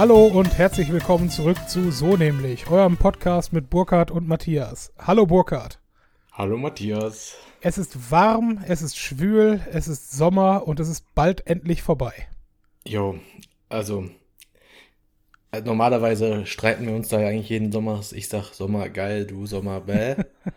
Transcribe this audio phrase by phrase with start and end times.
[0.00, 4.94] Hallo und herzlich willkommen zurück zu So nämlich, eurem Podcast mit Burkhard und Matthias.
[4.98, 5.78] Hallo Burkhard.
[6.32, 7.36] Hallo Matthias.
[7.60, 12.14] Es ist warm, es ist schwül, es ist Sommer und es ist bald endlich vorbei.
[12.86, 13.18] Jo,
[13.68, 14.08] also
[15.52, 18.00] äh, normalerweise streiten wir uns da ja eigentlich jeden Sommer.
[18.12, 20.14] Ich sag Sommer geil, du Sommer bäh.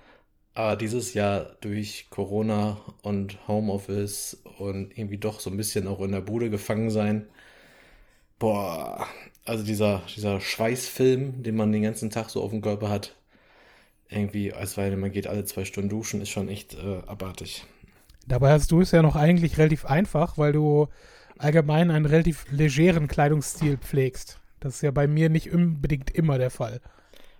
[0.53, 6.13] Aber dieses Jahr durch Corona und Homeoffice und irgendwie doch so ein bisschen auch in
[6.13, 7.27] der Bude gefangen sein.
[8.39, 9.07] Boah,
[9.45, 13.15] also dieser, dieser Schweißfilm, den man den ganzen Tag so auf dem Körper hat,
[14.09, 17.65] irgendwie, als weil man geht alle zwei Stunden duschen, ist schon echt äh, abartig.
[18.27, 20.87] Dabei hast du es ja noch eigentlich relativ einfach, weil du
[21.37, 24.39] allgemein einen relativ legeren Kleidungsstil pflegst.
[24.59, 26.79] Das ist ja bei mir nicht unbedingt immer der Fall.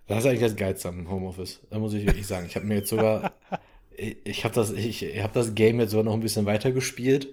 [0.08, 1.62] Das ist eigentlich das Geilste am Homeoffice.
[1.70, 2.46] Da muss ich wirklich sagen.
[2.48, 3.32] Ich habe mir jetzt sogar,
[3.96, 6.72] ich, ich habe das, ich, ich habe das Game jetzt sogar noch ein bisschen weiter
[6.72, 7.30] gespielt.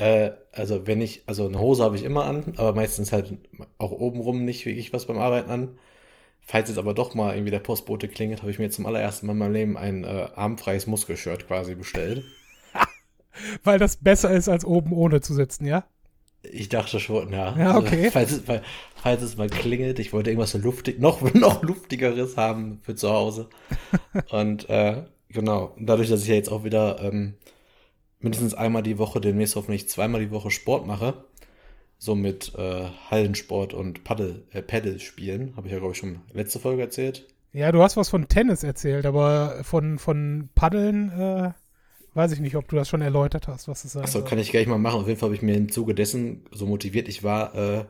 [0.00, 3.34] Äh, also wenn ich, also eine Hose habe ich immer an, aber meistens halt
[3.76, 5.78] auch obenrum nicht wirklich was beim Arbeiten an.
[6.40, 9.32] Falls jetzt aber doch mal irgendwie der Postbote klingelt, habe ich mir zum allerersten Mal
[9.32, 12.24] in meinem Leben ein äh, armfreies Muskelshirt quasi bestellt.
[13.62, 15.84] Weil das besser ist, als oben ohne zu sitzen, ja?
[16.42, 17.54] Ich dachte schon, ja.
[17.58, 18.04] Ja, okay.
[18.06, 18.62] Also, falls, es mal,
[18.96, 23.10] falls es mal klingelt, ich wollte irgendwas so luftig, noch, noch luftigeres haben für zu
[23.10, 23.50] Hause.
[24.30, 27.34] Und äh, genau, dadurch, dass ich ja jetzt auch wieder ähm,
[28.20, 31.24] mindestens einmal die Woche, demnächst hoffentlich zweimal die Woche Sport mache,
[31.98, 36.20] so mit äh, Hallensport und Paddel, äh, Paddle spielen, habe ich ja, glaube ich, schon
[36.32, 37.26] letzte Folge erzählt.
[37.52, 41.50] Ja, du hast was von Tennis erzählt, aber von, von Paddeln äh,
[42.14, 44.50] weiß ich nicht, ob du das schon erläutert hast, was es sein Achso, kann ich
[44.50, 45.00] gleich mal machen.
[45.00, 47.84] Auf jeden Fall habe ich mir im Zuge dessen, so motiviert ich war, äh,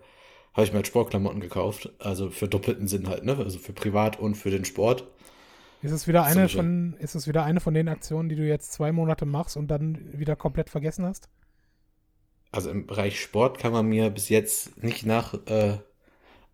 [0.54, 1.90] habe ich mir halt Sportklamotten gekauft.
[1.98, 3.36] Also für doppelten Sinn halt, ne?
[3.36, 5.06] Also für privat und für den Sport.
[5.82, 8.72] Ist es wieder eine von, ist es wieder eine von den Aktionen, die du jetzt
[8.72, 11.28] zwei Monate machst und dann wieder komplett vergessen hast?
[12.52, 15.78] Also im Bereich Sport kann man mir bis jetzt nicht nach, äh,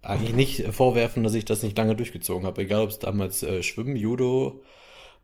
[0.02, 2.62] eigentlich nicht vorwerfen, dass ich das nicht lange durchgezogen habe.
[2.62, 4.62] Egal, ob es damals äh, Schwimmen, Judo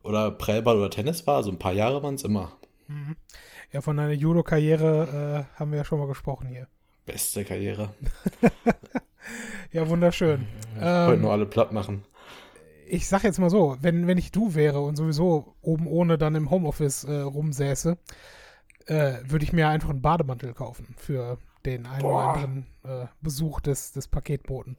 [0.03, 1.37] oder Prellball oder Tennis war.
[1.37, 2.53] Also ein paar Jahre waren es immer.
[2.87, 3.15] Mhm.
[3.71, 6.67] Ja, von deiner Judo-Karriere äh, haben wir ja schon mal gesprochen hier.
[7.05, 7.93] Beste Karriere.
[9.71, 10.47] Ja, wunderschön.
[10.75, 12.03] Ich wollte Ähm, nur alle platt machen.
[12.93, 16.35] Ich sag jetzt mal so, wenn, wenn ich du wäre und sowieso oben ohne dann
[16.35, 17.97] im Homeoffice äh, rumsäße,
[18.85, 22.33] äh, würde ich mir einfach einen Bademantel kaufen für den einen oder Boah.
[22.33, 24.77] anderen äh, Besuch des, des Paketboten.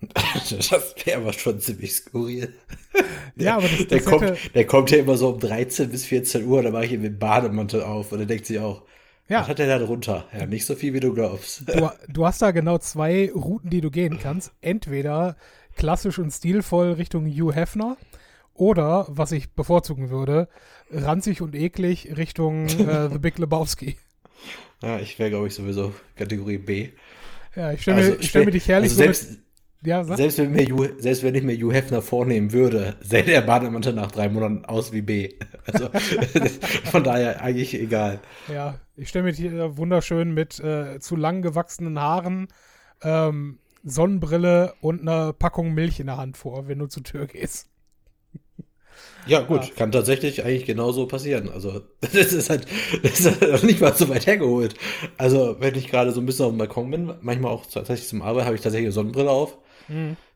[0.48, 2.52] Das wäre aber schon ziemlich skurril.
[3.36, 6.04] Ja, aber das, Der das kommt, hätte, der kommt ja immer so um 13 bis
[6.06, 8.82] 14 Uhr, da mache ich ihm den Bademantel auf und er denkt sich auch,
[9.28, 10.26] ja, was hat der da drunter?
[10.36, 11.62] Ja, nicht so viel, wie du glaubst.
[11.68, 14.52] du, du hast da genau zwei Routen, die du gehen kannst.
[14.60, 15.36] Entweder
[15.76, 17.96] klassisch und stilvoll Richtung Hugh Hefner
[18.54, 20.48] oder, was ich bevorzugen würde,
[20.90, 23.96] ranzig und eklig Richtung äh, The Big Lebowski.
[24.82, 26.88] Ja, ich wäre, glaube ich, sowieso Kategorie B.
[27.54, 29.40] Ja, ich stelle mir, Also, ich stell mir dich herrlich also so selbst, mit,
[29.84, 33.42] ja, selbst, wenn mir Hugh, selbst wenn ich mir Hugh Hefner vornehmen würde, sähe der
[33.42, 35.34] Bademantel nach drei Monaten aus wie B.
[35.64, 35.90] Also
[36.90, 38.18] von daher eigentlich egal.
[38.52, 42.48] Ja, ich stelle mir hier wunderschön mit äh, zu lang gewachsenen Haaren,
[43.02, 47.68] ähm, Sonnenbrille und einer Packung Milch in der Hand vor, wenn du zur Tür gehst.
[49.26, 49.70] Ja, gut, Ja.
[49.76, 51.48] kann tatsächlich eigentlich genauso passieren.
[51.48, 52.66] Also, das ist halt,
[53.02, 54.74] das ist halt nicht mal so weit hergeholt.
[55.16, 58.22] Also, wenn ich gerade so ein bisschen auf dem Balkon bin, manchmal auch tatsächlich zum
[58.22, 59.58] Arbeiten, habe ich tatsächlich eine Sonnenbrille auf.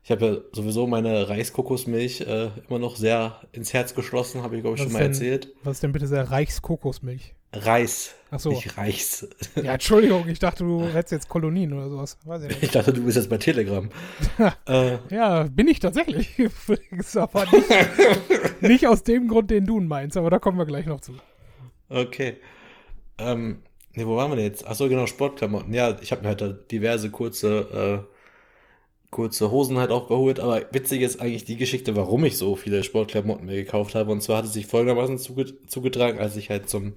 [0.03, 4.61] Ich habe ja sowieso meine Reiskokosmilch äh, immer noch sehr ins Herz geschlossen, habe ich,
[4.61, 5.53] glaube ich, Was schon mal denn- erzählt.
[5.63, 7.33] Was ist denn bitte sehr Reichskokosmilch?
[7.53, 8.49] Reis, Ach so.
[8.49, 9.27] nicht Reichs.
[9.55, 12.17] Ja, Entschuldigung, ich dachte, du hättest jetzt Kolonien oder sowas.
[12.25, 12.61] Weiß ich nicht.
[12.63, 13.89] Ich dachte, du bist jetzt bei Telegram.
[14.67, 16.37] äh, Ja, bin ich tatsächlich.
[16.39, 20.85] Übrigens, aber nicht, nicht aus dem Grund, den du meinst, aber da kommen wir gleich
[20.85, 21.13] noch zu.
[21.89, 22.35] Okay.
[23.17, 23.61] Ähm,
[23.95, 24.67] ne, wo waren wir denn jetzt?
[24.67, 25.73] Achso, genau, Sportklamotten.
[25.73, 28.13] Ja, ich habe mir halt da diverse kurze, äh,
[29.09, 32.83] kurze Hosen halt auch geholt, aber witzig ist eigentlich die Geschichte, warum ich so viele
[32.83, 34.11] Sportklamotten mir gekauft habe.
[34.11, 36.93] Und zwar hat es sich folgendermaßen zuge zugetragen, als ich halt zum,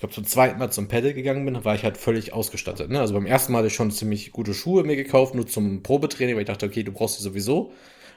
[0.00, 2.90] glaube zum zweiten Mal zum Pedal gegangen bin, war ich halt völlig ausgestattet.
[2.90, 3.00] Ne?
[3.00, 6.34] Also beim ersten Mal hatte ich schon ziemlich gute Schuhe mir gekauft, nur zum Probetraining,
[6.34, 7.72] weil ich dachte, okay, du brauchst die sowieso.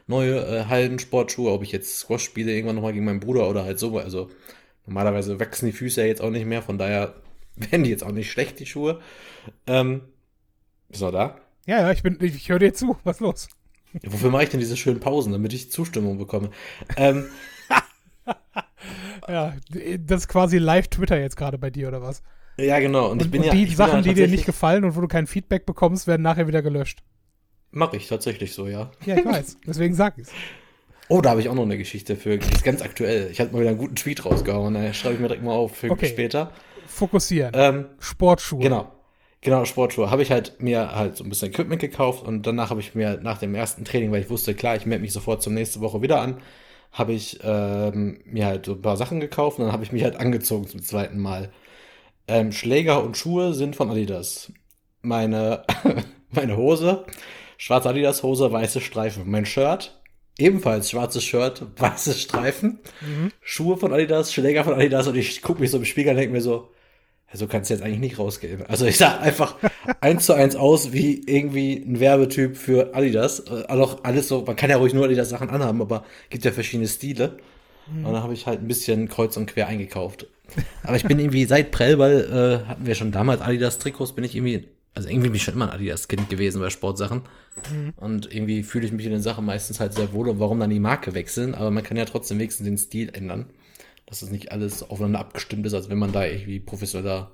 [0.07, 3.79] Neue äh, Hallensportschuhe, ob ich jetzt Squash spiele, irgendwann nochmal gegen meinen Bruder oder halt
[3.79, 3.97] so.
[3.97, 4.29] Also
[4.85, 7.15] Normalerweise wachsen die Füße ja jetzt auch nicht mehr, von daher
[7.55, 8.99] werden die jetzt auch nicht schlecht, die Schuhe.
[9.67, 10.01] Ähm,
[10.89, 11.41] bist du noch da?
[11.65, 12.97] Ja, ja, ich bin, ich, ich höre dir zu.
[13.03, 13.47] Was los?
[13.93, 16.49] Ja, wofür mache ich denn diese schönen Pausen, damit ich Zustimmung bekomme?
[16.97, 17.25] Ähm,
[19.27, 19.53] Ja,
[19.99, 22.21] das ist quasi Live-Twitter jetzt gerade bei dir, oder was?
[22.57, 23.09] ja, genau.
[23.09, 23.53] Und, ich bin und ja.
[23.53, 26.21] die bin Sachen, ja die dir nicht gefallen und wo du kein Feedback bekommst, werden
[26.21, 27.03] nachher wieder gelöscht.
[27.71, 28.91] Mache ich tatsächlich so, ja.
[29.05, 29.57] Ja, ich weiß.
[29.67, 30.31] Deswegen sag ich's.
[31.09, 32.37] Oh, da habe ich auch noch eine Geschichte für.
[32.37, 33.29] Die ist ganz aktuell.
[33.31, 34.73] Ich hatte mal wieder einen guten Tweet rausgehauen.
[34.73, 36.07] Da schreibe ich mir direkt mal auf für Okay.
[36.07, 36.51] später.
[36.87, 37.51] Fokussieren.
[37.55, 38.59] Ähm, Sportschuhe.
[38.59, 38.91] Genau.
[39.41, 40.09] Genau, Sportschuhe.
[40.09, 43.19] Habe ich halt mir halt so ein bisschen Equipment gekauft und danach habe ich mir
[43.21, 46.01] nach dem ersten Training, weil ich wusste, klar, ich melde mich sofort zum nächste Woche
[46.01, 46.37] wieder an,
[46.93, 50.03] habe ich ähm, mir halt so ein paar Sachen gekauft und dann habe ich mich
[50.03, 51.51] halt angezogen zum zweiten Mal.
[52.27, 54.53] Ähm, Schläger und Schuhe sind von Adidas.
[55.01, 55.65] Meine,
[56.31, 57.05] meine Hose,
[57.57, 59.29] schwarze Adidas Hose, weiße Streifen.
[59.29, 59.99] Mein Shirt,
[60.37, 62.79] ebenfalls schwarzes Shirt, weiße Streifen.
[63.01, 63.31] Mhm.
[63.41, 66.33] Schuhe von Adidas, Schläger von Adidas und ich gucke mich so im Spiegel und denke
[66.33, 66.69] mir so,
[67.33, 68.65] so kannst du jetzt eigentlich nicht rausgehen.
[68.67, 69.55] Also ich sah einfach
[70.01, 73.47] eins zu eins aus wie irgendwie ein Werbetyp für Adidas.
[73.47, 76.87] Also alles so, man kann ja ruhig nur Adidas Sachen anhaben, aber gibt ja verschiedene
[76.87, 77.37] Stile.
[77.87, 78.05] Mhm.
[78.05, 80.27] Und dann habe ich halt ein bisschen kreuz und quer eingekauft.
[80.83, 84.35] Aber ich bin irgendwie seit Prellball, äh, hatten wir schon damals Adidas Trikots, bin ich
[84.35, 87.23] irgendwie, also irgendwie bin ich schon immer ein Adidas Kind gewesen bei Sportsachen.
[87.71, 87.93] Mhm.
[87.97, 90.69] Und irgendwie fühle ich mich in den Sachen meistens halt sehr wohl und warum dann
[90.69, 93.47] die Marke wechseln, aber man kann ja trotzdem wenigstens den Stil ändern
[94.13, 97.29] dass das nicht alles aufeinander abgestimmt ist, als wenn man da irgendwie professionell,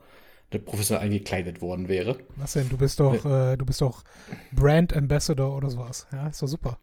[0.63, 2.17] professionell eingekleidet worden wäre.
[2.37, 2.69] Was denn?
[2.69, 4.05] Du bist doch, äh, du bist doch
[4.53, 6.07] Brand Ambassador oder sowas.
[6.13, 6.79] Ja, ist doch super.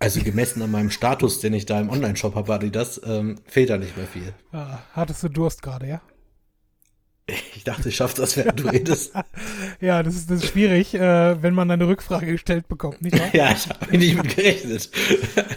[0.00, 3.78] Also gemessen an meinem Status, den ich da im Online-Shop habe, Adidas, ähm, fehlt da
[3.78, 4.34] nicht mehr viel.
[4.50, 6.02] Ah, hattest du Durst gerade, ja?
[7.28, 9.12] Ich dachte, ich schaffe das, während du redest.
[9.80, 13.28] ja, das ist, das ist schwierig, äh, wenn man eine Rückfrage gestellt bekommt, nicht wahr?
[13.34, 14.90] ja, ich habe nicht mit gerechnet.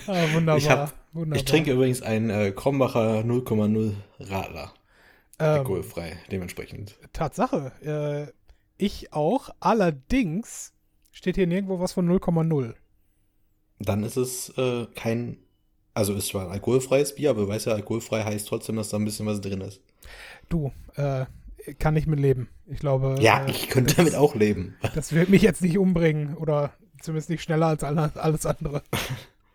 [0.07, 1.37] ah, wunderbar, ich hab, wunderbar.
[1.37, 4.73] Ich trinke übrigens einen äh, Krombacher 0,0 Radler.
[5.37, 6.97] Ähm, Alkoholfrei, dementsprechend.
[7.13, 7.71] Tatsache.
[7.83, 8.33] Äh,
[8.83, 9.49] ich auch.
[9.59, 10.73] Allerdings
[11.11, 12.73] steht hier nirgendwo was von 0,0.
[13.79, 15.37] Dann ist es äh, kein,
[15.93, 18.97] also ist zwar ein alkoholfreies Bier, aber du weißt ja, alkoholfrei heißt trotzdem, dass da
[18.97, 19.81] ein bisschen was drin ist.
[20.49, 21.25] Du, äh,
[21.79, 22.49] kann ich mit leben.
[22.67, 23.15] Ich glaube.
[23.19, 24.75] Ja, äh, ich könnte das, damit auch leben.
[24.95, 28.83] Das wird mich jetzt nicht umbringen oder zumindest nicht schneller als alles andere.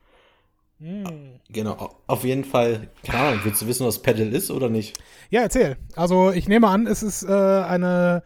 [0.78, 1.40] hm.
[1.48, 2.88] Genau, auf jeden Fall.
[3.02, 4.98] Klar, willst du wissen, was Paddle ist oder nicht?
[5.30, 5.76] Ja, erzähl.
[5.96, 8.22] Also ich nehme an, es ist äh, eine,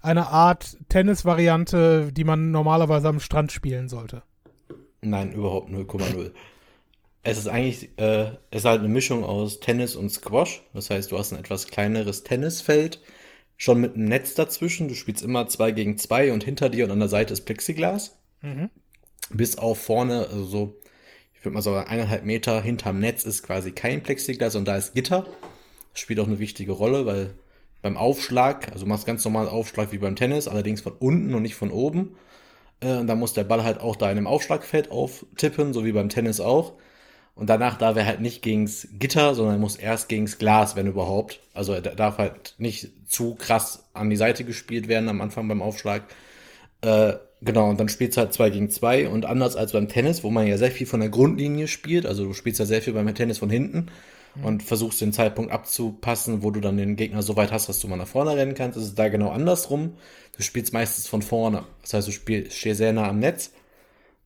[0.00, 4.22] eine Art Tennis-Variante, die man normalerweise am Strand spielen sollte.
[5.00, 6.30] Nein, überhaupt 0,0.
[7.24, 10.64] Es ist eigentlich, äh, es ist halt eine Mischung aus Tennis und Squash.
[10.74, 13.00] Das heißt, du hast ein etwas kleineres Tennisfeld,
[13.56, 14.88] schon mit einem Netz dazwischen.
[14.88, 18.18] Du spielst immer zwei gegen zwei und hinter dir und an der Seite ist Plexiglas.
[18.40, 18.70] Mhm.
[19.30, 20.76] Bis auf vorne, also so,
[21.34, 24.94] ich würde mal sagen, eineinhalb Meter hinterm Netz ist quasi kein Plexiglas und da ist
[24.94, 25.26] Gitter.
[25.92, 27.34] Das spielt auch eine wichtige Rolle, weil
[27.82, 31.42] beim Aufschlag, also du machst ganz normal Aufschlag wie beim Tennis, allerdings von unten und
[31.42, 32.16] nicht von oben.
[32.80, 35.92] Äh, und da muss der Ball halt auch da in einem Aufschlagfeld auftippen, so wie
[35.92, 36.74] beim Tennis auch.
[37.34, 40.86] Und danach darf er halt nicht gegens Gitter, sondern er muss erst gegens Glas, wenn
[40.86, 41.40] überhaupt.
[41.54, 45.62] Also er darf halt nicht zu krass an die Seite gespielt werden am Anfang beim
[45.62, 46.02] Aufschlag.
[46.82, 50.24] Äh, genau, und dann spielst du halt 2 gegen 2 und anders als beim Tennis,
[50.24, 52.92] wo man ja sehr viel von der Grundlinie spielt, also du spielst ja sehr viel
[52.92, 53.86] beim Tennis von hinten
[54.34, 54.44] mhm.
[54.44, 57.88] und versuchst den Zeitpunkt abzupassen, wo du dann den Gegner so weit hast, dass du
[57.88, 59.94] mal nach vorne rennen kannst, ist es da genau andersrum.
[60.36, 61.64] Du spielst meistens von vorne.
[61.82, 63.52] Das heißt, du spielst, stehst sehr nah am Netz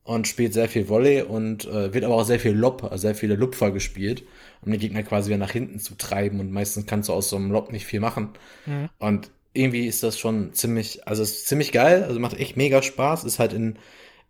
[0.07, 3.15] und spielt sehr viel Volley und äh, wird aber auch sehr viel Lob, also sehr
[3.15, 4.23] viele Lupfer gespielt,
[4.63, 7.37] um den Gegner quasi wieder nach hinten zu treiben und meistens kannst du aus so
[7.37, 8.31] einem Lob nicht viel machen.
[8.67, 8.89] Mhm.
[8.99, 12.83] Und irgendwie ist das schon ziemlich, also es ist ziemlich geil, also macht echt mega
[12.83, 13.79] Spaß, ist halt in,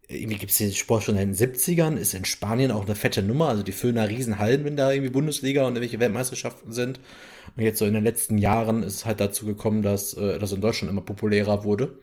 [0.09, 3.23] irgendwie gibt es den Sport schon in den 70ern, ist in Spanien auch eine fette
[3.23, 7.01] Nummer, also die füllen da Riesenhallen, wenn da irgendwie Bundesliga und irgendwelche Weltmeisterschaften sind.
[7.55, 10.61] Und jetzt so in den letzten Jahren ist halt dazu gekommen, dass äh, das in
[10.63, 11.99] Deutschland immer populärer wurde.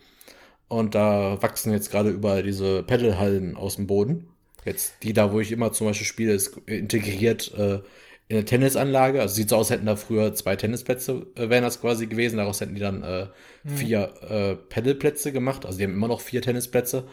[0.68, 4.28] Und da wachsen jetzt gerade überall diese Pedalhallen aus dem Boden.
[4.66, 7.80] Jetzt die da, wo ich immer zum Beispiel spiele, ist integriert äh,
[8.28, 9.22] in eine Tennisanlage.
[9.22, 12.38] Also sieht so aus, hätten da früher zwei Tennisplätze, äh, wären das quasi gewesen.
[12.38, 13.28] Daraus hätten die dann äh,
[13.64, 13.70] mhm.
[13.70, 15.66] vier äh, Pedalplätze gemacht.
[15.66, 17.06] Also die haben immer noch vier Tennisplätze.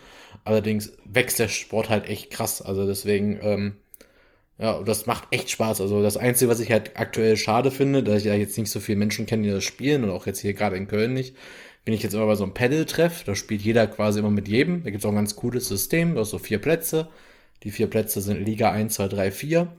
[0.44, 2.62] Allerdings wächst der Sport halt echt krass.
[2.62, 3.76] Also deswegen, ähm,
[4.58, 5.80] ja, das macht echt Spaß.
[5.80, 8.78] Also das Einzige, was ich halt aktuell schade finde, dass ich ja jetzt nicht so
[8.78, 11.34] viele Menschen kenne, die das spielen und auch jetzt hier gerade in Köln nicht,
[11.84, 14.82] bin ich jetzt immer bei so einem Pedal-Treff, da spielt jeder quasi immer mit jedem.
[14.82, 17.08] Da gibt es auch ein ganz cooles System, du hast so vier Plätze.
[17.62, 19.72] Die vier Plätze sind Liga 1, 2, 3, 4.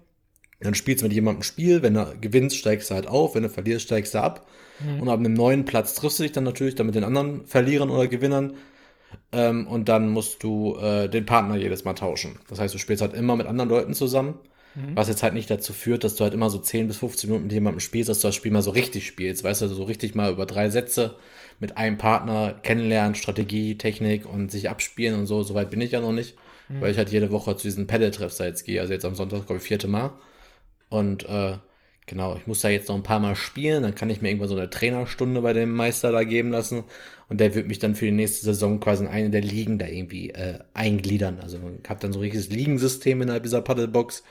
[0.60, 3.44] Dann spielst du mit jemandem ein Spiel, wenn du gewinnst, steigst du halt auf, wenn
[3.44, 4.48] du verlierst, steigst du ab.
[4.80, 5.02] Mhm.
[5.02, 7.90] Und ab einem neuen Platz triffst du dich dann natürlich dann mit den anderen Verlierern
[7.90, 8.54] oder Gewinnern.
[9.32, 12.38] Ähm, und dann musst du äh, den Partner jedes Mal tauschen.
[12.48, 14.36] Das heißt, du spielst halt immer mit anderen Leuten zusammen.
[14.76, 14.96] Mhm.
[14.96, 17.46] Was jetzt halt nicht dazu führt, dass du halt immer so 10 bis 15 Minuten
[17.46, 19.44] mit jemandem spielst, dass du das Spiel mal so richtig spielst.
[19.44, 21.16] Weißt du, so richtig mal über drei Sätze
[21.62, 25.44] mit einem Partner kennenlernen, Strategie, Technik und sich abspielen und so.
[25.44, 26.36] Soweit bin ich ja noch nicht,
[26.68, 26.82] mhm.
[26.82, 28.82] weil ich halt jede Woche zu diesen Paddle-Treffs jetzt gehe.
[28.82, 30.12] Also jetzt am Sonntag, glaube ich, vierte Mal.
[30.90, 31.58] Und äh,
[32.08, 33.84] genau, ich muss da jetzt noch ein paar Mal spielen.
[33.84, 36.84] Dann kann ich mir irgendwann so eine Trainerstunde bei dem Meister da geben lassen.
[37.30, 39.86] Und der wird mich dann für die nächste Saison quasi in eine der Ligen da
[39.86, 41.40] irgendwie äh, eingliedern.
[41.42, 44.24] Also ich habe dann so ein richtiges Ligensystem innerhalb dieser Paddlebox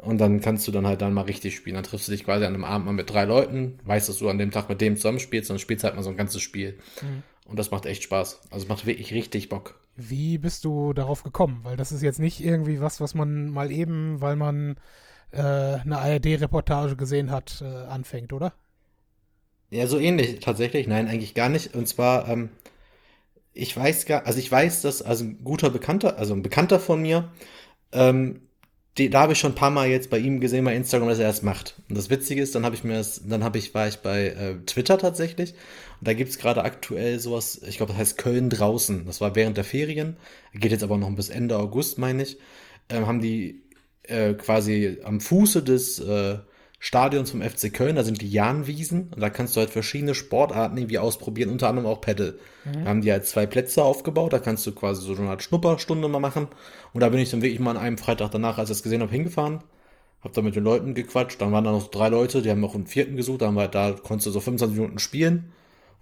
[0.00, 1.74] Und dann kannst du dann halt dann mal richtig spielen.
[1.74, 4.30] Dann triffst du dich quasi an einem Abend mal mit drei Leuten, weißt, dass du
[4.30, 6.40] an dem Tag mit dem zusammen spielst, und dann spielst halt mal so ein ganzes
[6.40, 6.78] Spiel.
[7.02, 7.22] Mhm.
[7.44, 8.40] Und das macht echt Spaß.
[8.50, 9.78] Also macht wirklich richtig Bock.
[9.96, 11.60] Wie bist du darauf gekommen?
[11.64, 14.76] Weil das ist jetzt nicht irgendwie was, was man mal eben, weil man
[15.32, 18.54] äh, eine ARD-Reportage gesehen hat, äh, anfängt, oder?
[19.68, 20.86] Ja, so ähnlich tatsächlich.
[20.86, 21.74] Nein, eigentlich gar nicht.
[21.74, 22.48] Und zwar, ähm,
[23.52, 27.02] ich weiß gar, also ich weiß, dass also ein guter Bekannter, also ein Bekannter von
[27.02, 27.30] mir,
[27.92, 28.40] ähm,
[29.08, 31.28] da habe ich schon ein paar Mal jetzt bei ihm gesehen bei Instagram, dass er
[31.28, 31.76] das macht.
[31.88, 34.28] Und das Witzige ist, dann habe ich mir das, dann habe ich, war ich bei
[34.28, 35.54] äh, Twitter tatsächlich.
[36.00, 39.06] Und da gibt's gerade aktuell sowas, ich glaube, das heißt Köln draußen.
[39.06, 40.16] Das war während der Ferien.
[40.52, 42.38] Geht jetzt aber noch bis Ende August, meine ich.
[42.88, 43.62] Ähm, haben die
[44.04, 46.38] äh, quasi am Fuße des äh,
[46.82, 50.78] Stadions vom FC Köln, da sind die Jahnwiesen und da kannst du halt verschiedene Sportarten
[50.78, 52.38] irgendwie ausprobieren, unter anderem auch Paddle.
[52.64, 52.72] Mhm.
[52.72, 56.08] Da haben die halt zwei Plätze aufgebaut, da kannst du quasi so eine Art Schnupperstunde
[56.08, 56.48] mal machen.
[56.94, 59.02] Und da bin ich dann wirklich mal an einem Freitag danach, als ich das gesehen
[59.02, 59.62] habe, hingefahren.
[60.22, 62.74] Hab da mit den Leuten gequatscht, dann waren da noch drei Leute, die haben noch
[62.74, 65.52] einen vierten gesucht, da, haben wir, da konntest du so 25 Minuten spielen.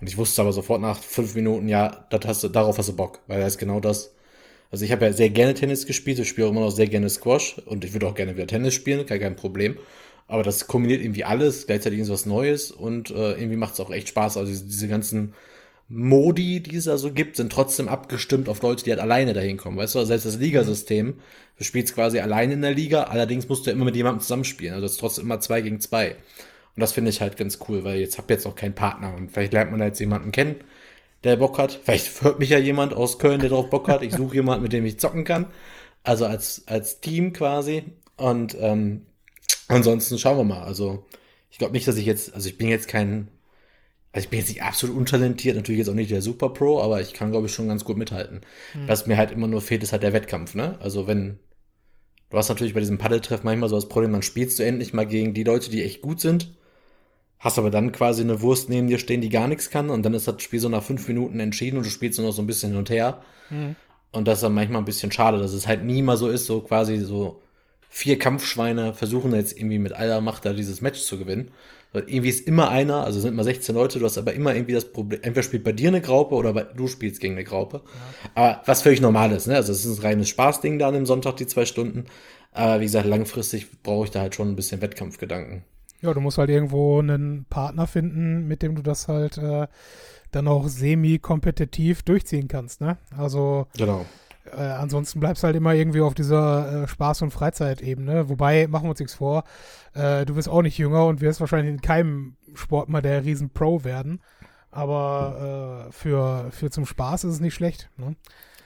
[0.01, 2.95] Und ich wusste aber sofort nach fünf Minuten, ja, das hast du, darauf hast du
[2.95, 4.15] Bock, weil das ist genau das.
[4.71, 7.09] Also ich habe ja sehr gerne Tennis gespielt, ich spiele auch immer noch sehr gerne
[7.09, 9.77] Squash und ich würde auch gerne wieder Tennis spielen, kein, kein Problem.
[10.29, 13.91] Aber das kombiniert irgendwie alles, gleichzeitig ist was Neues und äh, irgendwie macht es auch
[13.91, 14.37] echt Spaß.
[14.37, 15.35] Also diese, diese ganzen
[15.89, 19.57] Modi, die es da so gibt, sind trotzdem abgestimmt auf Leute, die halt alleine dahin
[19.57, 19.79] kommen.
[19.79, 21.15] Weißt du, selbst das Ligasystem,
[21.57, 24.75] du spielst quasi alleine in der Liga, allerdings musst du ja immer mit jemandem zusammenspielen.
[24.75, 26.17] Also es ist trotzdem immer zwei gegen zwei.
[26.77, 29.33] Und das finde ich halt ganz cool, weil jetzt hab jetzt noch keinen Partner und
[29.33, 30.57] vielleicht lernt man da jetzt jemanden kennen,
[31.25, 31.81] der Bock hat.
[31.83, 34.03] Vielleicht hört mich ja jemand aus Köln, der drauf Bock hat.
[34.03, 35.47] Ich suche jemanden, mit dem ich zocken kann.
[36.05, 37.85] Also als, als Team quasi.
[38.17, 39.07] Und ähm,
[39.69, 40.63] Ansonsten schauen wir mal.
[40.63, 41.05] Also,
[41.51, 43.29] ich glaube nicht, dass ich jetzt, also ich bin jetzt kein,
[44.13, 47.01] also ich bin jetzt nicht absolut untalentiert, natürlich jetzt auch nicht der Super Pro, aber
[47.01, 48.41] ich kann, glaube ich, schon ganz gut mithalten.
[48.75, 48.89] Mhm.
[48.89, 50.79] Was mir halt immer nur fehlt, ist halt der Wettkampf, ne?
[50.81, 51.39] Also wenn,
[52.31, 55.07] du hast natürlich bei diesem Paddeltreff manchmal so das Problem, dann spielst du endlich mal
[55.07, 56.55] gegen die Leute, die echt gut sind,
[57.39, 60.15] hast aber dann quasi eine Wurst neben dir stehen, die gar nichts kann und dann
[60.15, 62.47] ist das Spiel so nach fünf Minuten entschieden und du spielst nur noch so ein
[62.47, 63.23] bisschen hin und her.
[63.51, 63.77] Mhm.
[64.11, 66.47] Und das ist dann manchmal ein bisschen schade, dass es halt nie mal so ist,
[66.47, 67.43] so quasi so,
[67.89, 71.51] vier Kampfschweine versuchen jetzt irgendwie mit aller Macht da dieses Match zu gewinnen.
[71.95, 74.93] Irgendwie ist immer einer, also sind immer 16 Leute, du hast aber immer irgendwie das
[74.93, 77.81] Problem, entweder spielt bei dir eine Graupe oder bei, du spielst gegen eine Graupe.
[77.83, 78.31] Ja.
[78.35, 79.57] Aber was völlig normal ist, ne?
[79.57, 82.05] Also es ist ein reines Spaßding da an dem Sonntag, die zwei Stunden.
[82.53, 85.65] Aber wie gesagt, langfristig brauche ich da halt schon ein bisschen Wettkampfgedanken.
[86.03, 89.67] Ja, du musst halt irgendwo einen Partner finden, mit dem du das halt äh,
[90.31, 92.99] dann auch semi-kompetitiv durchziehen kannst, ne?
[93.17, 93.67] Also.
[93.79, 94.05] Genau
[94.53, 98.29] äh, ansonsten bleibst du halt immer irgendwie auf dieser äh, Spaß- und Freizeitebene.
[98.29, 99.45] Wobei, machen wir uns nichts vor,
[99.95, 103.85] äh, du wirst auch nicht jünger und wirst wahrscheinlich in keinem Sport mal der Riesen-Pro
[103.85, 104.21] werden.
[104.71, 107.91] Aber äh, für, für zum Spaß ist es nicht schlecht.
[107.97, 108.17] Ne?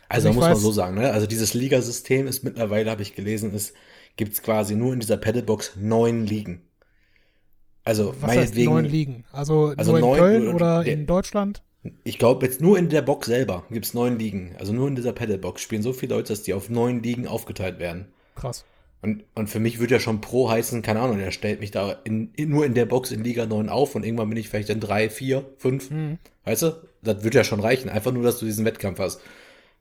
[0.09, 1.11] Also, also muss weiß, man so sagen, ne?
[1.11, 3.75] Also dieses Ligasystem ist mittlerweile, habe ich gelesen, ist,
[4.17, 6.63] gibt es quasi nur in dieser Pedalbox neun Ligen.
[7.85, 9.25] Also Was heißt neun Ligen?
[9.33, 11.63] Also, also nur in Köln oder der, in Deutschland?
[12.05, 14.55] Ich glaube, jetzt nur in der Box selber gibt es neun Ligen.
[14.59, 17.79] Also nur in dieser Pedalbox spielen so viele Leute, dass die auf neun Ligen aufgeteilt
[17.79, 18.07] werden.
[18.37, 18.65] Krass.
[19.03, 21.91] Und, und für mich würde ja schon Pro heißen, keine Ahnung, er stellt mich da
[22.05, 24.71] in, in, nur in der Box in Liga 9 auf und irgendwann bin ich vielleicht
[24.71, 25.91] in drei, vier, fünf.
[25.91, 26.19] Mhm.
[26.45, 26.73] Weißt du?
[27.03, 27.89] Das würde ja schon reichen.
[27.89, 29.21] Einfach nur, dass du diesen Wettkampf hast.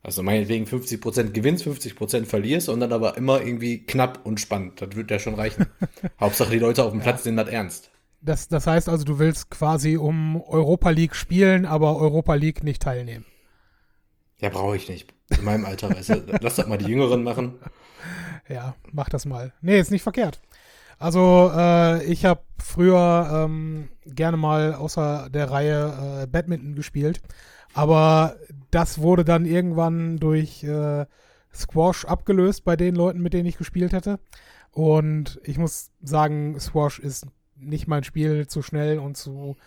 [0.02, 4.82] Also meinetwegen 50% gewinnst, 50% verlierst und dann aber immer irgendwie knapp und spannend.
[4.82, 5.68] Das würde ja schon reichen.
[6.20, 7.24] Hauptsache die Leute auf dem Platz ja.
[7.26, 7.91] sind das ernst.
[8.22, 12.82] Das, das heißt also, du willst quasi um Europa League spielen, aber Europa League nicht
[12.82, 13.26] teilnehmen.
[14.40, 15.14] Ja, brauche ich nicht.
[15.30, 17.60] In meinem Alter, weißt du, lass das mal die Jüngeren machen.
[18.48, 19.54] Ja, mach das mal.
[19.62, 20.42] Nee, ist nicht verkehrt.
[21.00, 27.22] Also, äh, ich habe früher ähm, gerne mal außer der Reihe äh, Badminton gespielt,
[27.74, 28.36] aber
[28.70, 31.06] das wurde dann irgendwann durch äh,
[31.54, 34.20] Squash abgelöst bei den Leuten, mit denen ich gespielt hätte.
[34.72, 37.26] Und ich muss sagen, Squash ist
[37.62, 39.58] nicht mein Spiel zu schnell und zu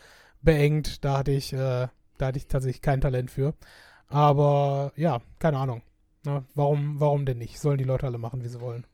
[0.42, 1.04] beengt.
[1.04, 3.54] Da hatte ich, äh, da hatte ich tatsächlich kein Talent für.
[4.08, 5.82] Aber ja, keine Ahnung.
[6.24, 6.44] Ne?
[6.54, 7.58] Warum, warum denn nicht?
[7.58, 8.86] Sollen die Leute alle machen, wie sie wollen.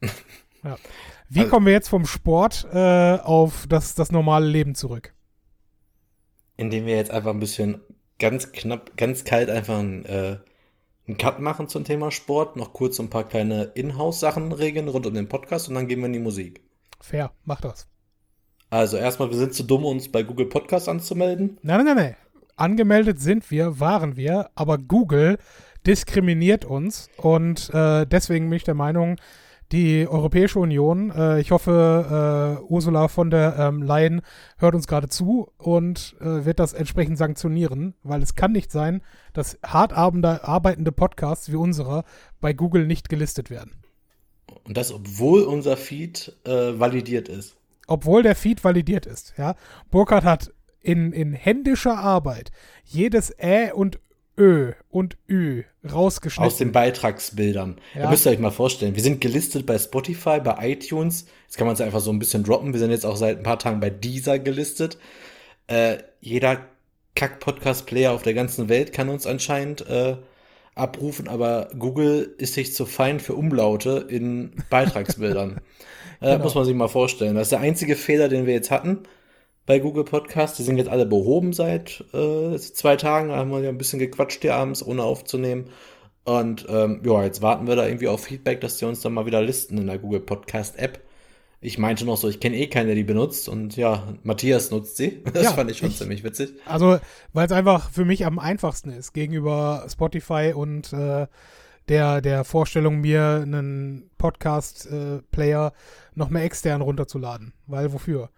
[0.64, 0.76] ja.
[1.28, 5.14] Wie also, kommen wir jetzt vom Sport äh, auf das, das normale Leben zurück?
[6.56, 7.80] Indem wir jetzt einfach ein bisschen
[8.18, 10.38] ganz knapp, ganz kalt einfach ein, äh,
[11.06, 15.14] einen Cut machen zum Thema Sport, noch kurz ein paar kleine Inhouse-Sachen regeln rund um
[15.14, 16.62] den Podcast und dann gehen wir in die Musik.
[17.00, 17.86] Fair, mach das.
[18.70, 21.58] Also erstmal, wir sind zu dumm, uns bei Google Podcast anzumelden.
[21.62, 22.16] Nein, nein, nein, nein.
[22.56, 25.38] Angemeldet sind wir, waren wir, aber Google
[25.86, 29.16] diskriminiert uns und äh, deswegen bin ich der Meinung,
[29.70, 34.22] die Europäische Union, äh, ich hoffe, äh, Ursula von der ähm, Leyen
[34.56, 39.02] hört uns gerade zu und äh, wird das entsprechend sanktionieren, weil es kann nicht sein,
[39.34, 42.04] dass hart arbeitende Podcasts wie unserer
[42.40, 43.72] bei Google nicht gelistet werden.
[44.64, 47.57] Und das, obwohl unser Feed äh, validiert ist.
[47.88, 49.56] Obwohl der Feed validiert ist, ja.
[49.90, 52.50] Burkhardt hat in, in händischer Arbeit
[52.84, 53.98] jedes Ä und
[54.38, 56.46] Ö und Ü rausgeschnitten.
[56.46, 57.80] Aus den Beitragsbildern.
[57.94, 58.02] Ja.
[58.02, 58.94] Da müsst ihr euch mal vorstellen.
[58.94, 61.26] Wir sind gelistet bei Spotify, bei iTunes.
[61.46, 62.72] Jetzt kann man es einfach so ein bisschen droppen.
[62.72, 64.98] Wir sind jetzt auch seit ein paar Tagen bei Deezer gelistet.
[65.66, 66.60] Äh, jeder
[67.16, 70.16] Kack-Podcast-Player auf der ganzen Welt kann uns anscheinend äh,
[70.76, 75.60] abrufen, aber Google ist sich zu fein für Umlaute in Beitragsbildern.
[76.20, 76.44] äh, genau.
[76.44, 77.34] Muss man sich mal vorstellen.
[77.34, 79.00] Das ist der einzige Fehler, den wir jetzt hatten
[79.66, 80.58] bei Google Podcast.
[80.58, 83.28] Die sind jetzt alle behoben seit äh, zwei Tagen.
[83.28, 85.66] Da haben wir ja ein bisschen gequatscht hier abends, ohne aufzunehmen.
[86.24, 89.26] Und ähm, ja, jetzt warten wir da irgendwie auf Feedback, dass die uns dann mal
[89.26, 91.00] wieder listen in der Google Podcast App.
[91.60, 93.48] Ich meinte noch so, ich kenne eh keinen, der die benutzt.
[93.48, 95.22] Und ja, Matthias nutzt sie.
[95.32, 96.50] Das ja, fand ich schon ich, ziemlich witzig.
[96.66, 96.98] Also,
[97.32, 101.26] weil es einfach für mich am einfachsten ist, gegenüber Spotify und äh,
[101.88, 107.52] der, der Vorstellung, mir einen Podcast-Player äh, noch mehr extern runterzuladen.
[107.66, 108.30] Weil wofür?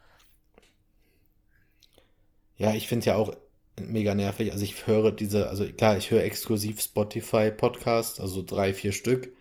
[2.57, 3.35] Ja, ich finde es ja auch
[3.81, 4.53] mega nervig.
[4.53, 9.33] Also ich höre diese, also klar, ich höre exklusiv Spotify-Podcasts, also drei, vier Stück.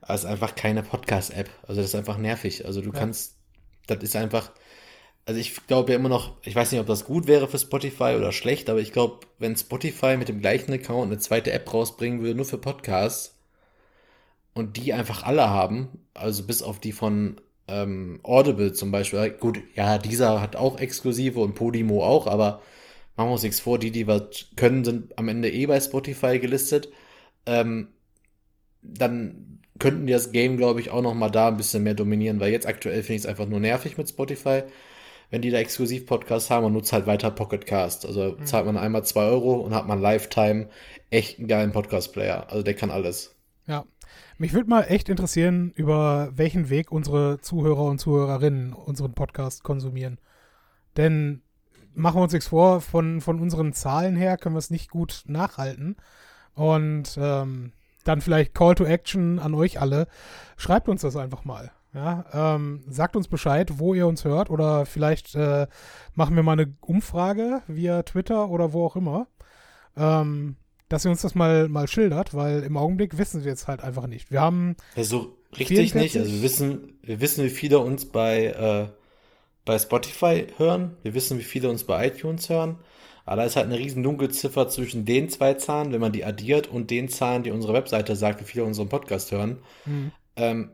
[0.00, 1.50] Aber es ist einfach keine Podcast-App.
[1.62, 2.64] Also das ist einfach nervig.
[2.64, 2.98] Also du ja.
[2.98, 3.36] kannst,
[3.86, 4.52] das ist einfach,
[5.26, 8.14] also ich glaube ja immer noch, ich weiß nicht, ob das gut wäre für Spotify
[8.16, 12.22] oder schlecht, aber ich glaube, wenn Spotify mit dem gleichen Account eine zweite App rausbringen
[12.22, 13.35] würde, nur für Podcasts,
[14.56, 19.60] und die einfach alle haben, also bis auf die von ähm, Audible zum Beispiel, gut,
[19.74, 22.62] ja, dieser hat auch exklusive und Podimo auch, aber
[23.16, 26.38] machen wir uns nichts vor, die, die was können, sind am Ende eh bei Spotify
[26.38, 26.88] gelistet.
[27.44, 27.88] Ähm,
[28.80, 32.40] dann könnten die das Game, glaube ich, auch noch mal da ein bisschen mehr dominieren,
[32.40, 34.62] weil jetzt aktuell finde ich es einfach nur nervig mit Spotify,
[35.28, 38.06] wenn die da exklusiv Podcasts haben und nutzt halt weiter Pocket Cast.
[38.06, 38.46] Also mhm.
[38.46, 40.70] zahlt man einmal zwei Euro und hat man Lifetime
[41.10, 42.46] echt einen geilen Podcast-Player.
[42.48, 43.34] Also der kann alles.
[43.66, 43.84] Ja,
[44.38, 50.18] mich würde mal echt interessieren, über welchen Weg unsere Zuhörer und Zuhörerinnen unseren Podcast konsumieren.
[50.96, 51.42] Denn
[51.94, 55.24] machen wir uns nichts vor, von, von unseren Zahlen her können wir es nicht gut
[55.26, 55.96] nachhalten.
[56.54, 57.72] Und ähm,
[58.04, 60.06] dann vielleicht Call to Action an euch alle.
[60.56, 61.72] Schreibt uns das einfach mal.
[61.94, 65.66] Ja, ähm, sagt uns Bescheid, wo ihr uns hört oder vielleicht äh,
[66.14, 69.28] machen wir mal eine Umfrage via Twitter oder wo auch immer.
[69.96, 70.56] Ähm,
[70.88, 74.06] dass ihr uns das mal, mal schildert, weil im Augenblick wissen wir jetzt halt einfach
[74.06, 74.30] nicht.
[74.30, 74.76] Wir haben.
[74.94, 75.94] Ja, so richtig 44.
[76.02, 76.16] nicht.
[76.16, 78.88] Also wir wissen, wir wissen, wie viele uns bei, äh,
[79.64, 80.96] bei Spotify hören.
[81.02, 82.76] Wir wissen, wie viele uns bei iTunes hören.
[83.24, 86.68] Aber da ist halt eine riesen Dunkelziffer zwischen den zwei Zahlen, wenn man die addiert,
[86.68, 89.58] und den Zahlen, die unsere Webseite sagt, wie viele unseren Podcast hören.
[89.84, 90.12] Mhm.
[90.36, 90.70] Ähm,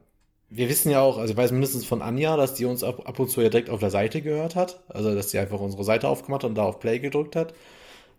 [0.51, 3.19] wir wissen ja auch, also ich weiß mindestens von Anja, dass die uns ab, ab
[3.19, 4.81] und zu ja direkt auf der Seite gehört hat.
[4.89, 7.55] Also, dass sie einfach unsere Seite aufgemacht und da auf Play gedrückt hat.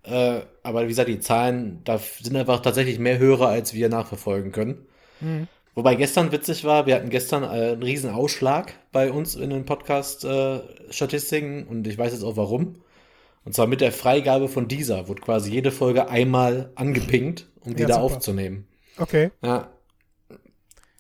[0.04, 4.52] Äh, aber wie gesagt, die Zahlen, da sind einfach tatsächlich mehr Hörer, als wir nachverfolgen
[4.52, 4.86] können.
[5.22, 5.48] Mhm.
[5.76, 9.66] Wobei gestern witzig war, wir hatten gestern äh, einen riesen Ausschlag bei uns in den
[9.66, 12.76] Podcast-Statistiken äh, und ich weiß jetzt auch warum.
[13.46, 17.82] Und zwar mit der Freigabe von dieser wurde quasi jede Folge einmal angepinkt, um die
[17.82, 18.06] ja, da super.
[18.06, 18.68] aufzunehmen.
[18.98, 19.32] Okay.
[19.42, 19.70] Ja.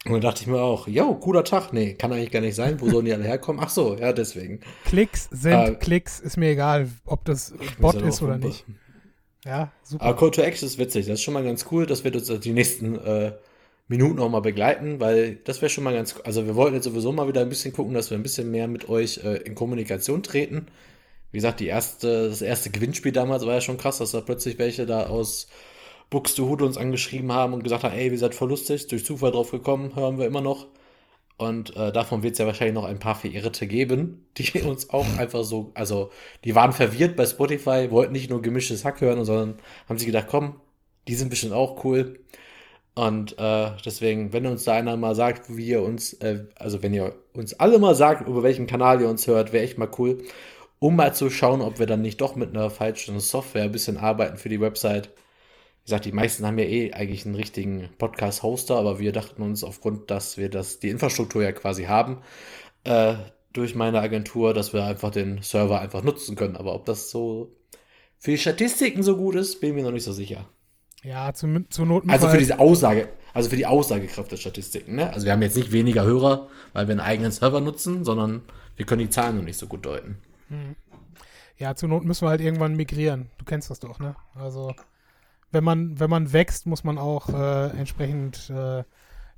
[0.05, 1.71] Und dann dachte ich mir auch, yo, cooler Tag.
[1.71, 2.81] Nee, kann eigentlich gar nicht sein.
[2.81, 3.61] Wo sollen die alle herkommen?
[3.63, 4.59] Ach so, ja, deswegen.
[4.83, 8.65] Klicks sind äh, Klicks, ist mir egal, ob das Bot ist oder nicht.
[9.45, 10.03] Ja, super.
[10.03, 11.05] Aber Call to Action ist witzig.
[11.05, 11.85] Das ist schon mal ganz cool.
[11.85, 13.33] Das wird uns die nächsten äh,
[13.87, 16.15] Minuten auch mal begleiten, weil das wäre schon mal ganz.
[16.23, 18.67] Also, wir wollten jetzt sowieso mal wieder ein bisschen gucken, dass wir ein bisschen mehr
[18.67, 20.67] mit euch äh, in Kommunikation treten.
[21.31, 24.59] Wie gesagt, die erste, das erste Gewinnspiel damals war ja schon krass, dass da plötzlich
[24.59, 25.47] welche da aus
[26.09, 29.51] Buxtehude uns angeschrieben haben und gesagt haben: Ey, wir seid voll lustig, durch Zufall drauf
[29.51, 30.67] gekommen, hören wir immer noch.
[31.37, 35.05] Und äh, davon wird es ja wahrscheinlich noch ein paar Verirrte geben, die uns auch
[35.17, 36.11] einfach so, also
[36.43, 39.57] die waren verwirrt bei Spotify, wollten nicht nur gemischtes Hack hören, sondern
[39.89, 40.55] haben sich gedacht, komm,
[41.07, 42.19] die sind bestimmt auch cool.
[42.95, 46.93] Und äh, deswegen, wenn uns da einer mal sagt, wie ihr uns, äh, also wenn
[46.93, 50.23] ihr uns alle mal sagt, über welchen Kanal ihr uns hört, wäre echt mal cool,
[50.79, 53.97] um mal zu schauen, ob wir dann nicht doch mit einer falschen Software ein bisschen
[53.97, 55.09] arbeiten für die Website
[55.83, 59.65] wie gesagt, die meisten haben ja eh eigentlich einen richtigen Podcast-Hoster, aber wir dachten uns
[59.65, 62.21] aufgrund, dass wir das, die Infrastruktur ja quasi haben,
[62.85, 63.15] äh,
[63.51, 66.55] durch meine Agentur, dass wir einfach den Server einfach nutzen können.
[66.55, 67.53] Aber ob das so
[68.17, 70.47] für die Statistiken so gut ist, bin ich mir noch nicht so sicher.
[71.03, 72.05] Ja, zum, zur Not.
[72.07, 75.11] Also für diese Aussage, also für die Aussagekraft der Statistiken, ne?
[75.11, 78.41] Also wir haben jetzt nicht weniger Hörer, weil wir einen eigenen Server nutzen, sondern
[78.77, 80.17] wir können die Zahlen noch nicht so gut deuten.
[80.47, 80.77] Hm.
[81.57, 83.29] Ja, zur Not müssen wir halt irgendwann migrieren.
[83.37, 84.15] Du kennst das doch, ne?
[84.33, 84.73] Also
[85.53, 88.83] wenn man, wenn man wächst, muss man auch äh, entsprechend äh,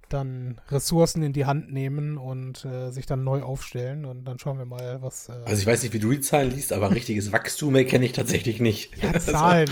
[0.10, 4.58] dann Ressourcen in die Hand nehmen und äh, sich dann neu aufstellen und dann schauen
[4.58, 5.30] wir mal, was.
[5.30, 8.06] Äh, also ich weiß nicht, wie du die Zahlen liest, aber ein richtiges Wachstum kenne
[8.06, 8.91] ich tatsächlich nicht.
[9.01, 9.69] Ja, Zahlen.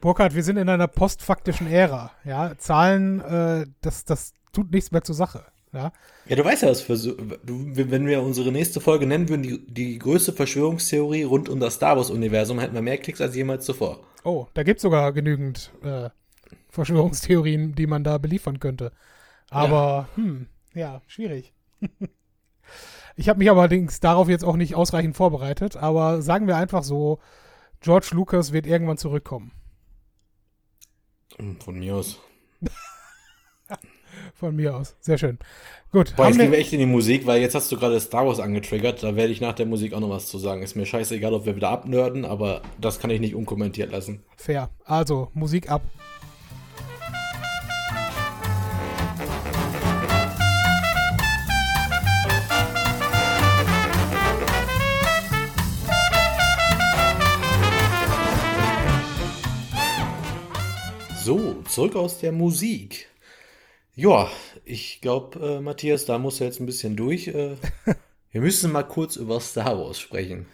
[0.00, 2.12] Burkhard, wir sind in einer postfaktischen Ära.
[2.24, 5.44] Ja, Zahlen, äh, das, das tut nichts mehr zur Sache.
[5.72, 5.92] Ja,
[6.26, 9.66] Ja, du weißt ja, was für du, wenn wir unsere nächste Folge nennen würden, die,
[9.66, 14.00] die größte Verschwörungstheorie rund um das Star Wars-Universum, hätten wir mehr Klicks als jemals zuvor.
[14.26, 16.10] Oh, da gibt es sogar genügend äh,
[16.68, 18.90] Verschwörungstheorien, die man da beliefern könnte.
[19.50, 21.54] Aber, hm, ja, schwierig.
[23.16, 27.20] ich habe mich allerdings darauf jetzt auch nicht ausreichend vorbereitet, aber sagen wir einfach so,
[27.80, 29.52] George Lucas wird irgendwann zurückkommen.
[31.60, 32.18] Von mir aus.
[34.38, 34.94] Von mir aus.
[35.00, 35.38] Sehr schön.
[35.92, 36.14] Gut.
[36.14, 38.38] Boah, jetzt gehen wir echt in die Musik, weil jetzt hast du gerade Star Wars
[38.38, 39.02] angetriggert.
[39.02, 40.60] Da werde ich nach der Musik auch noch was zu sagen.
[40.60, 44.22] Ist mir scheißegal, ob wir wieder abnörden, aber das kann ich nicht unkommentiert lassen.
[44.36, 44.68] Fair.
[44.84, 45.80] Also, Musik ab.
[61.24, 63.08] So, zurück aus der Musik.
[63.96, 64.30] Ja,
[64.64, 67.28] ich glaube, äh, Matthias, da muss er jetzt ein bisschen durch.
[67.28, 67.56] Äh,
[68.30, 70.46] wir müssen mal kurz über Star Wars sprechen.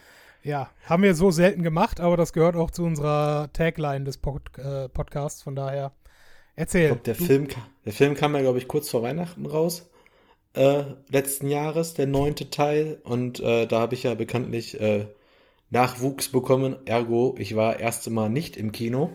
[0.44, 4.42] Ja, haben wir so selten gemacht, aber das gehört auch zu unserer Tagline des Pod
[4.58, 5.42] äh, Podcasts.
[5.42, 5.92] Von daher,
[6.56, 6.82] erzähl.
[6.82, 7.48] Ich glaube, der, Du- Film,
[7.84, 9.88] der Film kam ja, glaube ich, kurz vor Weihnachten raus.
[10.54, 13.00] Äh, letzten Jahres, der neunte Teil.
[13.04, 15.06] Und äh, da habe ich ja bekanntlich äh,
[15.70, 16.76] Nachwuchs bekommen.
[16.86, 19.10] Ergo, ich war erste Mal nicht im Kino.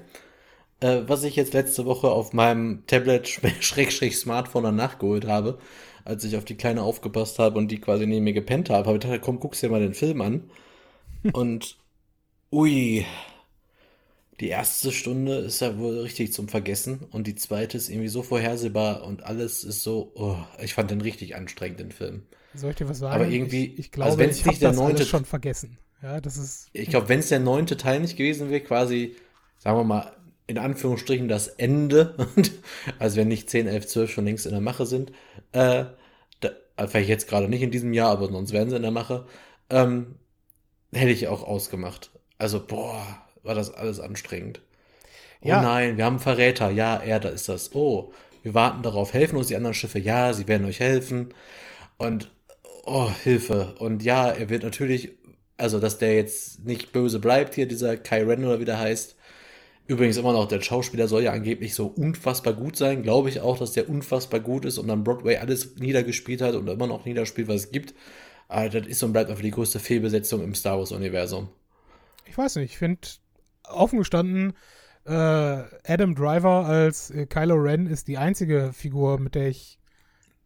[0.80, 3.28] Äh, was ich jetzt letzte Woche auf meinem Tablet
[3.62, 5.58] Schrägstrich Smartphone dann nachgeholt habe,
[6.06, 8.98] als ich auf die Kleine aufgepasst habe und die quasi neben mir gepennt habe, habe
[8.98, 10.50] ich gedacht, komm, guckst dir mal den Film an.
[11.34, 11.78] Und
[12.52, 13.06] ui,
[14.40, 18.22] die erste Stunde ist ja wohl richtig zum Vergessen und die zweite ist irgendwie so
[18.22, 22.24] vorhersehbar und alles ist so, oh, ich fand den richtig anstrengend, den Film.
[22.54, 23.16] Soll ich dir was sagen?
[23.16, 25.26] Aber irgendwie- ich, ich also glaube, wenn's ich habe nicht der das neunte- alles schon
[25.26, 25.78] vergessen.
[26.04, 26.68] Ja, das ist.
[26.74, 29.16] Ich glaube, wenn es der neunte Teil nicht gewesen wäre, quasi,
[29.58, 30.16] sagen wir mal,
[30.48, 32.16] in Anführungsstrichen das Ende,
[33.00, 35.12] also wenn nicht 10, 11, 12 schon längst in der Mache sind,
[35.52, 35.86] äh,
[36.40, 38.92] da, also vielleicht jetzt gerade nicht in diesem Jahr, aber sonst wären sie in der
[38.92, 39.26] Mache,
[39.70, 40.16] ähm,
[40.94, 42.12] hätte ich auch ausgemacht.
[42.38, 43.06] Also, boah,
[43.44, 44.62] war das alles anstrengend.
[45.42, 45.62] Oh Ja.
[45.62, 46.70] nein, wir haben Verräter.
[46.72, 47.76] Ja, er, da ist das.
[47.76, 49.14] Oh, wir warten darauf.
[49.14, 50.00] Helfen uns die anderen Schiffe?
[50.00, 51.34] Ja, sie werden euch helfen.
[51.98, 52.32] Und,
[52.86, 53.76] oh, Hilfe.
[53.80, 55.12] Und ja, er wird natürlich,
[55.58, 59.17] also, dass der jetzt nicht böse bleibt hier, dieser Kai Ren oder wie der heißt.
[59.88, 63.04] Übrigens immer noch, der Schauspieler soll ja angeblich so unfassbar gut sein.
[63.04, 66.68] Glaube ich auch, dass der unfassbar gut ist und dann Broadway alles niedergespielt hat und
[66.68, 67.94] immer noch niederspielt, was es gibt.
[68.50, 71.50] Aber das ist und bleibt einfach die größte Fehlbesetzung im Star Wars-Universum.
[72.26, 73.08] Ich weiß nicht, ich finde,
[73.64, 74.54] offen gestanden,
[75.06, 79.80] äh, Adam Driver als äh, Kylo Ren ist die einzige Figur, mit der ich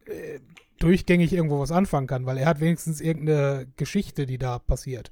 [0.05, 0.39] äh,
[0.79, 5.11] durchgängig irgendwo was anfangen kann, weil er hat wenigstens irgendeine Geschichte, die da passiert.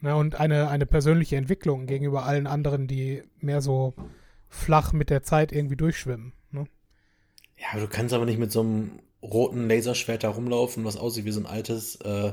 [0.00, 3.94] Ne, und eine, eine persönliche Entwicklung gegenüber allen anderen, die mehr so
[4.48, 6.32] flach mit der Zeit irgendwie durchschwimmen.
[6.52, 6.66] Ne?
[7.56, 11.32] Ja, du kannst aber nicht mit so einem roten Laserschwert da rumlaufen, was aussieht wie
[11.32, 12.32] so ein altes, äh,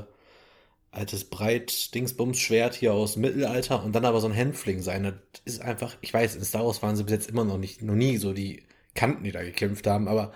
[0.92, 5.02] altes Breit-Dingsbums-Schwert hier aus dem Mittelalter und dann aber so ein Hänfling sein.
[5.02, 7.82] Das ist einfach, ich weiß, in Star Wars waren sie bis jetzt immer noch nicht,
[7.82, 8.62] noch nie so die
[8.94, 10.32] Kanten, die da gekämpft haben, aber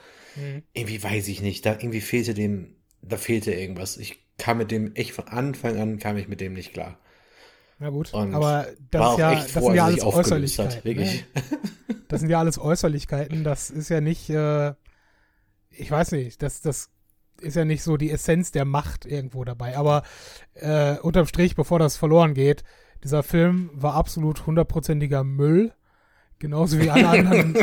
[0.73, 3.97] irgendwie weiß ich nicht, da irgendwie fehlte dem, da fehlte irgendwas.
[3.97, 6.99] Ich kam mit dem echt von Anfang an kam ich mit dem nicht klar.
[7.81, 10.77] Na gut, Und aber das, ist ja, das froh, sind ja als alles er Äußerlichkeiten.
[10.77, 11.25] hat, wirklich.
[11.35, 11.43] Ne?
[12.09, 13.45] Das sind ja alles Äußerlichkeiten.
[13.45, 14.75] Das ist ja nicht, äh,
[15.71, 16.90] ich weiß nicht, das, das
[17.40, 19.77] ist ja nicht so die Essenz der Macht irgendwo dabei.
[19.77, 20.03] Aber
[20.55, 22.64] äh, unterm Strich, bevor das verloren geht,
[23.05, 25.73] dieser Film war absolut hundertprozentiger Müll.
[26.40, 27.57] Genauso wie alle anderen,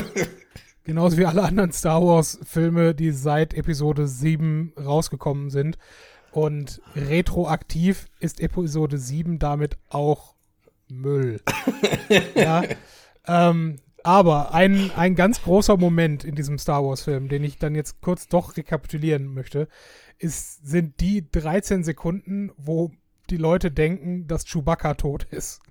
[0.85, 5.77] genauso wie alle anderen Star Wars Filme, die seit Episode 7 rausgekommen sind.
[6.31, 10.35] Und retroaktiv ist Episode 7 damit auch
[10.89, 11.41] Müll.
[12.35, 12.63] ja.
[13.25, 17.99] Ähm, aber ein, ein ganz großer Moment in diesem Star Wars-Film, den ich dann jetzt
[18.01, 19.67] kurz doch rekapitulieren möchte,
[20.17, 22.91] ist, sind die 13 Sekunden, wo
[23.29, 25.61] die Leute denken, dass Chewbacca tot ist.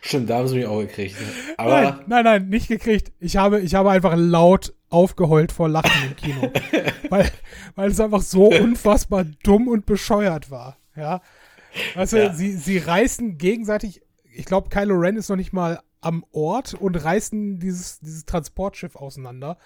[0.00, 1.16] Stimmt, da haben sie mich auch gekriegt.
[1.56, 3.12] Aber nein, nein, nein, nicht gekriegt.
[3.20, 6.50] Ich habe, ich habe einfach laut aufgeheult vor Lachen im Kino.
[7.10, 7.30] weil,
[7.74, 10.76] weil es einfach so unfassbar dumm und bescheuert war.
[10.96, 11.20] Ja.
[11.94, 12.34] Weißt du, Ja.
[12.34, 16.96] sie, sie reißen gegenseitig, ich glaube, Kylo Ren ist noch nicht mal am Ort und
[16.96, 19.58] reißen dieses, dieses Transportschiff auseinander.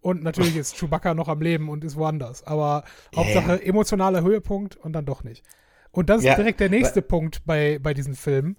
[0.00, 2.42] Und natürlich ist Chewbacca noch am Leben und ist woanders.
[2.46, 5.44] Aber Hauptsache emotionaler Höhepunkt und dann doch nicht.
[5.92, 8.56] Und das ist Ja, direkt der nächste Punkt bei, bei diesen Filmen.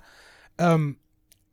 [0.57, 0.97] Ähm,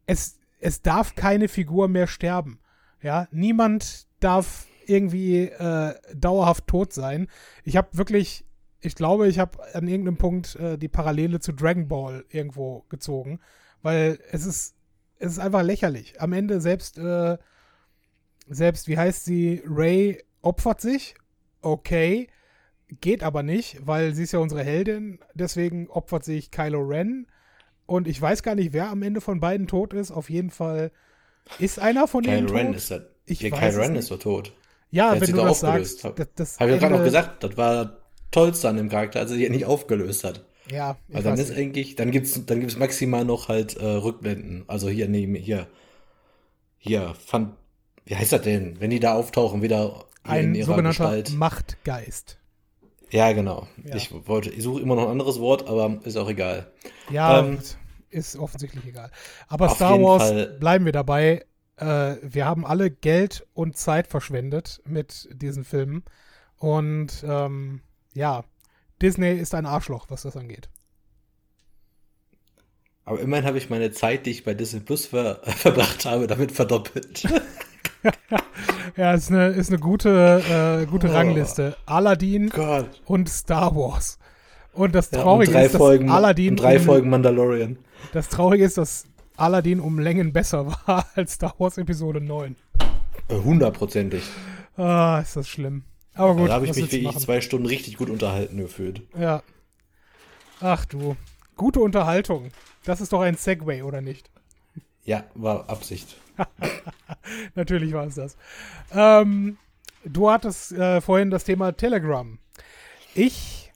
[0.07, 2.61] es, es darf keine Figur mehr sterben.
[3.03, 7.29] Ja, niemand darf irgendwie äh, dauerhaft tot sein.
[7.65, 8.45] Ich habe wirklich,
[8.81, 13.41] ich glaube, ich habe an irgendeinem Punkt äh, die Parallele zu Dragon Ball irgendwo gezogen,
[13.83, 14.75] weil es ist,
[15.19, 16.21] es ist einfach lächerlich.
[16.21, 17.37] Am Ende selbst, äh,
[18.49, 21.15] selbst, wie heißt sie, Ray opfert sich
[21.63, 22.29] okay,
[23.01, 27.27] geht aber nicht, weil sie ist ja unsere Heldin, deswegen opfert sich Kylo Ren.
[27.89, 30.11] Und ich weiß gar nicht, wer am Ende von beiden tot ist.
[30.11, 30.93] Auf jeden Fall
[31.59, 32.77] ist einer von denen Kylo Ren tot.
[32.77, 34.53] ist, da, Ich ja, es Ren ist doch tot.
[34.91, 36.01] Ja, Der wenn du das aufgelöst.
[36.01, 36.19] sagst.
[36.19, 37.97] Das, das Habe ich gerade noch gesagt, das war
[38.31, 40.45] tollste an dem Charakter, als er sich nicht aufgelöst hat.
[40.71, 41.59] Ja, ich Also dann ist nicht.
[41.59, 44.65] eigentlich, dann gibt's, dann gibt's maximal noch halt äh, Rückblenden.
[44.67, 45.67] Also hier neben hier,
[46.77, 47.55] hier fand,
[48.05, 51.33] wie heißt das denn, wenn die da auftauchen wieder hier in ein ihrer sogenannter Gestalt.
[51.33, 52.39] Machtgeist.
[53.11, 53.67] Ja, genau.
[53.85, 53.97] Ja.
[53.97, 56.71] Ich wollte, ich suche immer noch ein anderes Wort, aber ist auch egal.
[57.11, 57.59] Ja, Ähm,
[58.11, 59.11] ist offensichtlich egal.
[59.49, 61.45] Aber Star Wars, Fall- bleiben wir dabei.
[61.77, 66.05] Äh, wir haben alle Geld und Zeit verschwendet mit diesen Filmen.
[66.57, 67.83] Und ähm,
[68.15, 68.45] ja,
[69.01, 70.69] Disney ist ein Arschloch, was das angeht.
[73.05, 76.53] Aber immerhin habe ich meine Zeit, die ich bei Disney Plus ver verbracht habe, damit
[76.53, 77.23] verdoppelt.
[78.97, 81.13] Ja, ist eine, ist eine gute, äh, gute Oh.
[81.13, 81.77] Rangliste.
[81.87, 83.01] Aladdin Gott.
[83.07, 84.19] und Star Wars.
[84.73, 87.79] Und das Ja, und Traurige ist, dass Folgen, Aladdin drei um, Folgen Mandalorian.
[88.13, 89.07] das Traurige ist, dass
[89.37, 92.57] Aladdin um Längen besser war als Star Wars Episode 9.
[93.29, 94.23] Äh, Hundertprozentig.
[94.77, 95.83] Ah, ist das schlimm.
[96.15, 97.19] Aber gut, da habe ich mich wirklich machen?
[97.21, 99.03] zwei Stunden richtig gut unterhalten gefühlt.
[99.19, 99.43] Ja.
[100.61, 101.17] Ach du.
[101.57, 102.51] Gute Unterhaltung.
[102.85, 104.31] Das ist doch ein Segway, oder nicht?
[105.05, 106.17] Ja, war Absicht.
[107.55, 108.37] Natürlich war es das.
[108.93, 109.59] Ähm,
[110.05, 112.39] du hattest äh, vorhin das Thema Telegram.
[113.15, 113.73] Ich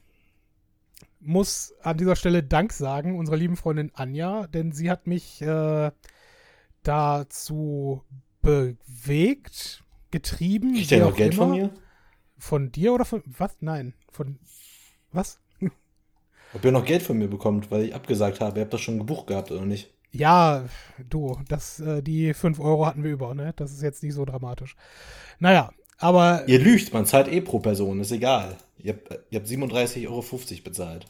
[1.20, 5.90] muss an dieser Stelle Dank sagen, unserer lieben Freundin Anja, denn sie hat mich äh,
[6.83, 8.03] dazu
[8.42, 10.75] bewegt, getrieben.
[10.75, 11.57] Kriegt der wie noch Geld von immer.
[11.57, 11.70] mir?
[12.38, 13.22] Von dir oder von.
[13.27, 13.57] Was?
[13.61, 13.94] Nein.
[14.11, 14.38] Von.
[15.12, 15.38] Was?
[16.55, 18.59] Ob ihr noch Geld von mir bekommt, weil ich abgesagt habe.
[18.59, 19.94] Ihr habt das schon gebucht gehabt, oder nicht?
[20.12, 20.64] Ja,
[21.09, 23.53] du, das, äh, die 5 Euro hatten wir über, ne?
[23.57, 24.77] Das ist jetzt nicht so dramatisch.
[25.38, 28.57] Naja, aber Ihr lügt, man zahlt eh pro Person, ist egal.
[28.79, 30.25] Ihr habt, ihr habt 37,50 Euro
[30.64, 31.07] bezahlt.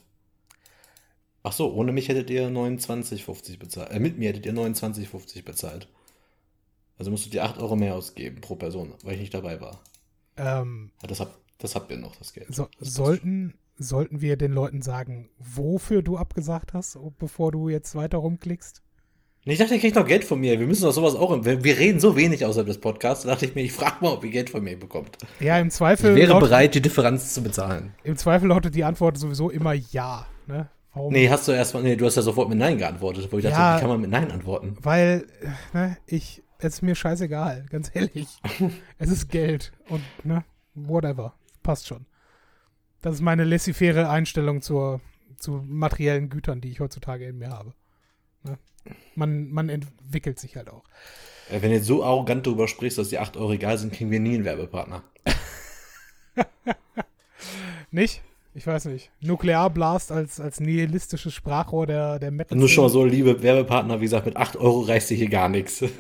[1.43, 3.91] Ach so, ohne mich hättet ihr 29,50 bezahlt.
[3.91, 5.89] Äh, mit mir hättet ihr 29,50 bezahlt.
[6.99, 9.81] Also musstet ihr 8 Euro mehr ausgeben pro Person, weil ich nicht dabei war.
[10.37, 12.55] ähm, Das habt, das habt ihr noch, das Geld.
[12.55, 17.97] so, Das sollten, sollten wir den Leuten sagen, wofür du abgesagt hast, bevor du jetzt
[17.97, 18.83] weiter rumklickst?
[19.45, 20.59] Ich dachte, ihr kriegt noch Geld von mir.
[20.61, 21.45] Wir müssen doch sowas auch.
[21.45, 23.25] Wir, wir reden so wenig außerhalb des Podcasts.
[23.25, 25.19] Da dachte ich mir, ich frage mal, ob ihr Geld von mir bekommt.
[25.41, 27.93] Ja, im Ich Zweifel, wäre lautet, bereit, die Differenz zu bezahlen.
[28.05, 30.27] im Zweifel lautet die Antwort sowieso immer ja.
[30.47, 30.69] Ne?
[30.95, 31.13] Warum?
[31.13, 31.83] Nee, hast du erstmal.
[31.83, 33.77] Nee, du hast ja sofort mit Nein geantwortet, wo ich dachte, Ja.
[33.77, 34.77] wie kann man mit Nein antworten?
[34.81, 35.27] Weil,
[35.73, 38.29] ne, ich, es ist mir scheißegal, ganz ehrlich.
[38.99, 41.35] es ist Geld und, ne, whatever.
[41.65, 42.07] Passt schon.
[43.01, 45.01] Das ist meine laissez-faire Einstellung zur,
[45.37, 47.75] zu materiellen Gütern, die ich heutzutage in mir habe.
[48.45, 48.59] Ne?
[49.15, 50.85] Man, man entwickelt sich halt auch.
[51.51, 54.11] Äh, Wenn du jetzt so arrogant darüber sprichst, dass die 8 Euro egal sind, kriegen
[54.11, 55.05] wir nie einen Werbepartner.
[57.91, 58.23] Nicht?
[58.55, 59.11] Ich weiß nicht.
[59.21, 62.57] Nuklearblast als, als nihilistisches Sprachrohr der, der Metal.
[62.57, 65.49] Nur schon mal so, liebe Werbepartner, wie gesagt, mit 8 Euro reißt sich hier gar
[65.49, 65.83] nichts.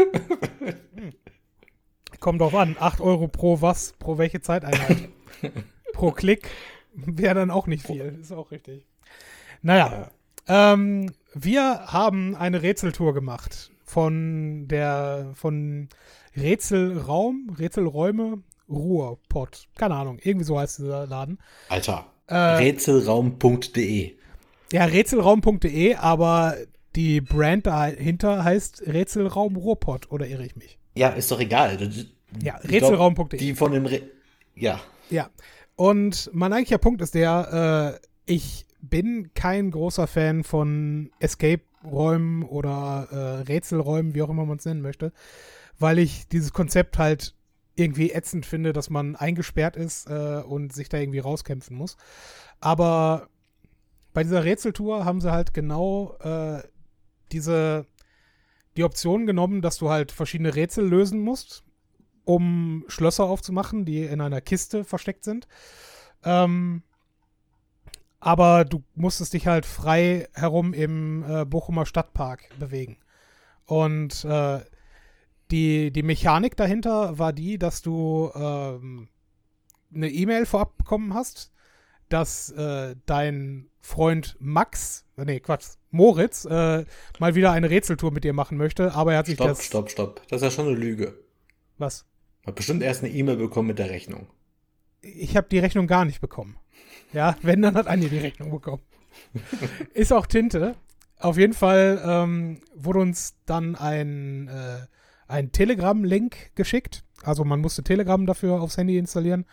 [2.20, 2.76] Kommt drauf an.
[2.78, 3.94] 8 Euro pro was?
[3.98, 5.08] Pro welche Zeiteinheit?
[5.94, 6.48] pro Klick
[6.94, 8.18] wäre dann auch nicht viel.
[8.20, 8.86] Ist auch richtig.
[9.62, 10.10] Naja.
[10.52, 15.88] Ähm, wir haben eine Rätseltour gemacht von der von
[16.36, 19.68] Rätselraum, Rätselräume, Ruhrpott.
[19.76, 21.38] Keine Ahnung, irgendwie so heißt dieser Laden.
[21.70, 22.06] Alter.
[22.26, 24.12] Äh, Rätselraum.de.
[24.72, 26.56] ja, rätselraum.de, aber
[26.96, 30.78] die Brand dahinter heißt Rätselraum Ruhrpott, oder irre ich mich?
[30.94, 31.78] Ja, ist doch egal.
[32.42, 33.38] Ja, rätselraum.de.
[33.38, 33.86] Die von dem.
[33.86, 34.02] Re
[34.54, 34.80] ja.
[35.08, 35.30] Ja.
[35.76, 43.08] Und mein eigentlicher Punkt ist der, äh, ich bin kein großer Fan von Escape-Räumen oder
[43.10, 45.12] äh, Rätselräumen, wie auch immer man es nennen möchte,
[45.78, 47.34] weil ich dieses Konzept halt
[47.74, 51.96] irgendwie ätzend finde, dass man eingesperrt ist äh, und sich da irgendwie rauskämpfen muss.
[52.60, 53.28] Aber
[54.12, 56.62] bei dieser Rätseltour haben sie halt genau äh,
[57.30, 57.86] diese
[58.76, 61.62] die Option genommen, dass du halt verschiedene Rätsel lösen musst,
[62.24, 65.46] um Schlösser aufzumachen, die in einer Kiste versteckt sind.
[66.24, 66.82] Ähm,
[68.24, 72.96] aber du musstest dich halt frei herum im äh, Bochumer Stadtpark bewegen.
[73.66, 74.60] Und äh,
[75.50, 79.08] die, die Mechanik dahinter war die, dass du ähm,
[79.92, 81.50] eine E-Mail vorab bekommen hast,
[82.10, 86.84] dass äh, dein Freund Max, äh, nee, Quatsch, Moritz, äh,
[87.18, 89.64] mal wieder eine Rätseltour mit dir machen möchte, aber er hat sich Stopp, das.
[89.64, 90.22] stopp, stopp.
[90.28, 91.18] Das ist ja schon eine Lüge.
[91.76, 92.06] Was?
[92.46, 94.28] Hat bestimmt erst eine E-Mail bekommen mit der Rechnung.
[95.00, 96.56] ich habe die Rechnung gar nicht bekommen.
[97.12, 98.82] Ja, wenn, dann hat Anja die Rechnung bekommen.
[99.94, 100.74] Ist auch Tinte.
[101.18, 104.86] Auf jeden Fall ähm, wurde uns dann ein, äh,
[105.28, 107.04] ein Telegram-Link geschickt.
[107.22, 109.46] Also man musste Telegram dafür aufs Handy installieren.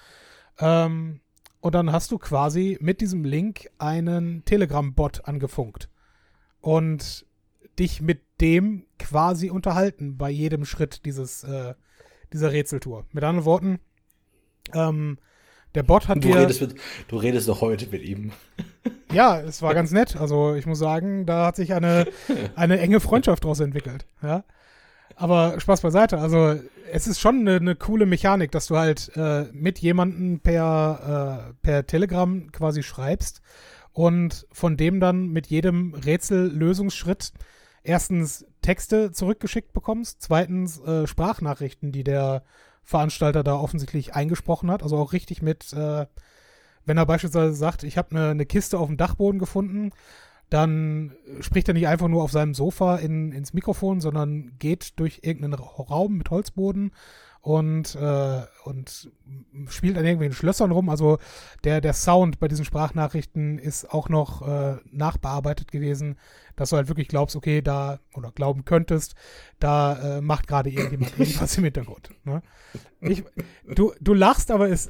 [0.59, 1.21] Ähm,
[1.61, 5.89] und dann hast du quasi mit diesem Link einen Telegram-Bot angefunkt
[6.61, 7.25] und
[7.77, 11.75] dich mit dem quasi unterhalten bei jedem Schritt dieses, äh,
[12.33, 13.05] dieser Rätseltour.
[13.11, 13.79] Mit anderen Worten,
[14.73, 15.17] ähm,
[15.75, 16.35] der Bot hat Du dir.
[16.37, 16.75] redest, mit,
[17.07, 18.31] du redest doch heute mit ihm.
[19.11, 20.15] Ja, es war ganz nett.
[20.17, 22.05] Also ich muss sagen, da hat sich eine,
[22.55, 24.05] eine enge Freundschaft daraus entwickelt.
[24.21, 24.43] Ja.
[25.15, 26.19] Aber Spaß beiseite.
[26.19, 26.55] Also
[26.91, 31.53] es ist schon eine, eine coole Mechanik, dass du halt äh, mit jemandem per, äh,
[31.63, 33.41] per Telegram quasi schreibst
[33.93, 37.33] und von dem dann mit jedem Rätsellösungsschritt
[37.81, 42.43] erstens Texte zurückgeschickt bekommst, zweitens äh, Sprachnachrichten, die der
[42.83, 44.83] Veranstalter da offensichtlich eingesprochen hat.
[44.83, 46.05] Also auch richtig mit, äh,
[46.85, 49.91] wenn er beispielsweise sagt, ich habe eine, eine Kiste auf dem Dachboden gefunden,
[50.49, 55.19] dann spricht er nicht einfach nur auf seinem Sofa in, ins Mikrofon, sondern geht durch
[55.21, 56.91] irgendeinen Ra- Raum mit Holzboden
[57.41, 59.09] und, äh, und
[59.69, 60.89] spielt an irgendwelchen Schlössern rum.
[60.89, 61.17] Also
[61.63, 66.17] der, der Sound bei diesen Sprachnachrichten ist auch noch äh, nachbearbeitet gewesen,
[66.57, 69.15] dass du halt wirklich glaubst, okay, da oder glauben könntest,
[69.59, 72.09] da äh, macht gerade irgendjemand irgendwas im Hintergrund.
[72.25, 72.41] Ne?
[73.01, 73.23] Ich,
[73.73, 74.89] du, du lachst, aber es,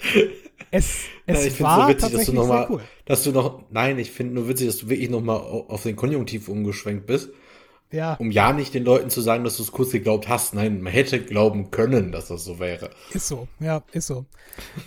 [0.71, 2.81] es, es Ja, ich war so witzig, dass du tatsächlich noch sehr mal, cool.
[3.05, 5.83] dass du noch, nein, ich finde nur witzig, dass du wirklich noch mal au- auf
[5.83, 7.29] den Konjunktiv umgeschwenkt bist,
[7.91, 8.13] Ja.
[8.15, 10.54] um ja nicht den Leuten zu sagen, dass du es kurz geglaubt hast.
[10.54, 12.91] Nein, man hätte glauben können, dass das so wäre.
[13.13, 14.25] Ist so, ja, ist so.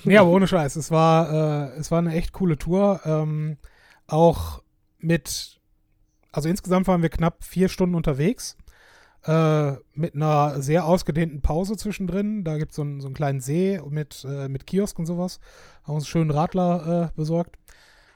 [0.04, 0.76] Nee, aber ohne Scheiß.
[0.76, 3.00] Es war, äh, es war eine echt coole Tour.
[3.04, 3.56] Ähm,
[4.06, 4.62] auch
[4.98, 5.60] mit,
[6.30, 8.56] also insgesamt waren wir knapp vier Stunden unterwegs.
[9.24, 12.44] Äh, mit einer sehr ausgedehnten Pause zwischendrin.
[12.44, 15.40] Da gibt so es einen, so einen kleinen See mit, äh, mit Kiosk und sowas.
[15.84, 17.56] Haben uns einen schönen Radler äh, besorgt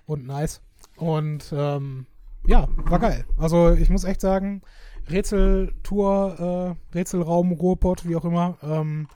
[0.05, 0.63] und nice.
[0.97, 2.07] Und ähm,
[2.47, 3.25] ja, war geil.
[3.37, 4.63] Also ich muss echt sagen,
[5.11, 9.09] Rätseltour, äh, Rätselraum, Ruhrpott, wie auch immer, ähm,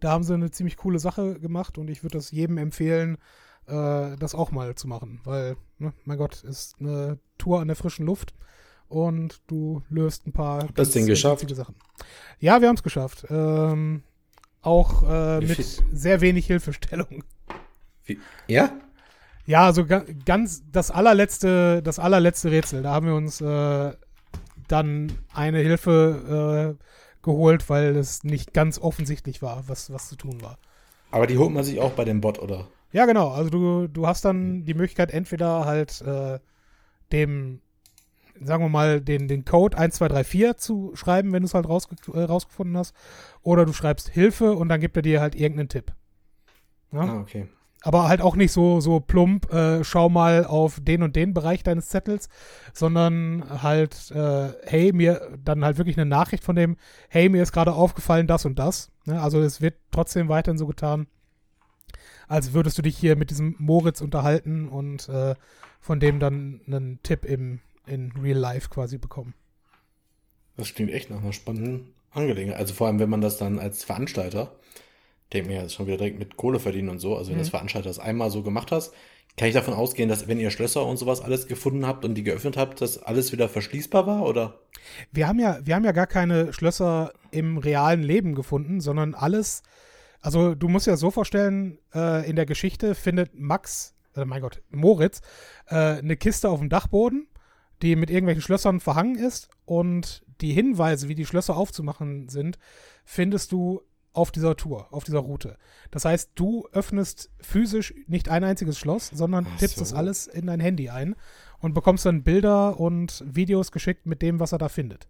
[0.00, 3.18] da haben sie eine ziemlich coole Sache gemacht und ich würde das jedem empfehlen,
[3.66, 7.76] äh, das auch mal zu machen, weil, ne, mein Gott, ist eine Tour an der
[7.76, 8.34] frischen Luft
[8.88, 11.48] und du löst ein paar das denn geschafft?
[11.54, 11.74] Sachen.
[12.38, 13.26] Ja, wir haben es geschafft.
[13.28, 14.02] Ähm,
[14.62, 17.24] auch äh, mit viel- sehr wenig Hilfestellung.
[18.04, 18.70] Wie, ja?
[19.48, 23.92] Ja, also ga, ganz das allerletzte, das allerletzte Rätsel, da haben wir uns äh,
[24.68, 26.84] dann eine Hilfe äh,
[27.24, 30.58] geholt, weil es nicht ganz offensichtlich war, was, was zu tun war.
[31.10, 32.66] Aber die holt man sich auch bei dem Bot, oder?
[32.92, 33.30] Ja, genau.
[33.30, 36.40] Also du, du hast dann die Möglichkeit, entweder halt äh,
[37.10, 37.62] dem,
[38.42, 42.24] sagen wir mal, den, den Code 1234 zu schreiben, wenn du es halt rausge äh,
[42.24, 42.94] rausgefunden hast,
[43.40, 45.94] oder du schreibst Hilfe und dann gibt er dir halt irgendeinen Tipp.
[46.92, 47.00] Ja?
[47.00, 47.48] Ah, okay.
[47.82, 51.62] Aber halt auch nicht so, so plump, äh, schau mal auf den und den Bereich
[51.62, 52.28] deines Zettels,
[52.72, 56.76] sondern halt, äh, hey, mir, dann halt wirklich eine Nachricht von dem,
[57.08, 58.90] hey, mir ist gerade aufgefallen das und das.
[59.04, 59.20] Ne?
[59.20, 61.06] Also es wird trotzdem weiterhin so getan,
[62.26, 65.36] als würdest du dich hier mit diesem Moritz unterhalten und äh,
[65.80, 69.34] von dem dann einen Tipp im, in Real Life quasi bekommen.
[70.56, 72.58] Das klingt echt nach einer spannenden Angelegenheit.
[72.58, 74.52] Also vor allem, wenn man das dann als Veranstalter,
[75.32, 77.36] denkt mir ja, das ist schon wieder direkt mit Kohle verdienen und so, also wenn
[77.36, 77.42] Mhm.
[77.42, 78.92] das Veranstalter das einmal so gemacht hast,
[79.36, 82.24] kann ich davon ausgehen, dass wenn ihr Schlösser und sowas alles gefunden habt und die
[82.24, 84.58] geöffnet habt, dass alles wieder verschließbar war, oder?
[85.12, 89.62] Wir haben ja, wir haben ja gar keine Schlösser im realen Leben gefunden, sondern alles.
[90.20, 94.60] Also du musst ja so vorstellen, äh, in der Geschichte findet Max, äh, mein Gott,
[94.70, 95.20] Moritz,
[95.68, 97.28] äh, eine Kiste auf dem Dachboden,
[97.82, 102.58] die mit irgendwelchen Schlössern verhangen ist und die Hinweise, wie die Schlösser aufzumachen sind,
[103.04, 103.82] findest du
[104.18, 105.56] auf dieser Tour, auf dieser Route.
[105.90, 109.82] Das heißt, du öffnest physisch nicht ein einziges Schloss, sondern Ach tippst so.
[109.82, 111.14] das alles in dein Handy ein
[111.60, 115.08] und bekommst dann Bilder und Videos geschickt mit dem, was er da findet.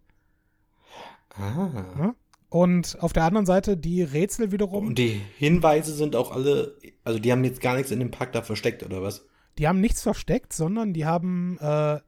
[1.34, 2.14] Ah.
[2.50, 7.18] Und auf der anderen Seite die Rätsel wiederum, Und die Hinweise sind auch alle, also
[7.18, 9.26] die haben jetzt gar nichts in dem Pack da versteckt, oder was?
[9.58, 11.98] die haben nichts versteckt, sondern die haben, äh,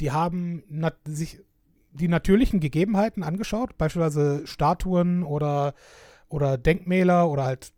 [0.00, 0.62] die haben
[1.06, 1.40] sich
[1.92, 5.74] die natürlichen Gegebenheiten angeschaut, beispielsweise Statuen oder,
[6.28, 7.72] oder Denkmäler oder halt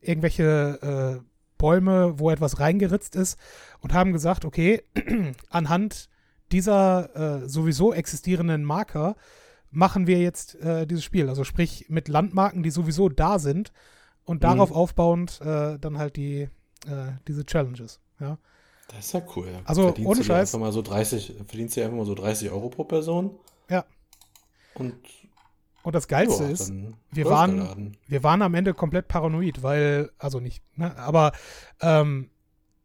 [0.00, 1.24] irgendwelche äh,
[1.58, 3.38] Bäume, wo etwas reingeritzt ist
[3.80, 4.82] und haben gesagt, okay,
[5.50, 6.08] anhand
[6.52, 9.16] dieser äh, sowieso existierenden Marker
[9.70, 11.28] machen wir jetzt äh, dieses Spiel.
[11.28, 13.72] Also sprich mit Landmarken, die sowieso da sind
[14.24, 16.48] und darauf aufbauend äh, dann halt die
[16.86, 18.00] äh, diese Challenges.
[18.20, 18.38] Ja.
[18.88, 19.48] Das ist ja cool.
[19.64, 20.54] Also, Verdienst ohne Scheiß.
[20.54, 23.38] Einfach mal so 30, verdienst du einfach mal so 30 Euro pro Person.
[23.68, 23.84] Ja.
[24.74, 24.96] Und
[25.82, 26.72] Und das Geilste ja, ist,
[27.10, 31.32] wir waren- wir waren am Ende komplett paranoid, weil, also nicht, ne, aber
[31.80, 32.30] ähm,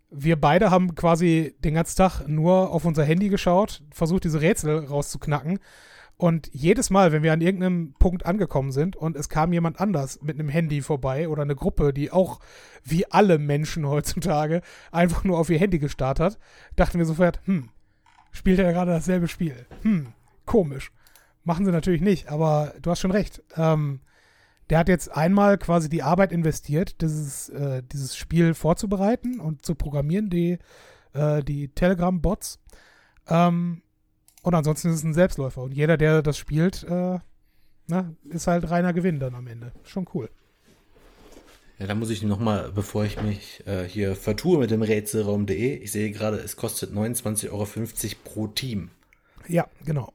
[0.10, 4.86] wir beide haben quasi den ganzen Tag nur auf unser Handy geschaut, versucht diese Rätsel
[4.86, 5.60] rauszuknacken
[6.18, 10.22] Und jedes Mal, wenn wir an irgendeinem Punkt angekommen sind und es kam jemand anders
[10.22, 12.40] mit einem Handy vorbei oder eine Gruppe, die auch
[12.86, 14.62] wie alle Menschen heutzutage
[14.94, 16.40] einfach nur auf ihr Handy gestartet hat,
[16.78, 17.68] dachten wir sofort, hm,
[18.32, 19.66] spielt er gerade dasselbe Spiel?
[19.82, 20.14] Hm,
[20.46, 20.94] komisch.
[21.46, 23.42] Machen sie natürlich nicht, aber du hast schon recht.
[23.56, 24.02] Ähm,
[24.72, 29.76] der hat jetzt einmal quasi die Arbeit investiert, dieses, äh, dieses Spiel vorzubereiten und zu
[29.76, 30.58] programmieren, die,
[31.14, 32.60] äh, die Telegram-Bots.
[33.28, 33.84] Ähm,
[34.42, 35.62] und ansonsten ist es ein Selbstläufer.
[35.62, 37.20] Und jeder, der das spielt, äh,
[37.88, 39.72] na, ist halt reiner Gewinn dann am Ende.
[39.84, 40.30] Schon cool.
[41.78, 45.92] Ja, da muss ich nochmal, bevor ich mich äh, hier vertue mit dem Rätselraum.de, ich
[45.92, 47.68] sehe gerade, es kostet 29,50 Euro
[48.24, 48.90] pro Team.
[49.48, 50.12] Ja, genau.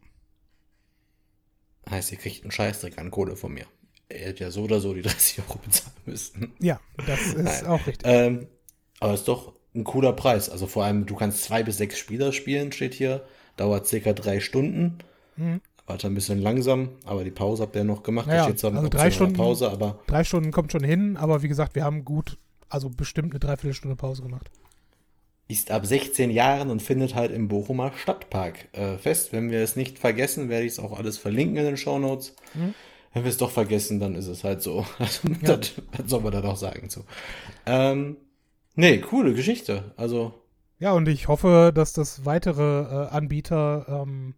[1.91, 3.67] Heißt, ihr kriegt einen Scheißdreck an Kohle von mir.
[4.11, 6.53] Ihr hättet ja so oder so die 30 Euro bezahlen müssen.
[6.61, 7.67] Ja, das ist Nein.
[7.67, 8.03] auch richtig.
[8.05, 8.47] Ähm,
[9.01, 10.51] aber ist doch ein cooler Preis.
[10.51, 13.25] Also vor allem, du kannst zwei bis sechs Spieler spielen, steht hier.
[13.57, 14.99] Dauert circa drei Stunden.
[15.37, 15.61] Mhm.
[15.87, 18.29] Warte ein bisschen langsam, aber die Pause habt ihr noch gemacht.
[18.29, 21.83] Ja, also drei Stunden Pause, aber drei Stunden kommt schon hin, aber wie gesagt, wir
[21.83, 22.39] haben gut,
[22.69, 24.53] also bestimmt eine Dreiviertelstunde Pause gemacht.
[25.51, 29.33] Ist ab 16 Jahren und findet halt im Bochumer Stadtpark äh, fest.
[29.33, 32.37] Wenn wir es nicht vergessen, werde ich es auch alles verlinken in den Show Notes.
[32.55, 32.73] Mhm.
[33.13, 34.87] Wenn wir es doch vergessen, dann ist es halt so.
[35.01, 35.57] Also, ja.
[35.57, 36.89] das, was soll man da doch sagen?
[36.89, 37.05] So.
[37.67, 38.17] Ähm,
[38.77, 39.93] nee, coole Geschichte.
[39.97, 40.35] Also.
[40.79, 44.35] Ja, und ich hoffe, dass das weitere äh, Anbieter ähm,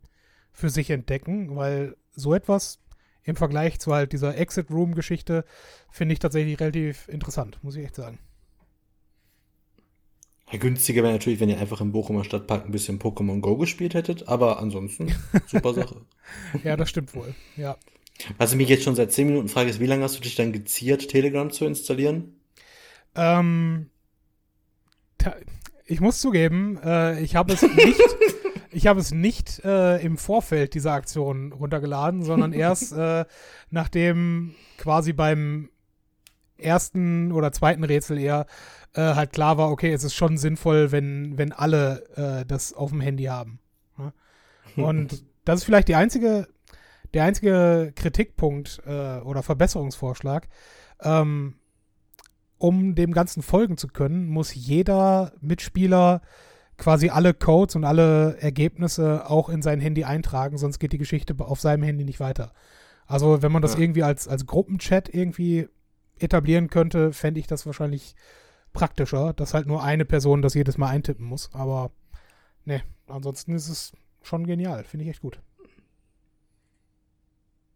[0.51, 2.79] für sich entdecken, weil so etwas
[3.23, 5.45] im Vergleich zu halt dieser Exit Room Geschichte
[5.91, 8.19] finde ich tatsächlich relativ interessant, muss ich echt sagen.
[10.53, 13.95] Ja, günstiger wäre natürlich, wenn ihr einfach im Bochumer Stadtpark ein bisschen Pokémon Go gespielt
[13.95, 15.15] hättet, aber ansonsten
[15.47, 16.03] super Sache.
[16.63, 17.77] ja, das stimmt wohl, ja.
[18.37, 20.35] Was ich mich jetzt schon seit 10 Minuten frage, ist, wie lange hast du dich
[20.35, 22.37] dann geziert, Telegram zu installieren?
[23.15, 23.89] Ähm,
[25.87, 28.01] ich muss zugeben, äh, ich habe es nicht,
[28.71, 33.25] ich habe es nicht äh, im Vorfeld dieser Aktion runtergeladen, sondern erst äh,
[33.71, 35.71] nachdem quasi beim
[36.59, 38.47] ersten oder zweiten Rätsel eher
[38.95, 42.91] äh, halt klar war, okay, es ist schon sinnvoll, wenn, wenn alle äh, das auf
[42.91, 43.59] dem Handy haben.
[43.99, 44.13] Ja?
[44.85, 46.47] Und das ist vielleicht die einzige
[47.15, 50.49] der einzige Kritikpunkt äh, oder Verbesserungsvorschlag,
[51.01, 51.55] ähm,
[52.59, 56.23] um dem Ganzen folgen zu können, muss jeder Mitspieler
[56.79, 61.35] quasi alle Codes und alle Ergebnisse auch in sein Handy eintragen, sonst geht die Geschichte
[61.39, 62.53] auf seinem Handy nicht weiter.
[63.07, 63.81] Also wenn man das ja.
[63.81, 65.69] irgendwie als, als Gruppenchat irgendwie
[66.19, 68.15] etablieren könnte, fände ich das wahrscheinlich
[68.73, 71.51] praktischer, dass halt nur eine Person das jedes Mal eintippen muss.
[71.53, 71.91] Aber
[72.65, 73.93] ne, ansonsten ist es
[74.23, 74.85] schon genial.
[74.85, 75.41] Finde ich echt gut.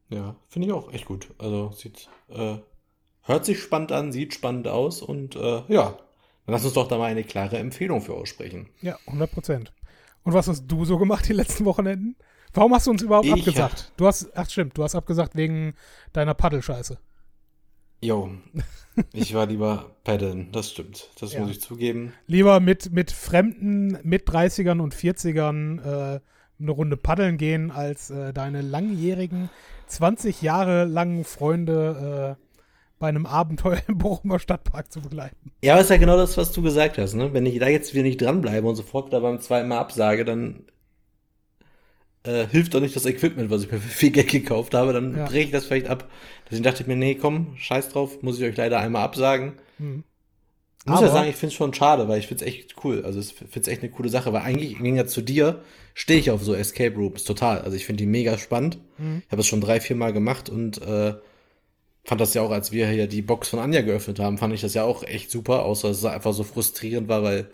[0.09, 1.34] Ja, finde ich auch echt gut.
[1.38, 2.57] Also sieht, äh,
[3.22, 5.99] hört sich spannend an, sieht spannend aus und äh, ja,
[6.47, 8.68] dann lass uns doch da mal eine klare Empfehlung für aussprechen.
[8.80, 9.72] Ja, 100 Prozent.
[10.22, 12.16] Und was hast du so gemacht die letzten Wochenenden?
[12.53, 13.92] Warum hast du uns überhaupt ich abgesagt?
[13.97, 15.74] Du hast, ach stimmt, du hast abgesagt wegen
[16.12, 16.99] deiner Paddelscheiße.
[18.01, 18.30] Jo,
[19.12, 21.11] ich war lieber paddeln, das stimmt.
[21.18, 21.40] Das ja.
[21.40, 22.12] muss ich zugeben.
[22.26, 25.80] Lieber mit, mit fremden mit 30ern und 40ern
[26.16, 26.20] äh,
[26.59, 29.51] eine Runde paddeln gehen, als äh, deine langjährigen
[29.86, 32.42] 20 Jahre langen Freunde äh,
[32.99, 35.53] bei einem Abenteuer im Bochumer Stadtpark zu begleiten.
[35.62, 37.14] Ja, aber ist ja genau das, was du gesagt hast.
[37.14, 37.32] Ne?
[37.32, 40.64] Wenn ich da jetzt wieder nicht dranbleibe und sofort da beim zweiten Mal absage, dann
[42.27, 44.93] äh, hilft doch nicht das Equipment, was ich mir für viel Geld gekauft habe.
[44.93, 45.27] Dann ja.
[45.27, 46.09] breche ich das vielleicht ab.
[46.47, 49.55] Deswegen dachte ich mir, nee, komm, scheiß drauf, muss ich euch leider einmal absagen.
[49.79, 50.05] Hm.
[50.85, 52.77] Ich muss aber, ja sagen, ich finde es schon schade, weil ich finde es echt
[52.85, 53.05] cool.
[53.05, 55.62] Also ich finde es echt eine coole Sache, weil eigentlich im Gegensatz zu dir
[55.95, 57.62] stehe ich auf so Escape Rooms total.
[57.62, 58.79] Also ich finde die mega spannend.
[58.99, 59.22] Mhm.
[59.27, 61.14] Ich habe es schon drei, vier Mal gemacht und äh,
[62.05, 64.61] fand das ja auch, als wir hier die Box von Anja geöffnet haben, fand ich
[64.61, 67.51] das ja auch echt super, außer dass es einfach so frustrierend war, weil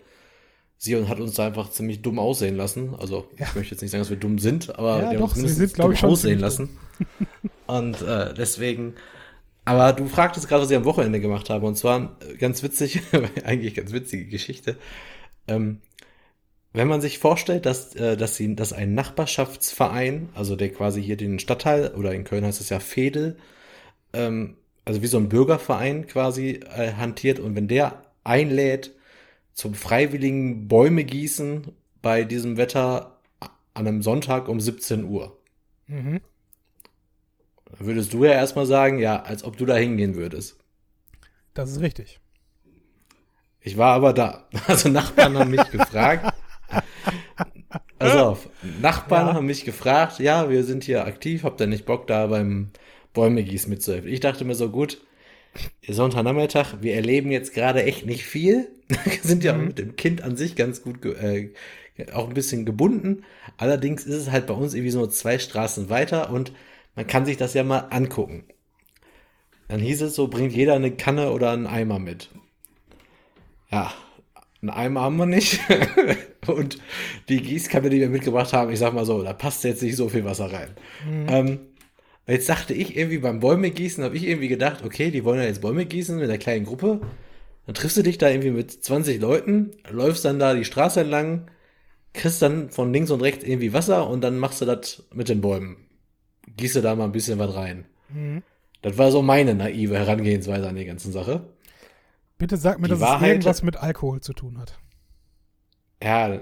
[0.83, 2.93] sie hat uns da einfach ziemlich dumm aussehen lassen.
[2.97, 3.45] Also ja.
[3.47, 5.55] ich möchte jetzt nicht sagen, dass wir dumm sind, aber ja, wir doch, haben uns
[5.55, 6.77] sind, dumm ich, aussehen lassen.
[7.67, 8.95] und äh, deswegen
[9.65, 11.65] aber du fragtest gerade, was ich am Wochenende gemacht habe.
[11.65, 13.01] Und zwar ganz witzig,
[13.45, 14.75] eigentlich ganz witzige Geschichte.
[15.47, 15.79] Ähm,
[16.73, 21.15] wenn man sich vorstellt, dass, äh, dass, sie, dass ein Nachbarschaftsverein, also der quasi hier
[21.15, 23.37] den Stadtteil, oder in Köln heißt es ja Fedel,
[24.11, 28.91] ähm, also wie so ein Bürgerverein quasi äh, hantiert und wenn der einlädt
[29.53, 35.37] zum freiwilligen Bäume gießen bei diesem Wetter an einem Sonntag um 17 Uhr.
[35.87, 36.21] Mhm.
[37.65, 40.57] Dann würdest du ja erstmal sagen, ja, als ob du da hingehen würdest.
[41.53, 42.19] Das ist richtig.
[43.61, 44.47] Ich war aber da.
[44.67, 46.33] Also Nachbarn haben mich gefragt,
[47.99, 48.49] Pass auf,
[48.81, 49.33] Nachbarn ja.
[49.33, 52.71] haben mich gefragt, ja, wir sind hier aktiv, habt ihr nicht Bock da beim
[53.13, 54.09] Bäumegießen mitzuhelfen?
[54.09, 54.99] Ich dachte mir so, gut,
[55.87, 58.69] Sonntagnachmittag, wir erleben jetzt gerade echt nicht viel.
[59.21, 59.67] sind ja mhm.
[59.67, 61.49] mit dem Kind an sich ganz gut äh,
[62.13, 63.23] auch ein bisschen gebunden.
[63.57, 66.51] Allerdings ist es halt bei uns irgendwie so zwei Straßen weiter und
[66.95, 68.45] man kann sich das ja mal angucken.
[69.67, 72.29] Dann hieß es so, bringt jeder eine Kanne oder einen Eimer mit.
[73.71, 73.93] Ja,
[74.61, 75.59] einen Eimer haben wir nicht.
[76.47, 76.77] und
[77.29, 80.09] die Gießkanne, die wir mitgebracht haben, ich sag mal so, da passt jetzt nicht so
[80.09, 80.69] viel Wasser rein.
[81.07, 81.25] Mhm.
[81.29, 81.59] Ähm,
[82.27, 85.45] jetzt dachte ich irgendwie beim Bäume gießen, habe ich irgendwie gedacht, okay, die wollen ja
[85.45, 87.01] jetzt Bäume gießen mit einer kleinen Gruppe.
[87.65, 91.49] Dann triffst du dich da irgendwie mit 20 Leuten, läufst dann da die Straße entlang,
[92.13, 95.41] kriegst dann von links und rechts irgendwie Wasser und dann machst du das mit den
[95.41, 95.77] Bäumen.
[96.55, 97.85] Gießt du da mal ein bisschen was rein.
[98.09, 98.43] Mhm.
[98.81, 101.53] Das war so meine naive Herangehensweise an die ganze Sache.
[102.37, 104.77] Bitte sag mir, die dass Wahrheit, es irgendwas mit Alkohol zu tun hat.
[106.03, 106.41] Ja,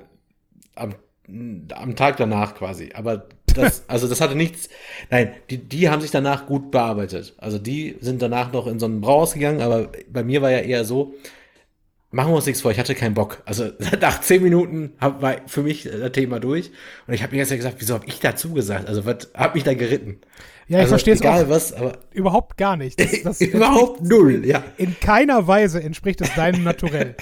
[0.73, 0.95] am,
[1.27, 2.91] am Tag danach quasi.
[2.95, 4.69] Aber das, also das hatte nichts.
[5.09, 7.33] Nein, die, die haben sich danach gut bearbeitet.
[7.37, 10.59] Also die sind danach noch in so einen Brauhaus gegangen, aber bei mir war ja
[10.59, 11.13] eher so,
[12.11, 13.41] machen wir uns nichts vor, ich hatte keinen Bock.
[13.45, 13.71] Also
[14.01, 16.71] nach zehn Minuten hab, war für mich das Thema durch.
[17.07, 18.87] Und ich habe mir jetzt ja gesagt, wieso habe ich dazu gesagt?
[18.87, 20.21] Also was hab mich da geritten?
[20.67, 22.99] Ja, ich also, verstehe es auch was, aber überhaupt gar nicht.
[22.99, 24.63] Das, das überhaupt null, ja.
[24.77, 27.15] In keiner Weise entspricht es deinem Naturell.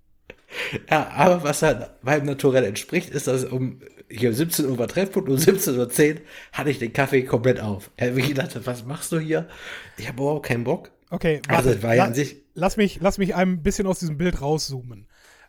[0.90, 3.80] ja, aber was halt meinem Naturell entspricht, ist, dass um
[4.10, 6.20] hier 17 Uhr war Treffpunkt und um 17.10 Uhr
[6.52, 7.90] hatte ich den Kaffee komplett auf.
[7.98, 9.48] Ja, ich dachte, was machst du hier?
[9.96, 10.90] Ich habe überhaupt keinen Bock.
[11.10, 12.42] Okay, also, warte, war ja an sich.
[12.54, 15.06] Lass mich, lass mich ein bisschen aus diesem Bild rauszoomen.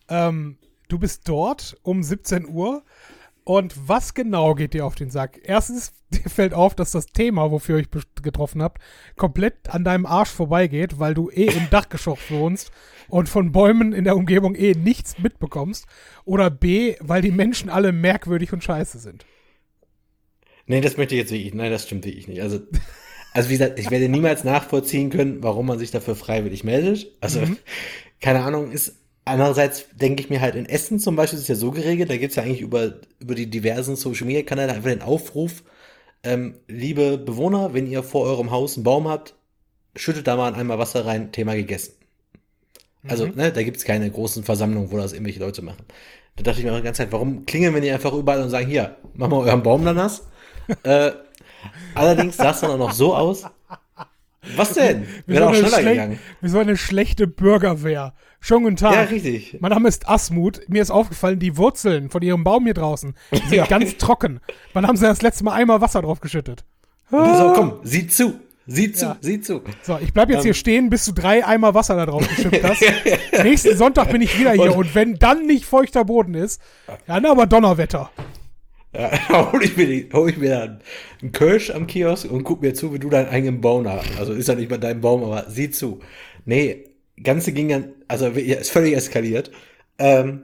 [0.10, 0.58] Ähm,
[0.88, 2.84] du bist dort um 17 Uhr
[3.44, 5.40] und was genau geht dir auf den Sack?
[5.44, 7.88] Erstens, dir fällt auf, dass das Thema, wofür ich
[8.22, 8.82] getroffen habt,
[9.16, 12.72] komplett an deinem Arsch vorbeigeht, weil du eh im Dachgeschoss wohnst
[13.10, 15.86] und von Bäumen in der Umgebung eh nichts mitbekommst.
[16.24, 19.26] Oder B, weil die Menschen alle merkwürdig und scheiße sind.
[20.68, 22.42] Nee, das möchte ich jetzt wirklich, nein, das stimmt wirklich nicht.
[22.42, 22.60] Also,
[23.34, 27.12] also wie gesagt, ich werde niemals nachvollziehen können, warum man sich dafür freiwillig meldet.
[27.20, 27.58] Also, mhm.
[28.20, 31.56] keine Ahnung, ist Andererseits denke ich mir halt, in Essen zum Beispiel ist es ja
[31.56, 34.90] so geregelt, da gibt es ja eigentlich über, über die diversen Social Media Kanäle einfach
[34.90, 35.64] den Aufruf,
[36.24, 39.36] ähm, liebe Bewohner, wenn ihr vor eurem Haus einen Baum habt,
[39.96, 41.94] schüttet da mal einmal Wasser rein, Thema gegessen.
[43.08, 43.36] Also, mhm.
[43.36, 45.84] ne, da gibt es keine großen Versammlungen, wo das irgendwelche Leute machen.
[46.36, 48.50] Da dachte ich mir auch die ganze Zeit, warum klingeln wir nicht einfach überall und
[48.50, 50.28] sagen, hier, mach mal euren Baum dann nass?
[50.84, 51.12] äh,
[51.96, 53.46] allerdings sah es dann auch noch so aus,
[54.56, 55.06] was denn?
[55.26, 56.20] Wäre auch schneller gegangen.
[56.42, 58.14] Wie so eine schlechte Bürgerwehr.
[58.40, 58.94] Schönen guten Tag.
[58.94, 59.58] Ja, richtig.
[59.60, 60.62] Mein Name ist Asmut.
[60.68, 63.68] Mir ist aufgefallen, die Wurzeln von ihrem Baum hier draußen sind ja.
[63.68, 64.40] ganz trocken.
[64.74, 66.64] Wann haben sie das letzte Mal einmal Wasser drauf geschüttet?
[67.12, 67.38] Ah.
[67.38, 68.40] So, komm, sieh zu.
[68.68, 69.18] Sieh zu, ja.
[69.22, 69.62] sieh zu.
[69.84, 70.44] So, ich bleib jetzt um.
[70.44, 70.56] hier ähm.
[70.56, 72.84] stehen, bis du drei Eimer Wasser da drauf geschüttet hast.
[73.44, 76.62] Nächsten Sonntag bin ich wieder hier und, und wenn dann nicht feuchter Boden ist,
[77.06, 78.12] dann aber Donnerwetter.
[78.94, 79.12] Ja,
[79.52, 80.82] hol ich mir, die, hol ich mir dann
[81.22, 84.20] einen Kölsch am Kiosk und guck mir zu, wie du deinen eigenen Baum hast.
[84.20, 86.00] Also ist ja nicht mal dein Baum, aber sieh zu.
[86.46, 86.86] Nee,
[87.22, 89.52] Ganze ging dann, also ist völlig eskaliert.
[89.98, 90.44] Ähm,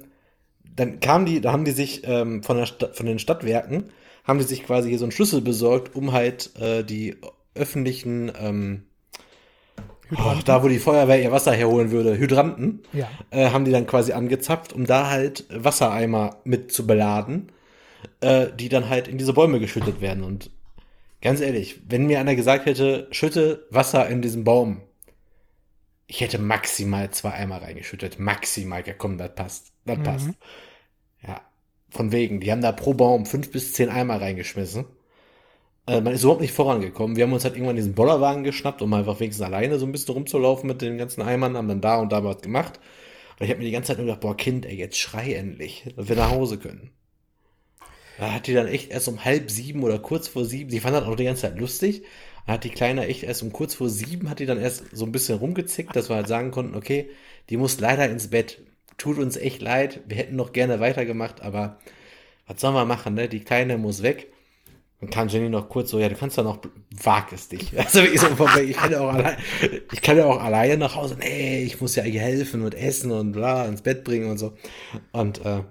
[0.75, 3.85] dann kamen die, da haben die sich ähm, von, der Stadt, von den Stadtwerken,
[4.23, 7.17] haben die sich quasi hier so einen Schlüssel besorgt, um halt äh, die
[7.55, 8.83] öffentlichen, ähm,
[10.15, 13.09] oh, da wo die Feuerwehr ihr Wasser herholen würde, Hydranten, ja.
[13.31, 17.51] äh, haben die dann quasi angezapft, um da halt Wassereimer mit zu beladen
[18.21, 20.23] äh, die dann halt in diese Bäume geschüttet werden.
[20.23, 20.51] Und
[21.21, 24.81] ganz ehrlich, wenn mir einer gesagt hätte, schütte Wasser in diesen Baum,
[26.07, 28.19] ich hätte maximal zwei Eimer reingeschüttet.
[28.19, 29.71] Maximal, ja komm, das passt.
[29.85, 30.03] Das mhm.
[30.03, 30.29] passt.
[31.27, 31.41] Ja,
[31.89, 32.39] von wegen.
[32.39, 34.85] Die haben da pro Baum fünf bis zehn Eimer reingeschmissen.
[35.85, 37.17] Äh, man ist überhaupt nicht vorangekommen.
[37.17, 40.13] Wir haben uns halt irgendwann diesen Bollerwagen geschnappt, um einfach wenigstens alleine so ein bisschen
[40.13, 42.79] rumzulaufen mit den ganzen Eimern, haben dann da und da was gemacht.
[43.39, 45.85] Und ich habe mir die ganze Zeit nur gedacht, boah, Kind, ey, jetzt schrei endlich,
[45.95, 46.91] dass wir nach Hause können.
[48.17, 50.95] Da hat die dann echt erst um halb sieben oder kurz vor sieben, sie fand
[50.95, 52.03] das auch die ganze Zeit lustig.
[52.45, 55.05] Da hat die Kleine echt erst um kurz vor sieben, hat die dann erst so
[55.05, 57.09] ein bisschen rumgezickt, dass wir halt sagen konnten, okay,
[57.49, 58.61] die muss leider ins Bett.
[58.97, 61.77] Tut uns echt leid, wir hätten noch gerne weitergemacht, aber
[62.47, 63.27] was sollen wir machen, ne?
[63.27, 64.31] Die Kleine muss weg.
[64.99, 66.59] Und kann Jenny noch kurz so, ja, du kannst ja noch,
[67.03, 67.71] wag es dich.
[67.77, 68.27] Also ich, so,
[68.59, 69.37] ich kann ja auch allein,
[69.93, 73.11] ich kann ja auch alleine nach Hause, nee, ich muss ja ihr helfen und essen
[73.11, 74.53] und bla, ins Bett bringen und so.
[75.11, 75.61] Und äh,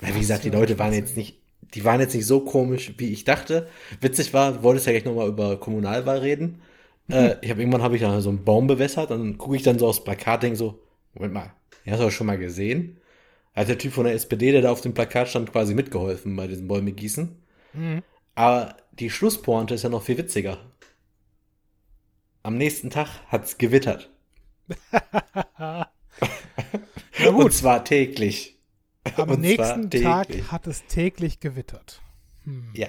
[0.00, 1.38] na, wie gesagt, die Leute waren jetzt nicht,
[1.74, 3.68] die waren jetzt nicht so komisch, wie ich dachte.
[4.00, 6.62] Witzig war, du wolltest ja gleich nochmal über Kommunalwahl reden.
[7.08, 7.14] Mhm.
[7.14, 9.78] Äh, ich habe irgendwann habe ich dann so einen Baum bewässert, dann gucke ich dann
[9.78, 10.80] so aufs Plakat, denke so,
[11.14, 11.52] Moment mal,
[11.84, 12.98] den hast du schon mal gesehen?
[13.54, 16.46] Hat der Typ von der SPD, der da auf dem Plakat stand, quasi mitgeholfen bei
[16.46, 17.36] diesen Bäume gießen.
[17.72, 18.02] Mhm.
[18.34, 20.58] Aber die Schlusspointe ist ja noch viel witziger.
[22.42, 24.10] Am nächsten Tag hat's gewittert.
[27.26, 28.55] Und zwar täglich.
[29.16, 32.02] Am Und nächsten Tag hat es täglich gewittert.
[32.44, 32.70] Hm.
[32.74, 32.88] Ja.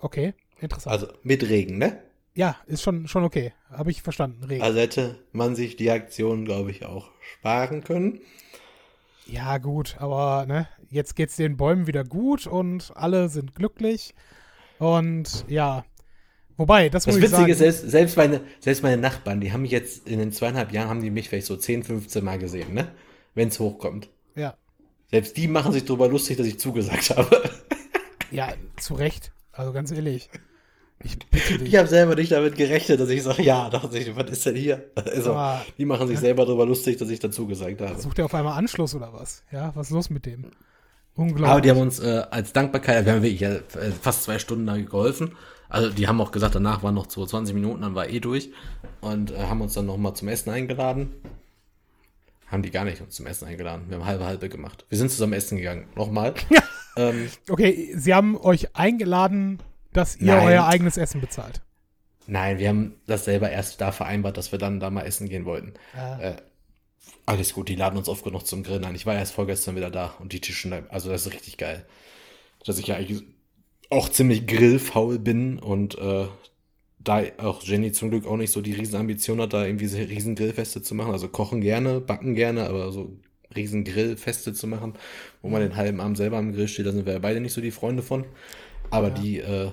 [0.00, 0.92] Okay, interessant.
[0.92, 1.98] Also mit Regen, ne?
[2.34, 3.52] Ja, ist schon, schon okay.
[3.70, 4.44] Habe ich verstanden.
[4.44, 4.62] Regen.
[4.62, 8.20] Also hätte man sich die Aktion, glaube ich, auch sparen können.
[9.26, 14.14] Ja, gut, aber ne, jetzt geht's den Bäumen wieder gut und alle sind glücklich.
[14.78, 15.84] Und ja,
[16.56, 17.46] wobei, das, Das muss ich sagen.
[17.46, 20.72] Witzige ist, selbst, selbst, meine, selbst meine Nachbarn, die haben mich jetzt in den zweieinhalb
[20.72, 22.88] Jahren, haben die mich vielleicht so 10, 15 Mal gesehen, ne?
[23.34, 24.08] Wenn es hochkommt.
[25.10, 27.42] Selbst die machen sich darüber lustig, dass ich zugesagt habe.
[28.30, 29.32] ja, zu Recht.
[29.52, 30.30] Also ganz ehrlich.
[31.02, 31.68] Ich bitte dich.
[31.68, 34.54] Ich habe selber nicht damit gerechnet, dass ich sage, ja, dachte ich, was ist denn
[34.56, 34.84] hier?
[34.94, 37.98] Also, Aber- die machen sich selber darüber lustig, dass ich dazu gesagt habe.
[38.00, 39.42] Sucht er auf einmal Anschluss oder was?
[39.50, 40.50] Ja, was ist los mit dem?
[41.14, 41.48] Unglaublich.
[41.48, 43.60] Aber die haben uns äh, als Dankbarkeit, wir haben wirklich äh,
[44.00, 45.32] fast zwei Stunden da geholfen.
[45.68, 48.50] Also die haben auch gesagt, danach waren noch so 20 Minuten, dann war eh durch.
[49.00, 51.12] Und äh, haben uns dann nochmal zum Essen eingeladen.
[52.50, 53.84] Haben die gar nicht uns zum Essen eingeladen.
[53.88, 54.84] Wir haben halbe halbe gemacht.
[54.88, 55.86] Wir sind zusammen essen gegangen.
[55.94, 56.34] Nochmal.
[56.96, 59.60] ähm, okay, sie haben euch eingeladen,
[59.92, 60.46] dass ihr Nein.
[60.46, 61.60] euer eigenes Essen bezahlt.
[62.26, 65.44] nein, wir haben das selber erst da vereinbart, dass wir dann da mal essen gehen
[65.44, 65.74] wollten.
[65.96, 66.18] Ah.
[66.20, 66.36] Äh,
[67.26, 68.94] alles gut, die laden uns oft genug zum Grillen ein.
[68.96, 71.86] Ich war erst vorgestern wieder da und die Tischen, da- also das ist richtig geil.
[72.66, 73.22] Dass ich ja eigentlich
[73.90, 76.26] auch ziemlich grillfaul bin und äh,
[77.02, 80.34] da auch Jenny zum Glück auch nicht so die Riesenambition hat, da irgendwie so riesen
[80.34, 81.12] Grillfeste zu machen.
[81.12, 83.16] Also kochen gerne, backen gerne, aber so
[83.56, 84.94] riesen Grillfeste zu machen,
[85.42, 87.52] wo man den halben Abend selber am Grill steht, da sind wir ja beide nicht
[87.54, 88.24] so die Freunde von.
[88.90, 89.12] Aber Ja.
[89.12, 89.72] die, äh,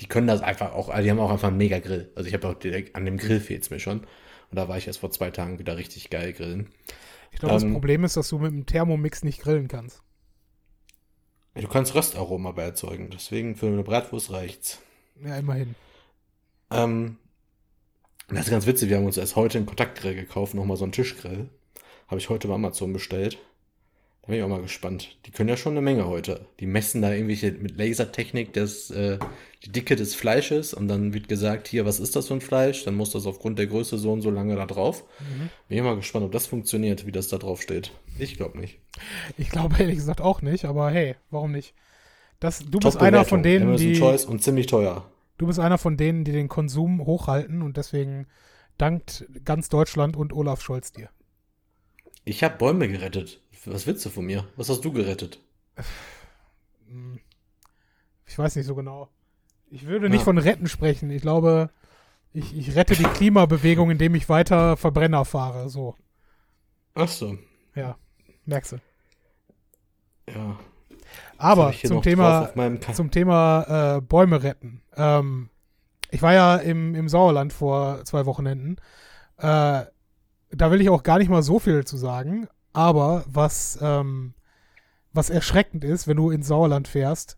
[0.00, 2.10] die können das einfach auch, also die haben auch einfach einen mega Grill.
[2.16, 4.00] Also ich habe auch direkt an dem Grill fehlt's mir schon.
[4.00, 6.68] Und da war ich erst vor zwei Tagen wieder richtig geil grillen.
[7.32, 10.02] Ich glaube, das Ähm, Problem ist, dass du mit dem Thermomix nicht grillen kannst.
[11.56, 14.80] Du kannst Röstaroma erzeugen, deswegen für eine Bratwurst reicht's.
[15.16, 15.74] Ja, immerhin.
[16.70, 17.18] Ähm,
[18.28, 20.92] das ist ganz witzig, wir haben uns erst heute einen Kontaktgrill gekauft, nochmal so einen
[20.92, 21.48] Tischgrill.
[22.08, 23.38] Habe ich heute bei Amazon bestellt.
[24.22, 25.18] Da bin ich auch mal gespannt.
[25.26, 26.46] Die können ja schon eine Menge heute.
[26.58, 29.18] Die messen da irgendwelche mit Lasertechnik das, äh,
[29.64, 32.84] die Dicke des Fleisches und dann wird gesagt, hier, was ist das für ein Fleisch?
[32.84, 35.04] Dann muss das aufgrund der Größe so und so lange da drauf.
[35.20, 35.50] Mhm.
[35.68, 37.92] Bin ich mal gespannt, ob das funktioniert, wie das da drauf steht.
[38.18, 38.78] Ich glaube nicht.
[39.36, 41.74] Ich glaube ehrlich gesagt auch nicht, aber hey, warum nicht?
[42.40, 43.06] Das, du bist Top-Bewertung.
[43.06, 45.04] einer von denen, Amazon die, Choice und ziemlich teuer.
[45.38, 48.26] Du bist einer von denen, die den Konsum hochhalten und deswegen
[48.78, 51.08] dankt ganz Deutschland und Olaf Scholz dir.
[52.24, 53.40] Ich habe Bäume gerettet.
[53.66, 54.46] Was willst du von mir?
[54.56, 55.40] Was hast du gerettet?
[56.88, 57.20] Hm.
[58.26, 59.08] Ich weiß nicht so genau.
[59.70, 60.24] Ich würde nicht Ja.
[60.24, 61.10] von retten sprechen.
[61.10, 61.70] Ich glaube,
[62.32, 65.68] ich, ich rette die Klimabewegung, indem ich weiter Verbrenner fahre.
[65.68, 65.94] So,
[66.94, 67.38] Ach so.
[67.74, 67.96] ja,
[68.44, 68.76] merkst du.
[70.28, 70.58] Ja.
[71.44, 72.50] Aber zum Thema,
[72.94, 74.80] zum Thema äh, Bäume retten.
[74.96, 75.50] Ähm,
[76.10, 78.76] ich war ja im, im Sauerland vor zwei Wochenenden.
[79.36, 79.84] Äh,
[80.50, 82.48] da will ich auch gar nicht mal so viel zu sagen.
[82.72, 84.34] Aber was, ähm,
[85.12, 87.36] was erschreckend ist, wenn du ins Sauerland fährst,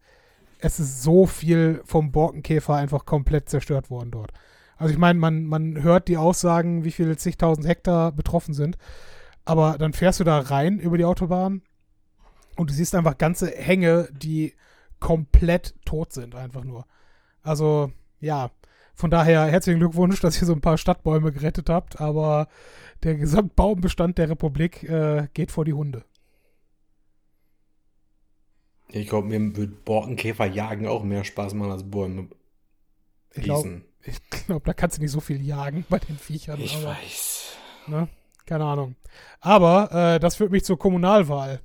[0.59, 4.33] es ist so viel vom Borkenkäfer einfach komplett zerstört worden dort.
[4.77, 8.77] Also ich meine, man, man hört die Aussagen, wie viel zigtausend Hektar betroffen sind.
[9.45, 11.63] Aber dann fährst du da rein über die Autobahn
[12.57, 14.55] und du siehst einfach ganze Hänge, die
[15.01, 16.87] komplett tot sind, einfach nur.
[17.43, 18.51] Also, ja.
[18.95, 22.49] Von daher herzlichen Glückwunsch, dass ihr so ein paar Stadtbäume gerettet habt, aber
[23.03, 26.05] der Gesamtbaumbestand der Republik äh, geht vor die Hunde.
[28.89, 32.29] Ich glaube, mir würde Borkenkäfer jagen auch mehr Spaß machen als Bäume
[33.35, 33.83] Ich glaube,
[34.47, 36.61] glaub, da kannst du nicht so viel jagen bei den Viechern.
[36.61, 37.57] Ich aber, weiß.
[37.89, 38.09] ne?
[38.47, 38.95] Keine Ahnung.
[39.41, 41.61] Aber äh, das führt mich zur Kommunalwahl.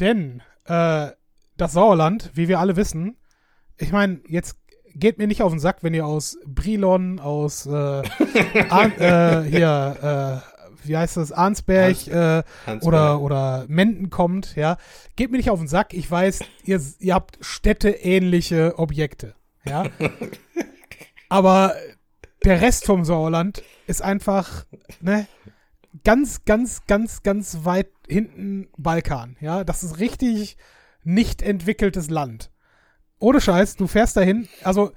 [0.00, 1.08] Denn äh,
[1.56, 3.16] das Sauerland, wie wir alle wissen,
[3.78, 4.56] ich meine, jetzt
[4.94, 10.86] geht mir nicht auf den Sack, wenn ihr aus Brilon, aus äh, äh, hier, äh,
[10.86, 14.78] wie heißt das, Arnsberg äh, Hans oder, oder Menden kommt, ja.
[15.16, 15.92] Geht mir nicht auf den Sack.
[15.92, 19.34] Ich weiß, ihr, ihr habt städteähnliche Objekte,
[19.66, 19.84] ja.
[21.28, 21.74] Aber
[22.44, 24.64] der Rest vom Sauerland ist einfach,
[25.00, 25.26] ne,
[26.04, 29.64] ganz, ganz, ganz, ganz weit hinten Balkan, ja.
[29.64, 30.56] Das ist richtig
[31.04, 32.50] nicht entwickeltes Land.
[33.18, 34.92] Ohne Scheiß, du fährst dahin, also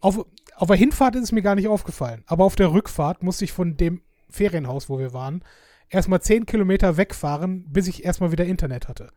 [0.00, 0.26] auf,
[0.56, 3.52] auf der Hinfahrt ist es mir gar nicht aufgefallen, aber auf der Rückfahrt musste ich
[3.52, 5.42] von dem Ferienhaus, wo wir waren,
[5.88, 9.12] erstmal 10 Kilometer wegfahren, bis ich erstmal wieder Internet hatte.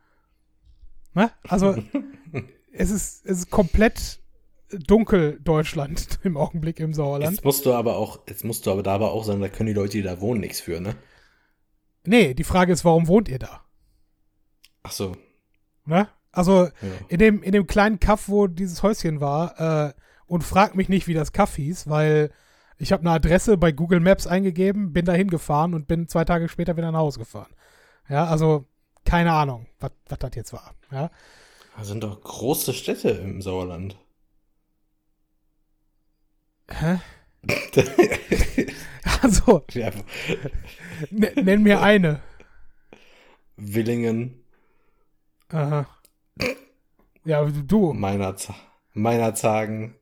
[1.14, 1.32] Ne?
[1.48, 1.76] Also,
[2.72, 4.22] es ist, es ist komplett
[4.70, 7.36] dunkel Deutschland im Augenblick im Sauerland.
[7.36, 9.68] Jetzt musst du aber auch, jetzt musst du aber da aber auch sagen, da können
[9.68, 10.96] die Leute, die da wohnen, nichts für, ne?
[12.08, 13.62] Nee, die Frage ist, warum wohnt ihr da?
[14.84, 15.16] Ach so.
[15.86, 16.08] Ne?
[16.32, 16.72] Also, Ja.
[17.10, 19.94] in dem, in dem kleinen Kaff, wo dieses Häuschen war, äh,
[20.26, 22.32] und frag mich nicht, wie das Kaff hieß, weil
[22.78, 26.48] ich habe eine Adresse bei Google Maps eingegeben, bin da hingefahren und bin zwei Tage
[26.50, 27.54] später wieder nach Hause gefahren.
[28.10, 28.66] Ja, also
[29.04, 30.74] keine Ahnung, was das jetzt war.
[30.92, 31.10] Ja,
[31.78, 33.98] Da sind doch große Städte im Sauerland.
[36.70, 37.00] Hä?
[39.22, 39.92] also ja,
[41.12, 42.22] n- nenn mir eine.
[43.56, 44.44] Willingen,
[45.50, 45.88] Aha.
[47.26, 47.94] Ja, du.
[47.94, 48.36] Meiner,
[48.94, 49.96] meiner Zagen.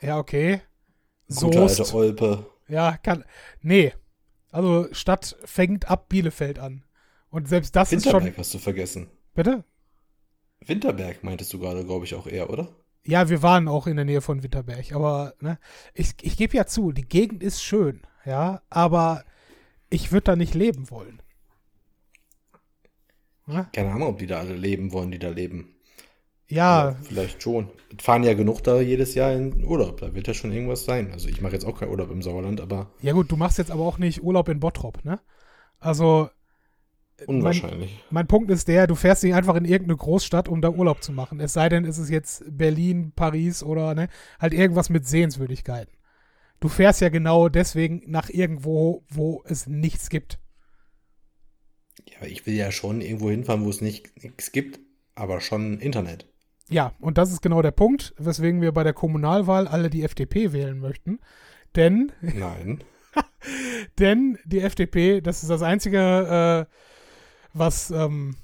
[0.00, 0.60] Ja, okay.
[1.34, 1.94] Gute alte.
[1.94, 2.46] Olpe.
[2.68, 3.24] Ja, kann.
[3.60, 3.92] Nee.
[4.50, 6.84] Also Stadt fängt ab Bielefeld an.
[7.30, 8.40] Und selbst das ist Winterberg schon.
[8.40, 9.08] hast du vergessen.
[9.34, 9.64] Bitte?
[10.64, 12.68] Winterberg meintest du gerade, glaube ich, auch eher, oder?
[13.08, 15.58] Ja, wir waren auch in der Nähe von Winterberg, aber ne,
[15.94, 19.24] ich, ich gebe ja zu, die Gegend ist schön, ja, aber
[19.88, 21.22] ich würde da nicht leben wollen.
[23.46, 25.74] Ja, Keine Ahnung, ob die da alle leben wollen, die da leben.
[26.48, 27.70] ja Aber vielleicht schon.
[27.98, 30.00] Fahren ja genug da jedes Jahr in Urlaub.
[30.02, 31.10] Da wird ja schon irgendwas sein.
[31.12, 33.70] Also ich mache jetzt auch keinen Urlaub im Sauerland, aber ja gut, du machst jetzt
[33.70, 35.18] aber auch nicht Urlaub in Bottrop, ne?
[35.80, 36.28] Also
[37.26, 38.04] unwahrscheinlich.
[38.10, 41.12] mein Punkt ist der, du fährst nicht einfach in irgendeine Großstadt, um da Urlaub zu
[41.12, 41.40] machen.
[41.40, 44.08] Es sei denn, es ist jetzt Berlin, Paris oder ne,
[44.38, 45.92] halt irgendwas mit Sehenswürdigkeiten.
[46.60, 50.38] Du fährst ja genau deswegen nach irgendwo, wo es nichts gibt.
[52.06, 54.80] Ja, ich will ja schon irgendwo hinfahren, wo es nicht, nichts gibt,
[55.14, 56.26] aber schon Internet.
[56.68, 60.52] Ja, und das ist genau der Punkt, weswegen wir bei der Kommunalwahl alle die FDP
[60.52, 61.18] wählen möchten.
[61.76, 62.84] Denn, Nein.
[63.98, 66.74] denn die FDP, das ist das Einzige, äh,
[67.58, 68.36] was, ähm,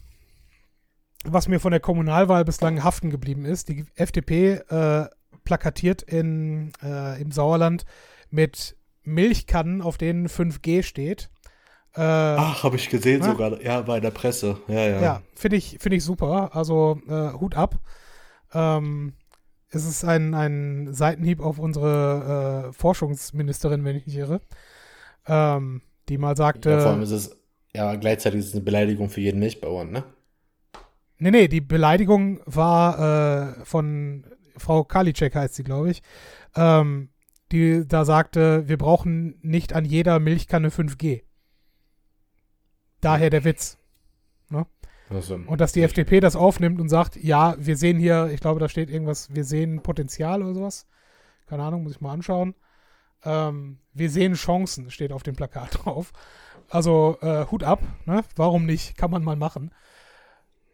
[1.25, 3.69] was mir von der Kommunalwahl bislang haften geblieben ist.
[3.69, 5.07] Die FDP äh,
[5.45, 7.85] plakatiert in, äh, im Sauerland
[8.31, 11.31] mit Milchkannen, auf denen 5G steht.
[11.95, 13.31] Äh, Ach, habe ich gesehen Na?
[13.31, 13.61] sogar.
[13.63, 14.59] Ja, bei der Presse.
[14.67, 15.01] Ja, ja.
[15.01, 16.55] Ja, finde ich, finde ich super.
[16.55, 17.79] Also äh, Hut ab.
[18.53, 19.15] Ähm,
[19.71, 24.41] es ist ein, ein Seitenhieb auf unsere äh, Forschungsministerin, wenn ich nicht irre,
[25.27, 27.37] ähm, die mal sagte, Ja, vor allem ist es,
[27.75, 30.05] ja, gleichzeitig ist es eine Beleidigung für jeden Milchbauern, ne?
[31.19, 36.03] nee, nee, die Beleidigung war äh, von Frau Karliczek heißt sie, glaube ich,
[36.55, 37.11] ähm,
[37.53, 41.23] die da sagte, wir brauchen nicht an jeder Milchkanne 5G.
[43.01, 43.79] Daher der Witz.
[45.11, 48.61] Also, Und dass die FDP das aufnimmt und sagt, ja, wir sehen hier, ich glaube,
[48.61, 50.87] da steht irgendwas, wir sehen Potenzial oder sowas.
[51.47, 52.55] Keine Ahnung, muss ich mal anschauen.
[53.25, 56.13] Ähm, wir sehen Chancen, steht auf dem Plakat drauf.
[56.69, 58.25] Also äh, Hut ab, ne?
[58.37, 58.97] Warum nicht?
[58.97, 59.71] Kann man mal machen.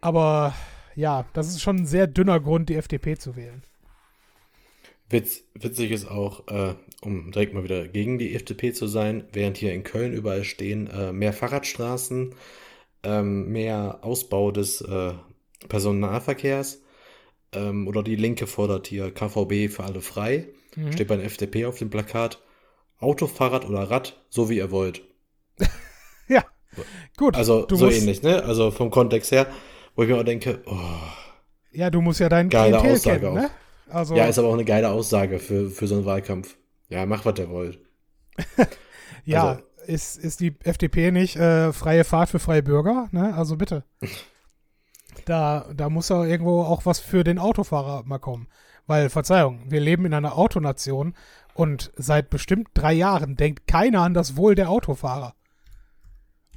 [0.00, 0.54] Aber
[0.94, 3.62] ja, das ist schon ein sehr dünner Grund, die FDP zu wählen.
[5.08, 9.56] Witz, witzig ist auch, äh, um direkt mal wieder gegen die FDP zu sein, während
[9.56, 12.34] hier in Köln überall stehen, äh, mehr Fahrradstraßen,
[13.02, 15.12] ähm, mehr Ausbau des äh,
[15.68, 16.82] Personennahverkehrs
[17.52, 20.48] ähm, oder die Linke fordert hier KVB für alle frei.
[20.76, 20.92] Mhm.
[20.92, 22.40] Steht bei der FDP auf dem Plakat.
[22.98, 25.02] Auto, Fahrrad oder Rad, so wie ihr wollt.
[27.16, 27.36] Gut.
[27.36, 28.42] Also du so musst, ähnlich, ne?
[28.42, 29.46] Also vom Kontext her,
[29.96, 30.76] wo ich mir auch denke, oh,
[31.72, 33.50] Ja, du musst ja deinen Geile Klientel Aussage kennen, ne?
[33.88, 36.56] Also, ja, ist aber auch eine geile Aussage für, für so einen Wahlkampf.
[36.88, 37.78] Ja, macht, was ihr wollt.
[39.24, 43.08] Ja, Also- ist, ist die FDP nicht äh, freie Fahrt für freie Bürger?
[43.12, 43.34] Ne?
[43.34, 43.84] Also bitte.
[45.24, 48.48] Da, da muss ja irgendwo auch was für den Autofahrer mal kommen.
[48.86, 51.14] Weil, Verzeihung, wir leben in einer Autonation
[51.54, 55.34] und seit bestimmt drei Jahren denkt keiner an das Wohl der Autofahrer.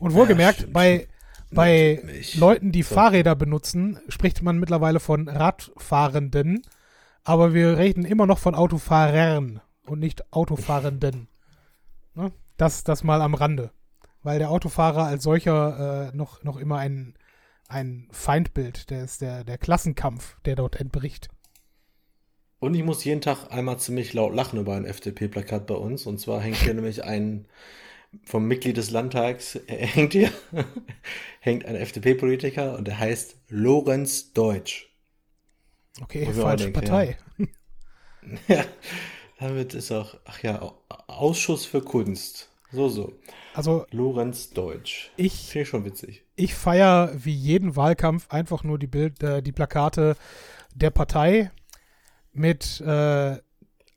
[0.03, 1.07] Und wohlgemerkt, stimmt, bei,
[1.51, 2.01] bei.
[2.33, 2.95] Leuten, die So.
[2.95, 6.63] Fahrräder benutzen, spricht man mittlerweile von Radfahrenden,
[7.23, 11.27] aber wir reden immer noch von Autofahrern und nicht Autofahrenden.
[12.15, 12.31] Ne?
[12.57, 13.71] Das, das mal am Rande.
[14.23, 17.15] Weil der Autofahrer als solcher äh, noch, noch immer ein,
[17.67, 21.29] ein Feindbild, der ist der, der Klassenkampf, der dort entbricht.
[22.59, 26.05] Und ich muss jeden Tag einmal ziemlich laut lachen über ein FDP-Plakat bei uns.
[26.05, 27.45] Und zwar hängt hier nämlich ein,
[28.25, 30.31] vom Mitglied des Landtags, hängt hier,
[31.39, 34.89] hängt ein FDP-Politiker und der heißt Lorenz Deutsch.
[36.01, 37.17] Okay, falsche denken, Partei.
[38.47, 38.63] Ja,
[39.37, 42.49] damit ist auch, ach ja, Au- Ausschuss für Kunst.
[42.71, 43.13] So, so.
[43.53, 45.11] Also Lorenz Deutsch.
[45.17, 46.23] ich, Finde schon witzig.
[46.35, 50.15] ich feiere wie jeden Wahlkampf einfach nur die Bild, äh, die Plakate
[50.73, 51.51] der Partei
[52.31, 53.37] mit äh,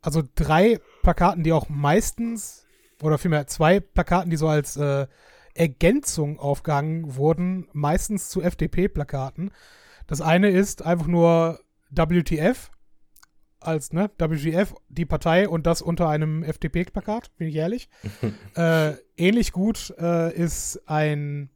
[0.02, 2.65] also drei Plakaten, die auch meistens
[3.02, 5.06] oder vielmehr zwei Plakaten, die so als äh,
[5.54, 9.50] Ergänzung aufgehangen wurden, meistens zu FDP-Plakaten.
[10.06, 12.70] Das eine ist einfach nur WTF
[13.60, 17.88] als ne WGF die Partei und das unter einem FDP-Plakat, bin ich ehrlich.
[18.56, 21.50] äh, ähnlich gut äh, ist ein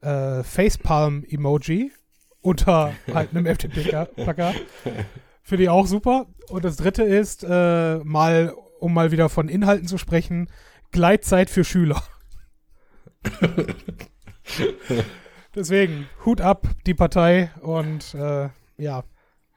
[0.00, 1.92] äh, Facepalm-Emoji
[2.40, 4.56] unter halt einem FDP-Plakat.
[5.42, 6.26] Finde ich auch super.
[6.48, 10.50] Und das dritte ist, äh, mal, um mal wieder von Inhalten zu sprechen,
[10.90, 12.02] Gleitzeit für Schüler.
[15.54, 19.04] Deswegen, Hut ab, die Partei und äh, ja,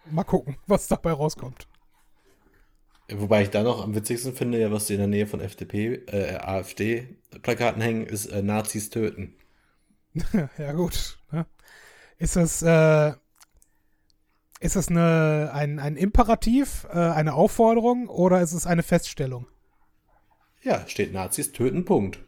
[0.10, 1.68] mal gucken, was dabei rauskommt.
[3.12, 6.38] Wobei ich da noch am witzigsten finde, ja, was in der Nähe von FDP, äh,
[6.38, 9.36] AfD-Plakaten hängen, ist äh, Nazis töten.
[10.58, 11.20] ja, gut.
[11.32, 11.46] Ne?
[12.18, 13.14] Ist das, äh,
[14.64, 19.46] Ist es eine, ein, ein Imperativ, äh, eine Aufforderung oder ist es eine Feststellung?
[20.62, 22.20] Ja, steht Nazis töten, Punkt.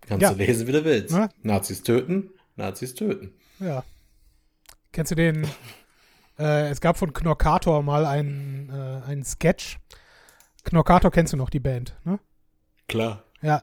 [0.00, 0.32] Kannst Ja.
[0.32, 1.14] du lesen, wie du willst.
[1.14, 1.28] Ne?
[1.42, 3.32] Nazis töten, Nazis töten.
[3.60, 3.84] Ja.
[4.90, 5.46] Kennst du den?
[6.36, 9.78] Äh, es gab von Knorkator mal einen, äh, einen Sketch.
[10.64, 12.18] Knorkator kennst du noch, die Band, ne?
[12.88, 13.22] Klar.
[13.40, 13.62] Ja,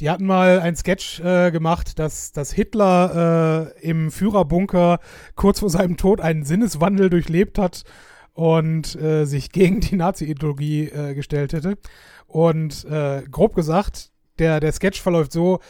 [0.00, 4.98] die hatten mal einen Sketch äh, gemacht, dass, dass Hitler äh, im Führerbunker
[5.36, 7.84] kurz vor seinem Tod einen Sinneswandel durchlebt hat
[8.32, 11.78] und äh, sich gegen die Nazi-Ideologie äh, gestellt hätte.
[12.26, 15.60] Und äh, grob gesagt, der, der Sketch verläuft so,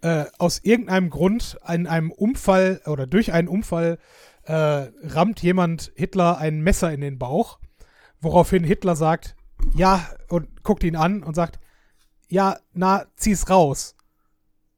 [0.00, 3.98] äh, aus irgendeinem Grund in einem Unfall oder durch einen Unfall
[4.48, 7.58] rammt jemand Hitler ein Messer in den Bauch,
[8.20, 9.34] woraufhin Hitler sagt,
[9.74, 11.58] ja, und guckt ihn an und sagt,
[12.28, 13.94] ja, na, zieh's raus.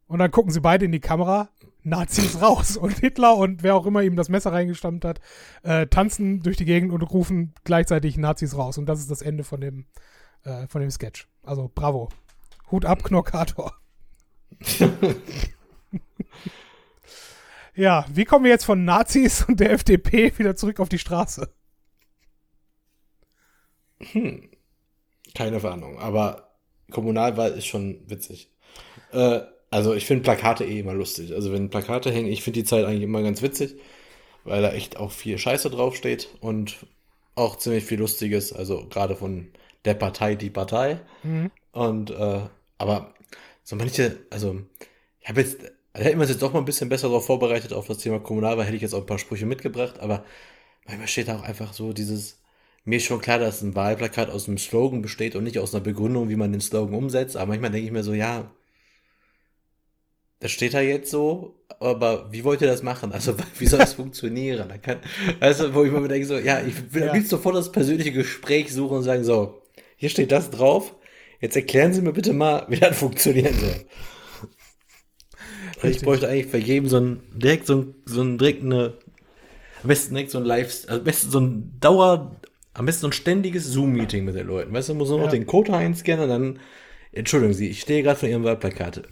[0.07, 1.51] Und dann gucken sie beide in die Kamera,
[1.83, 2.77] na, zieh's raus.
[2.77, 5.21] Und Hitler und wer auch immer ihm das Messer reingestammt hat,
[5.63, 8.79] äh, tanzen durch die Gegend und rufen gleichzeitig Nazis raus.
[8.79, 9.87] Und das ist das Ende von dem,
[10.45, 11.29] äh, von dem Sketch.
[11.43, 12.09] Also bravo.
[12.71, 13.75] Hut ab, Knorkator.
[17.75, 21.51] ja, wie kommen wir jetzt von Nazis und der FDP wieder zurück auf die Straße?
[25.35, 26.48] Keine Ahnung, aber
[26.91, 28.49] Kommunalwahl ist schon witzig.
[29.13, 31.35] Äh, also ich finde Plakate eh immer lustig.
[31.35, 33.77] Also wenn Plakate hängen, ich finde die Zeit eigentlich immer ganz witzig,
[34.45, 36.87] weil da echt auch viel Scheiße draufsteht und
[37.35, 39.49] auch ziemlich viel Lustiges, also gerade von
[39.85, 41.01] der Partei die Partei.
[41.73, 42.41] Und äh,
[42.79, 43.15] aber
[43.63, 44.61] so manche, also
[45.21, 45.59] ich habe jetzt,
[45.93, 48.19] da hätten wir uns jetzt doch mal ein bisschen besser darauf vorbereitet auf das Thema
[48.21, 50.25] Kommunalwahl, hätte ich jetzt auch ein paar Sprüche mitgebracht, aber
[50.87, 52.38] manchmal steht da auch einfach so dieses,
[52.89, 55.85] mir ist schon klar, dass ein Wahlplakat aus einem Slogan besteht und nicht aus einer
[55.85, 58.51] Begründung, wie man den Slogan umsetzt, aber manchmal denke ich mir so, ja,
[60.41, 63.13] das steht da jetzt so, aber wie wollt ihr das machen?
[63.13, 64.69] Also, wie soll das funktionieren?
[64.69, 65.01] Da kann,
[65.41, 67.09] du, wo ich mir denke, so, ja, ich will Ja.
[67.09, 69.63] am liebsten sofort das persönliche Gespräch suchen und sagen, so,
[69.97, 70.95] hier steht das drauf,
[71.41, 73.85] jetzt erklären Sie mir bitte mal, wie das funktionieren soll.
[75.77, 76.03] Ich Richtig.
[76.03, 78.95] bräuchte eigentlich für jeden so ein, direkt so ein, so ein, direkt eine,
[79.83, 82.41] am besten direkt so ein Live, also am besten so ein Dauer,
[82.75, 84.73] am besten so ein ständiges Zoom-Meeting mit den Leuten.
[84.73, 85.33] Weißt du, muss nur noch Ja.
[85.33, 86.59] den Code einscannen und dann,
[87.13, 89.03] entschuldigen Sie, ich stehe gerade von Ihrem Wahlplakate.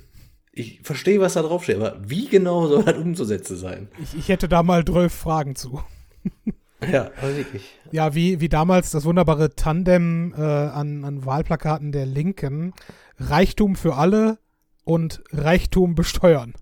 [0.53, 3.89] Ich verstehe, was da draufsteht, aber wie genau soll das umzusetzen sein?
[4.03, 5.81] Ich, ich hätte da mal 12 Fragen zu.
[6.93, 7.63] Ja, wirklich.
[7.91, 12.75] Ja, wie, wie damals das wunderbare Tandem äh, an, an Wahlplakaten der Linken.
[13.19, 14.39] Reichtum für alle
[14.85, 16.53] und Reichtum besteuern.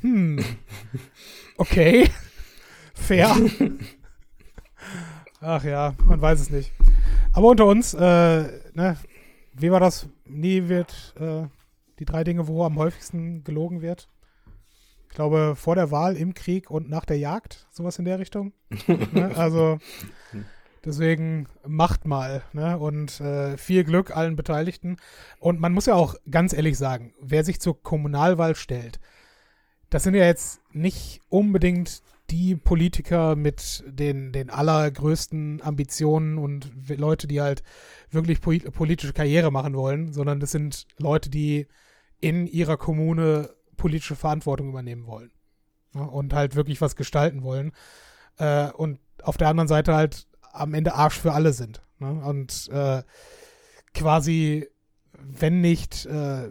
[0.00, 0.42] Hm.
[1.58, 2.08] Okay.
[2.94, 3.36] Fair.
[5.46, 6.72] Ach ja, man weiß es nicht.
[7.34, 8.96] Aber unter uns, äh, ne,
[9.52, 10.08] wie war das?
[10.24, 11.42] Nie wird äh,
[11.98, 14.08] die drei Dinge, wo am häufigsten gelogen wird.
[15.10, 18.54] Ich glaube, vor der Wahl, im Krieg und nach der Jagd, sowas in der Richtung.
[19.12, 19.32] ne?
[19.36, 19.78] Also
[20.82, 22.78] deswegen macht mal ne?
[22.78, 24.96] und äh, viel Glück allen Beteiligten.
[25.40, 28.98] Und man muss ja auch ganz ehrlich sagen, wer sich zur Kommunalwahl stellt,
[29.90, 37.26] das sind ja jetzt nicht unbedingt die Politiker mit den, den allergrößten Ambitionen und Leute,
[37.26, 37.62] die halt
[38.10, 41.66] wirklich polit- politische Karriere machen wollen, sondern das sind Leute, die
[42.20, 45.32] in ihrer Kommune politische Verantwortung übernehmen wollen
[45.94, 47.72] ja, und halt wirklich was gestalten wollen.
[48.38, 51.82] Äh, und auf der anderen Seite halt am Ende Arsch für alle sind.
[51.98, 52.22] Ne?
[52.24, 53.02] Und äh,
[53.92, 54.66] quasi,
[55.12, 56.50] wenn nicht äh,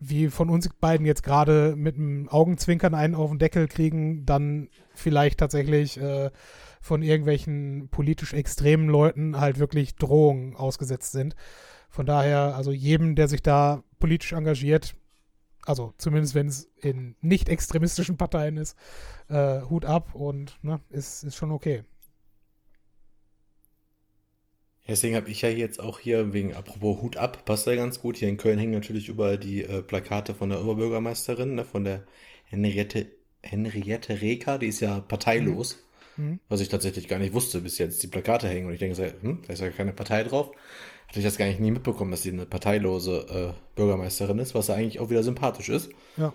[0.00, 4.68] wie von uns beiden jetzt gerade mit dem Augenzwinkern einen auf den Deckel kriegen, dann
[4.94, 6.30] vielleicht tatsächlich äh,
[6.80, 11.34] von irgendwelchen politisch extremen Leuten halt wirklich Drohungen ausgesetzt sind.
[11.88, 14.94] Von daher, also jedem, der sich da politisch engagiert,
[15.64, 18.76] also zumindest wenn es in nicht extremistischen Parteien ist,
[19.28, 21.84] äh, Hut ab und ne, ist, ist schon okay.
[24.88, 28.16] Deswegen habe ich ja jetzt auch hier, wegen, apropos Hut ab, passt ja ganz gut.
[28.16, 32.04] Hier in Köln hängen natürlich überall die äh, Plakate von der Oberbürgermeisterin, ne, von der
[32.46, 33.06] Henriette,
[33.42, 35.84] Henriette Reker, die ist ja parteilos.
[36.16, 36.40] Mhm.
[36.48, 38.66] Was ich tatsächlich gar nicht wusste, bis jetzt die Plakate hängen.
[38.66, 40.50] Und ich denke so, hm, da ist ja keine Partei drauf.
[41.06, 44.68] Hatte ich das gar nicht nie mitbekommen, dass sie eine parteilose äh, Bürgermeisterin ist, was
[44.68, 45.90] ja eigentlich auch wieder sympathisch ist.
[46.16, 46.34] Ja.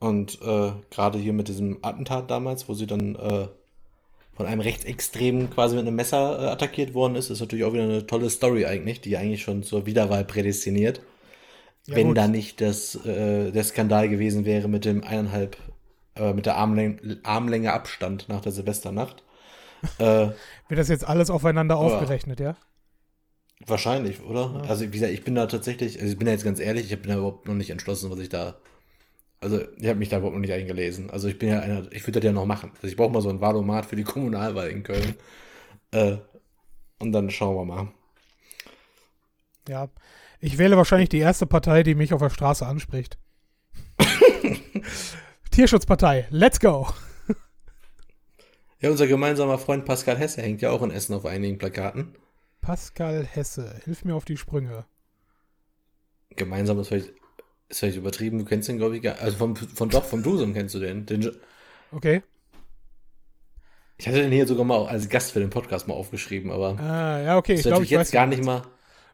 [0.00, 3.48] Und äh, gerade hier mit diesem Attentat damals, wo sie dann äh,
[4.34, 7.84] von einem Rechtsextremen quasi mit einem Messer äh, attackiert worden ist, ist natürlich auch wieder
[7.84, 11.00] eine tolle Story eigentlich, die eigentlich schon zur Wiederwahl prädestiniert.
[11.86, 12.16] Ja, wenn gut.
[12.16, 15.56] da nicht das, äh, der Skandal gewesen wäre mit dem eineinhalb,
[16.16, 19.22] äh, mit der Armläng Armlänge Abstand nach der Silvesternacht.
[19.98, 20.28] äh,
[20.68, 22.56] Wird das jetzt alles aufeinander aufgerechnet, ja?
[23.66, 24.62] wahrscheinlich, oder?
[24.62, 24.70] Ja.
[24.70, 27.00] Also wie gesagt, ich bin da tatsächlich, also ich bin da jetzt ganz ehrlich, ich
[27.00, 28.56] bin da überhaupt noch nicht entschlossen, was ich da.
[29.42, 31.10] Also ich habe mich da überhaupt noch nicht eingelesen.
[31.10, 32.70] Also ich bin ja einer, ich würde das ja noch machen.
[32.76, 35.16] Also ich brauche mal so ein Wahlomat für die Kommunalwahl in Köln.
[35.90, 36.18] Äh,
[37.00, 37.88] und dann schauen wir mal.
[39.68, 39.88] Ja.
[40.40, 43.18] Ich wähle wahrscheinlich die erste Partei, die mich auf der Straße anspricht.
[45.50, 46.88] Tierschutzpartei, let's go.
[48.80, 52.16] Ja, unser gemeinsamer Freund Pascal Hesse hängt ja auch in Essen auf einigen Plakaten.
[52.60, 54.84] Pascal Hesse, hilf mir auf die Sprünge.
[56.30, 57.12] Gemeinsam ist vielleicht,
[57.72, 60.54] ist vielleicht übertrieben, du kennst den, glaube ich, gar Also von, von doch, vom Dusum
[60.54, 61.06] kennst du den.
[61.06, 61.30] den.
[61.90, 62.22] Okay.
[63.98, 66.78] Ich hatte den hier sogar mal als Gast für den Podcast mal aufgeschrieben, aber.
[66.78, 68.62] Ah, ja, okay, ich glaube, ich jetzt weiß gar nicht mal.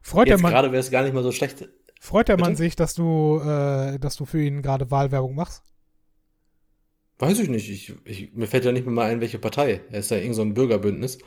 [0.03, 1.69] Freut jetzt gerade wäre es gar nicht mal so schlecht.
[2.01, 5.63] Freut der Mann sich, dass du, äh, dass du für ihn gerade Wahlwerbung machst?
[7.19, 7.69] Weiß ich nicht.
[7.69, 9.81] Ich, ich, mir fällt ja nicht mehr mal ein, welche Partei.
[9.91, 11.19] Er ist ja irgend so ein Bürgerbündnis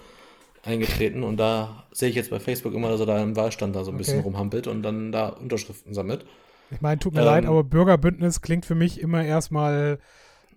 [0.64, 3.84] eingetreten und da sehe ich jetzt bei Facebook immer, dass er da im Wahlstand da
[3.84, 4.04] so ein okay.
[4.04, 6.26] bisschen rumhampelt und dann da Unterschriften sammelt.
[6.72, 10.00] Ich meine, tut mir ähm, leid, aber Bürgerbündnis klingt für mich immer erstmal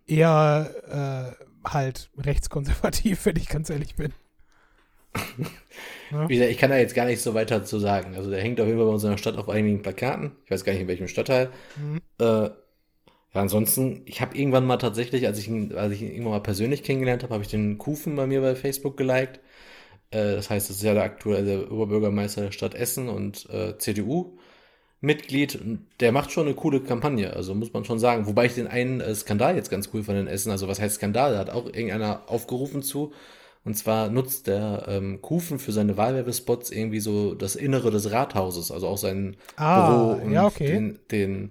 [0.06, 4.12] eher äh, halt rechtskonservativ, wenn ich ganz ehrlich bin.
[6.10, 6.28] ja.
[6.28, 8.14] Ich kann da jetzt gar nicht so weiter zu sagen.
[8.16, 10.32] Also der hängt auf jeden Fall bei unserer Stadt auf einigen Plakaten.
[10.44, 11.50] Ich weiß gar nicht, in welchem Stadtteil.
[11.76, 12.00] Mhm.
[12.18, 12.50] Äh,
[13.34, 16.40] ja, ansonsten, ich habe irgendwann mal tatsächlich, als ich ihn, als ich ihn irgendwann mal
[16.40, 19.40] persönlich kennengelernt habe, habe ich den Kufen bei mir bei Facebook geliked.
[20.10, 23.76] Äh, das heißt, das ist ja der aktuelle Oberbürgermeister der Stadt Essen und äh,
[25.04, 25.58] CDU-Mitglied.
[26.00, 28.26] Der macht schon eine coole Kampagne, also muss man schon sagen.
[28.26, 30.96] Wobei ich den einen äh, Skandal jetzt ganz cool von den Essen, also was heißt
[30.96, 31.32] Skandal?
[31.32, 33.12] Da hat auch irgendeiner aufgerufen zu.
[33.64, 38.70] Und zwar nutzt der ähm, Kufen für seine Wahlwerbespots irgendwie so das Innere des Rathauses,
[38.70, 40.66] also auch sein ah, Büro und ja, okay.
[40.66, 41.50] den, den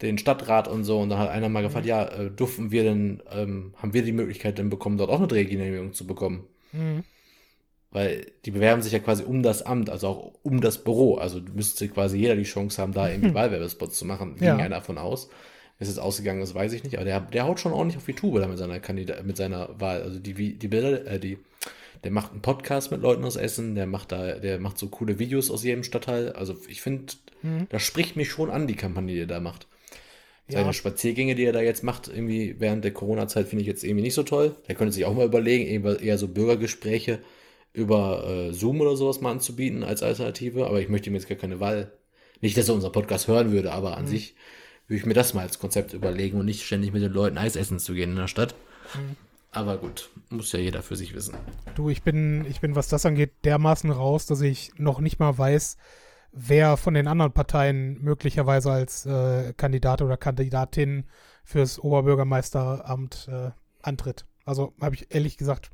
[0.00, 0.98] den Stadtrat und so.
[0.98, 1.90] Und dann hat einer mal gefragt, mhm.
[1.90, 5.28] ja, äh, durften wir denn, ähm, haben wir die Möglichkeit denn bekommen, dort auch eine
[5.28, 6.44] Drehgenehmigung zu bekommen?
[6.72, 7.04] Mhm.
[7.92, 11.16] Weil die bewerben sich ja quasi um das Amt, also auch um das Büro.
[11.16, 13.34] Also müsste quasi jeder die Chance haben, da irgendwie mhm.
[13.34, 14.36] Wahlwerbespots zu machen.
[14.36, 14.56] Ging ja.
[14.56, 15.28] einer davon aus.
[15.78, 16.96] Wie es jetzt ausgegangen ist, weiß ich nicht.
[16.96, 19.78] Aber der, der haut schon ordentlich auf die Tube da mit seiner Kandidat, mit seiner
[19.78, 20.02] Wahl.
[20.02, 21.38] Also die, die Bilder, äh, die,
[22.02, 25.18] der macht einen Podcast mit Leuten aus Essen, der macht da, der macht so coole
[25.18, 26.32] Videos aus jedem Stadtteil.
[26.32, 27.12] Also ich finde,
[27.42, 27.66] mhm.
[27.68, 29.66] das spricht mich schon an, die Kampagne, die er da macht.
[30.48, 30.72] Seine ja.
[30.72, 34.14] Spaziergänge, die er da jetzt macht, irgendwie während der Corona-Zeit, finde ich jetzt irgendwie nicht
[34.14, 34.56] so toll.
[34.66, 37.20] Der könnte sich auch mal überlegen, eher so Bürgergespräche
[37.72, 40.66] über äh, Zoom oder sowas mal anzubieten als Alternative.
[40.66, 41.92] Aber ich möchte ihm jetzt gar keine Wahl.
[42.40, 44.08] Nicht, dass er unseren Podcast hören würde, aber an mhm.
[44.08, 44.34] sich
[44.88, 47.56] würde ich mir das mal als Konzept überlegen und nicht ständig mit den Leuten Eis
[47.56, 48.54] essen zu gehen in der Stadt.
[48.94, 49.16] Mhm.
[49.52, 51.34] Aber gut, muss ja jeder für sich wissen.
[51.74, 55.36] Du, ich bin, ich bin, was das angeht, dermaßen raus, dass ich noch nicht mal
[55.36, 55.76] weiß,
[56.32, 61.04] wer von den anderen Parteien möglicherweise als äh, Kandidat oder Kandidatin
[61.44, 63.50] fürs Oberbürgermeisteramt äh,
[63.82, 64.24] antritt.
[64.44, 65.70] Also habe ich ehrlich gesagt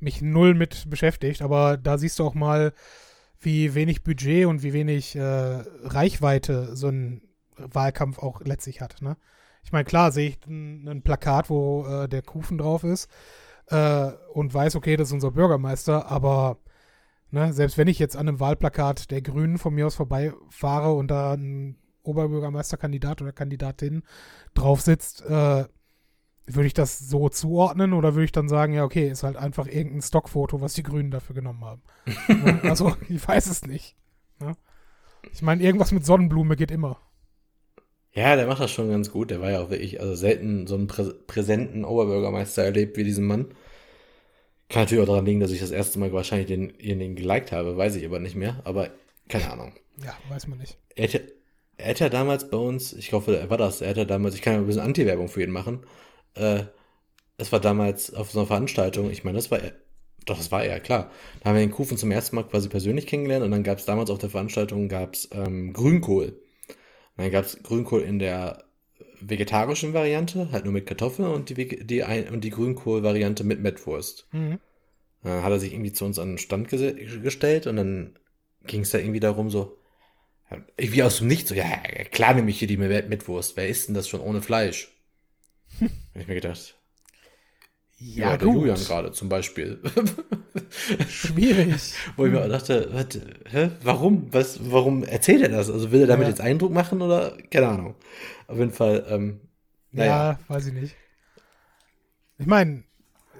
[0.00, 2.72] mich null mit beschäftigt, aber da siehst du auch mal,
[3.38, 7.22] wie wenig Budget und wie wenig äh, Reichweite so ein
[7.56, 9.02] Wahlkampf auch letztlich hat.
[9.02, 9.16] Ne?
[9.62, 13.10] Ich meine, klar sehe ich ein, Plakat, wo äh, der Kufen drauf ist
[13.66, 16.58] äh, und weiß, okay, das ist unser Bürgermeister, aber
[17.30, 21.08] Ne, selbst wenn ich jetzt an einem Wahlplakat der Grünen von mir aus vorbeifahre und
[21.08, 24.04] da ein Oberbürgermeisterkandidat oder Kandidatin
[24.54, 25.64] drauf sitzt, äh,
[26.46, 29.66] würde ich das so zuordnen oder würde ich dann sagen, ja, okay, ist halt einfach
[29.66, 31.82] irgendein Stockfoto, was die Grünen dafür genommen haben.
[32.62, 33.96] Also, ich weiß es nicht.
[34.40, 34.52] Ne?
[35.32, 37.00] Ich meine, irgendwas mit Sonnenblume geht immer.
[38.12, 39.30] Ja, der macht das schon ganz gut.
[39.30, 43.26] Der war ja auch wirklich, also selten so einen prä präsenten Oberbürgermeister erlebt wie diesen
[43.26, 43.48] Mann.
[44.68, 47.94] Kann natürlich auch daran liegen, dass ich das erste Mal wahrscheinlich denjenigen geliked habe, weiß
[47.96, 48.90] ich aber nicht mehr, aber
[49.28, 49.74] keine Ahnung.
[50.02, 50.78] Ja, weiß man nicht.
[50.94, 51.32] Er hätte,
[51.76, 54.42] er hätte ja damals bei uns, ich hoffe, er war das, er hätte damals, ich
[54.42, 55.80] kann ja ein bisschen Anti-Werbung für ihn machen,
[56.36, 56.64] äh,
[57.38, 59.60] es war damals auf so einer Veranstaltung, ich meine, das war,
[60.24, 61.10] doch, das war er, klar.
[61.40, 63.84] Da haben wir den Kufen zum ersten Mal quasi persönlich kennengelernt und dann gab es
[63.84, 66.40] damals auf der Veranstaltung gab's, ähm, Grünkohl.
[67.16, 68.64] Und dann gab es Grünkohl in der
[69.20, 74.28] vegetarischen Variante, halt nur mit Kartoffeln und die, die, und die Grünkohl-Variante mit Mettwurst.
[74.32, 74.58] Mhm.
[75.22, 78.18] Dann hat er sich irgendwie zu uns an den Stand gestellt und dann
[78.66, 79.78] ging es da irgendwie darum, so,
[80.76, 81.66] irgendwie aus dem Nichts, so, ja,
[82.10, 83.56] klar nehme ich hier die Mettwurst.
[83.56, 84.95] Wer isst denn das schon ohne Fleisch?
[85.80, 86.76] Habe ich mir gedacht.
[87.98, 89.80] Ja, ja der Julian gerade zum Beispiel.
[91.08, 91.94] Schwierig.
[92.16, 93.06] Wo ich mir dachte, was,
[93.50, 94.32] hä, warum?
[94.32, 95.70] Was, warum erzählt er das?
[95.70, 96.30] Also will er damit ja.
[96.30, 97.36] jetzt Eindruck machen oder?
[97.50, 97.94] Keine Ahnung.
[98.48, 99.40] Auf jeden Fall, ähm,
[99.92, 100.32] naja.
[100.32, 100.94] Ja, weiß ich nicht.
[102.38, 102.84] Ich meine,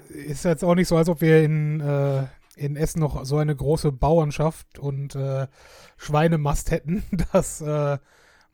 [0.09, 2.25] ist jetzt auch nicht so, als ob wir in, äh,
[2.57, 5.49] in Essen noch so eine große Bauernschaft und äh,
[5.99, 7.99] Schweinemast hätten, dass äh,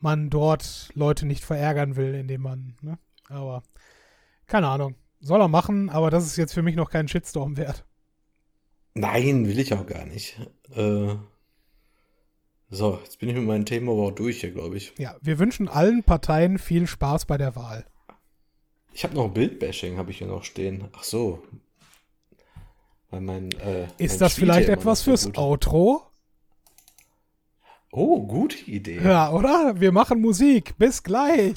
[0.01, 2.99] man dort Leute nicht verärgern will, indem man, ne?
[3.33, 3.63] Aber
[4.47, 4.95] keine Ahnung.
[5.21, 7.85] Soll er machen, aber das ist jetzt für mich noch kein Shitstorm wert.
[8.95, 10.39] Nein, will ich auch gar nicht.
[10.75, 11.15] Äh,
[12.69, 14.93] so, jetzt bin ich mit meinem Thema aber auch durch hier, glaube ich.
[14.99, 17.87] Ja, wir wünschen allen Parteien viel Spaß bei der Wahl.
[18.93, 20.89] Ich habe noch Bildbashing, habe ich hier noch stehen.
[20.93, 21.43] Ach so.
[23.11, 26.03] Weil mein, äh, Ist das vielleicht etwas fürs gut- Outro?
[27.93, 29.01] Oh, gute Idee.
[29.03, 29.75] Ja, oder?
[29.79, 30.77] Wir machen Musik.
[30.79, 31.55] Bis gleich.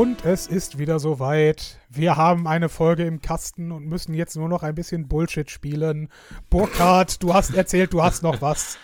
[0.00, 1.78] Und es ist wieder soweit.
[1.90, 6.08] Wir haben eine Folge im Kasten und müssen jetzt nur noch ein bisschen Bullshit spielen.
[6.48, 8.78] Burkhard, du hast erzählt, du hast noch was.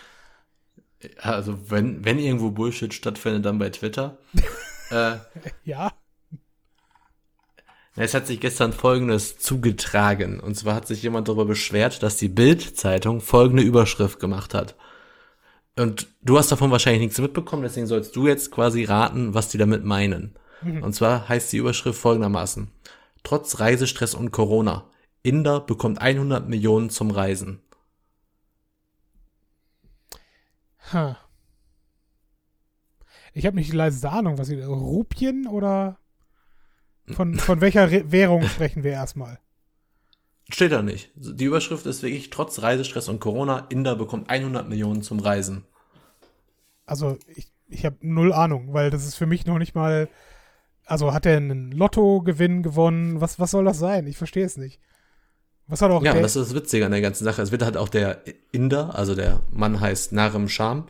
[1.17, 4.19] Also, wenn, wenn irgendwo Bullshit stattfindet, dann bei Twitter.
[4.91, 5.15] äh,
[5.63, 5.91] Ja?
[7.95, 10.39] es hat sich gestern Folgendes zugetragen.
[10.39, 14.75] Und zwar hat sich jemand darüber beschwert, dass die Bild-Zeitung folgende Überschrift gemacht hat.
[15.75, 19.57] Und du hast davon wahrscheinlich nichts mitbekommen, deswegen sollst du jetzt quasi raten, was die
[19.57, 20.37] damit meinen.
[20.81, 22.71] Und zwar heißt die Überschrift folgendermaßen.
[23.23, 24.89] Trotz Reisestress und Corona.
[25.21, 27.61] Inder bekommt 100 Millionen zum Reisen.
[30.91, 31.15] Hm.
[33.33, 34.61] Ich habe nicht die leiseste Ahnung, was sie.
[34.61, 35.99] Rupien oder.
[37.07, 39.39] Von, von welcher Re Währung sprechen wir erstmal?
[40.49, 41.11] Steht da nicht.
[41.15, 45.65] Die Überschrift ist wirklich, trotz Reisestress und Corona, Inder bekommt 100 Millionen zum Reisen.
[46.85, 50.09] Also, ich, ich habe null Ahnung, weil das ist für mich noch nicht mal.
[50.87, 53.21] Also, hat er einen Lottogewinn gewonnen?
[53.21, 54.07] Was, was soll das sein?
[54.07, 54.79] Ich verstehe es nicht.
[55.67, 57.41] Was hat auch Ja, das ist das Witzige an der ganzen Sache.
[57.41, 58.21] Es wird halt auch der
[58.51, 60.87] Inder, also der Mann heißt Narem Sham,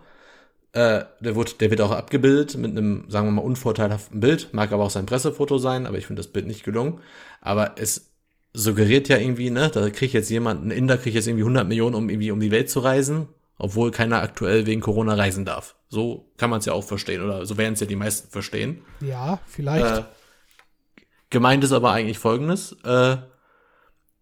[0.73, 4.53] äh, der, wird, der wird auch abgebildet mit einem, sagen wir mal, unvorteilhaften Bild.
[4.53, 6.99] Mag aber auch sein Pressefoto sein, aber ich finde das Bild nicht gelungen.
[7.41, 8.11] Aber es
[8.53, 11.95] suggeriert ja irgendwie, ne, da kriegt jetzt jemand, ein Inder kriegt jetzt irgendwie 100 Millionen,
[11.95, 13.27] um irgendwie um die Welt zu reisen,
[13.57, 15.75] obwohl keiner aktuell wegen Corona reisen darf.
[15.89, 18.83] So kann man es ja auch verstehen, oder so werden es ja die meisten verstehen.
[19.01, 19.99] Ja, vielleicht.
[19.99, 20.03] Äh,
[21.29, 22.73] gemeint ist aber eigentlich folgendes.
[22.83, 23.17] Äh,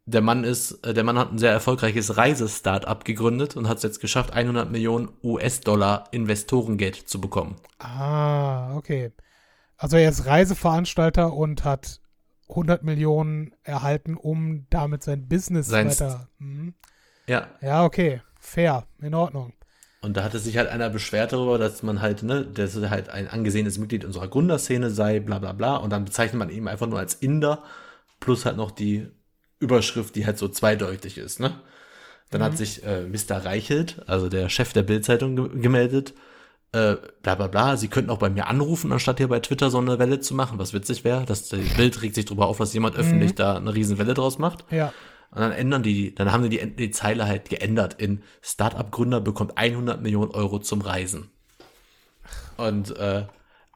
[0.08, 3.84] der Mann ist, äh, der Mann hat ein sehr erfolgreiches Reisestart-up gegründet und hat es
[3.84, 7.56] jetzt geschafft, 100 Millionen US-Dollar Investorengeld zu bekommen.
[7.80, 9.12] Ah, okay.
[9.78, 12.00] Also er ist Reiseveranstalter und hat
[12.50, 16.30] 100 Millionen erhalten, um damit sein Business Sein weiter.
[16.38, 16.76] Mhm.
[17.28, 17.48] Ja.
[17.62, 18.22] Ja, okay.
[18.46, 18.86] Fair.
[19.02, 19.54] In Ordnung.
[20.02, 23.10] Und da hatte sich halt einer beschwert darüber, dass man halt, ne, dass er halt
[23.10, 25.78] ein angesehenes Mitglied unserer Gründerszene sei, bla bla bla.
[25.78, 27.64] Und dann bezeichnet man ihn einfach nur als Inder,
[28.20, 29.08] plus halt noch die
[29.60, 31.60] Überschrift, die halt so zweideutig ist, ne?
[32.32, 33.46] Dann hat sich äh, Mr.
[33.46, 36.14] Reichelt, also der Chef der Bildzeitung, ge gemeldet,
[36.72, 39.78] äh, bla bla bla, sie könnten auch bei mir anrufen, anstatt hier bei Twitter so
[39.78, 42.74] eine Welle zu machen, was witzig wäre, dass die Bild regt sich darüber auf, dass
[42.74, 44.66] jemand öffentlich da eine riesen Welle draus macht.
[44.72, 44.92] Ja.
[45.36, 49.58] Und dann ändern die, dann haben die die, die Zeile halt geändert in Startup-Gründer bekommt
[49.58, 51.30] 100 Millionen Euro zum Reisen.
[52.58, 53.26] Und, äh,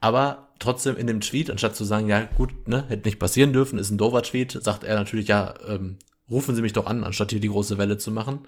[0.01, 3.77] aber trotzdem in dem Tweet, anstatt zu sagen, ja gut, ne, hätte nicht passieren dürfen,
[3.79, 5.97] ist ein doofer Tweet, sagt er natürlich, ja, ähm,
[6.31, 8.47] rufen Sie mich doch an, anstatt hier die große Welle zu machen.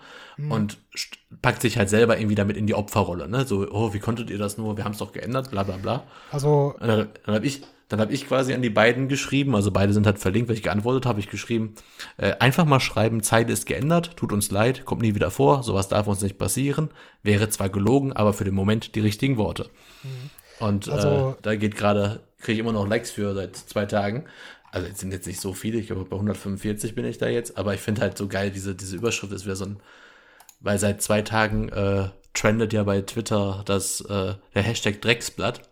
[0.51, 3.45] Und st- packt sich halt selber irgendwie damit in die Opferrolle, ne?
[3.45, 4.77] So, oh, wie konntet ihr das nur?
[4.77, 6.03] Wir haben es doch geändert, bla bla bla.
[6.29, 9.69] Also, Und dann, dann habe ich, dann habe ich quasi an die beiden geschrieben, also
[9.71, 11.75] beide sind halt verlinkt, weil ich geantwortet habe, ich geschrieben,
[12.17, 15.89] äh, einfach mal schreiben, Zeile ist geändert, tut uns leid, kommt nie wieder vor, sowas
[15.89, 16.89] darf uns nicht passieren,
[17.21, 19.69] wäre zwar gelogen, aber für den Moment die richtigen Worte.
[20.59, 24.25] Und Also- äh, da geht gerade, kriege ich immer noch Likes für seit zwei Tagen.
[24.71, 27.57] Also jetzt sind jetzt nicht so viele, ich glaube bei 145 bin ich da jetzt,
[27.57, 29.79] aber ich finde halt so geil, diese, diese Überschrift ist wieder so ein,
[30.61, 35.63] weil seit zwei Tagen äh, trendet ja bei Twitter das, äh, der Hashtag Drecksblatt.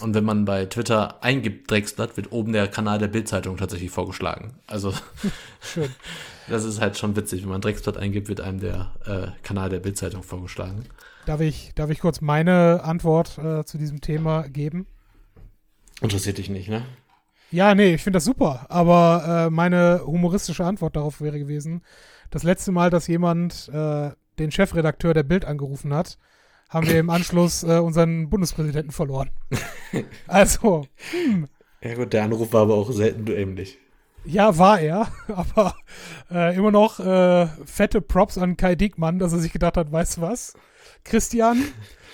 [0.00, 4.54] Und wenn man bei Twitter eingibt Drecksblatt, wird oben der Kanal der Bildzeitung tatsächlich vorgeschlagen.
[4.66, 4.92] Also
[5.60, 5.88] schön.
[6.48, 7.42] das ist halt schon witzig.
[7.42, 10.84] Wenn man Drecksblatt eingibt, wird einem der äh, Kanal der Bildzeitung vorgeschlagen.
[11.26, 14.86] Darf ich, darf ich kurz meine Antwort äh, zu diesem Thema geben?
[16.00, 16.84] Interessiert dich nicht, ne?
[17.50, 18.66] Ja, nee, ich finde das super.
[18.68, 21.82] Aber äh, meine humoristische Antwort darauf wäre gewesen,
[22.30, 26.18] das letzte Mal, dass jemand äh, den Chefredakteur der Bild angerufen hat,
[26.68, 29.30] haben wir im Anschluss äh, unseren Bundespräsidenten verloren.
[30.26, 30.86] Also,
[31.82, 33.78] Ja gut, der Anruf war aber auch selten dämlich.
[34.24, 35.74] ja, war er, aber
[36.30, 40.18] äh, immer noch äh, fette Props an Kai Diekmann, dass er sich gedacht hat, weißt
[40.18, 40.54] du was?
[41.04, 41.64] Christian,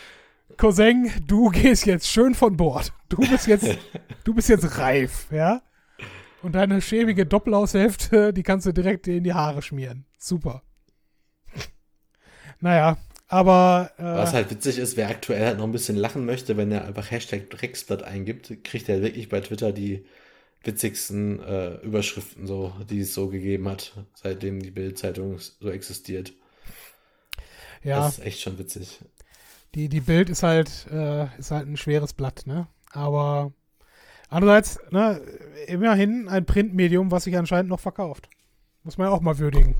[0.56, 2.92] Cousin, du gehst jetzt schön von Bord.
[3.08, 3.76] Du bist jetzt,
[4.22, 5.62] du bist jetzt reif, ja?
[6.42, 10.04] Und deine schäbige Doppelaushälfte, die kannst du direkt in die Haare schmieren.
[10.18, 10.62] Super.
[12.60, 12.98] Naja,
[13.34, 16.70] aber äh, Was halt witzig ist, wer aktuell halt noch ein bisschen lachen möchte, wenn
[16.70, 20.04] er einfach Hashtag Drecksblatt eingibt, kriegt er wirklich bei Twitter die
[20.62, 26.32] witzigsten äh, Überschriften, so, die es so gegeben hat, seitdem die Bild-Zeitung so existiert.
[27.82, 29.00] ja, Das ist echt schon witzig.
[29.74, 32.68] die, die Bild ist halt, äh, ist halt ein schweres Blatt, ne?
[32.92, 33.52] Aber
[34.28, 35.20] andererseits, ne,
[35.66, 38.28] immerhin ein Printmedium, was sich anscheinend noch verkauft.
[38.84, 39.74] Muss man ja auch mal würdigen.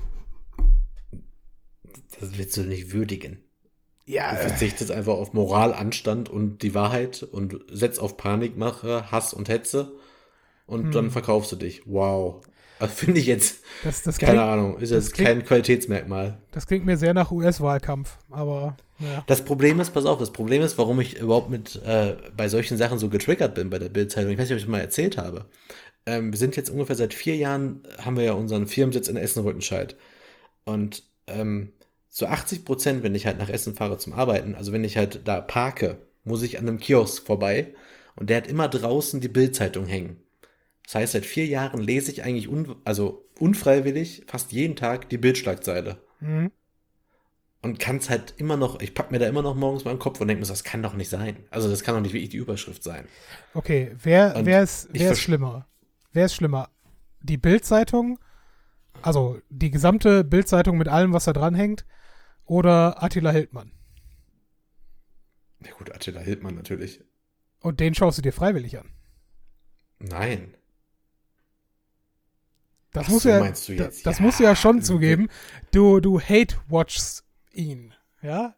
[2.19, 3.44] Das willst du nicht würdigen.
[4.05, 9.33] Ja, Du verzichtest einfach auf Moral, Anstand und die Wahrheit und setzt auf Panikmache, Hass
[9.33, 9.93] und Hetze
[10.67, 10.91] und Hm.
[10.91, 11.81] dann verkaufst du dich.
[11.85, 12.45] Wow.
[12.77, 16.37] Also finde ich jetzt, das, das, keine klingt, Ahnung, ist das jetzt klingt- kein Qualitätsmerkmal.
[16.51, 18.17] das klingt mir sehr nach US-Wahlkampf.
[18.29, 19.23] Aber, ja.
[19.27, 22.77] Das Problem ist, pass auf, das Problem ist, warum ich überhaupt mit äh, bei solchen
[22.77, 24.29] Sachen so getriggert bin bei der Bildzeitung.
[24.31, 25.45] Ich weiß nicht, ob ich das mal erzählt habe.
[26.05, 29.95] Ähm, wir sind jetzt ungefähr seit vier Jahren, haben wir ja unseren Firmensitz in Essen-Rüttenscheid.
[30.65, 31.71] Und ähm,
[32.15, 35.27] zu 80 Prozent, wenn ich halt nach Essen fahre zum Arbeiten, also wenn ich halt
[35.27, 37.73] da parke, muss ich an einem Kiosk vorbei
[38.15, 40.15] und der hat immer draußen die Bildzeitung hängen.
[40.85, 45.17] Das heißt, seit vier Jahren lese ich eigentlich un also unfreiwillig fast jeden Tag die
[45.17, 46.51] Bildschlagzeile Mhm.
[47.61, 49.99] und kann es halt immer noch, ich pack mir da immer noch morgens mal im
[49.99, 51.35] Kopf und denke mir, so, das kann doch nicht sein.
[51.49, 53.09] Also das kann doch nicht wirklich die Überschrift sein.
[53.53, 55.67] Okay, wer, Und wer ist, wer ist schlimmer?
[56.13, 56.69] Wer ist schlimmer?
[57.19, 58.19] Die Bild-Zeitung,
[59.01, 61.85] also die gesamte Bild-Zeitung mit allem, was da dran hängt,
[62.45, 63.71] oder Attila Hildmann?
[65.65, 67.01] Ja gut, Attila Hildmann natürlich.
[67.59, 68.89] Und den schaust du dir freiwillig an.
[69.99, 70.55] Nein.
[72.93, 74.05] Das Ach musst so, du ja, meinst du jetzt?
[74.05, 75.29] das Ja, musst du ja schon zugeben.
[75.71, 78.55] Du, du hate-watchst ihn, ja?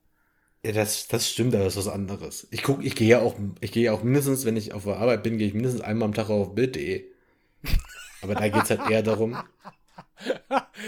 [0.64, 2.48] Ja, das, das stimmt, aber das ist was anderes.
[2.52, 4.98] Ich guck, ich gehe ja auch, ich gehe ja auch mindestens, wenn ich auf der
[4.98, 7.06] Arbeit bin, gehe ich mindestens einmal am Tag auf Bild.de.
[8.22, 9.38] Aber da geht's halt eher darum,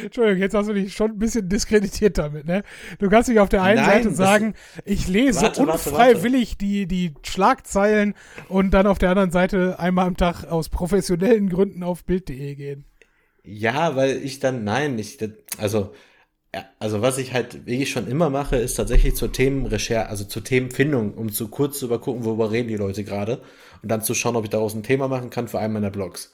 [0.03, 2.63] Entschuldigung, jetzt hast du dich schon ein bisschen diskreditiert damit, ne?
[2.99, 4.53] Du kannst nicht auf der einen Nein, Seite sagen,
[4.85, 8.15] ich lese Warte, warte, unfreiwillig Die, die Schlagzeilen
[8.47, 12.85] und dann auf der anderen Seite einmal am Tag aus professionellen Gründen auf Bild.de gehen.
[13.43, 15.17] ja, weil ich dann, nein, ich,
[15.57, 15.93] also,
[16.53, 20.43] ja, also was ich halt wirklich schon immer mache, ist tatsächlich zur Themenrecherche, also zur
[20.43, 23.41] Themenfindung, um zu kurz zu übergucken, worüber reden die Leute gerade
[23.83, 26.33] und dann zu schauen, ob ich daraus ein Thema machen kann für einen meiner Blogs.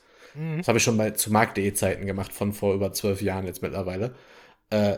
[0.60, 3.62] Das habe ich schon bei zu Markt.de Zeiten gemacht, von vor über zwölf Jahren jetzt
[3.62, 4.16] mittlerweile.
[4.70, 4.98] Äh,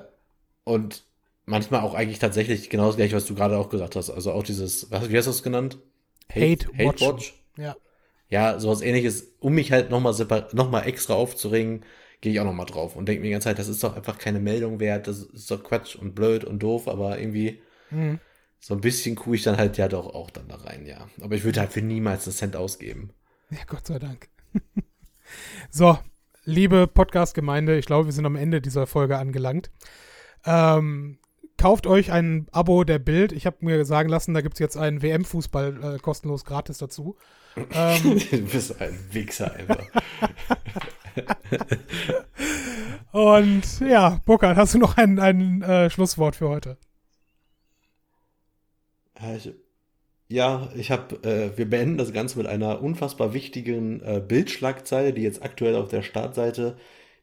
[0.64, 1.06] und
[1.46, 4.10] manchmal auch eigentlich tatsächlich genau das gleiche, was du gerade auch gesagt hast.
[4.10, 5.80] Also auch dieses, was, wie hast du es genannt?
[6.34, 7.34] Hate Hate Watch.
[7.58, 7.76] Ja.
[8.30, 10.14] Ja, sowas ähnliches, um mich halt nochmal
[10.54, 11.86] noch mal extra aufzuregen,
[12.22, 14.18] gehe ich auch nochmal drauf und denke mir die ganze Zeit, das ist doch einfach
[14.18, 17.62] keine Meldung wert, das ist doch Quatsch und blöd und doof, aber irgendwie
[17.92, 18.20] Mhm.
[18.60, 21.08] so ein bisschen kuh ich dann halt ja doch auch dann da rein, ja.
[21.22, 23.12] Aber ich würde halt für niemals einen Cent ausgeben.
[23.50, 24.30] Ja, Gott sei Dank.
[25.70, 26.00] so,
[26.46, 29.70] liebe Podcast-Gemeinde, ich glaube, wir sind am Ende dieser Folge angelangt.
[30.46, 31.20] Ähm,
[31.58, 33.32] kauft euch ein Abo der Bild.
[33.32, 37.18] Ich habe mir sagen lassen, da gibt es jetzt einen WM-Fußball äh, kostenlos gratis dazu.
[37.72, 39.84] Ähm, du bist ein Wichser einfach.
[43.12, 46.78] und ja, Burkhard, hast du noch ein, ein äh, Schlusswort für heute?
[49.36, 49.52] Ich,
[50.30, 55.22] ja, ich habe, äh, wir beenden das Ganze mit einer unfassbar wichtigen äh, Bildschlagzeile, die
[55.22, 56.78] jetzt aktuell auf der Startseite.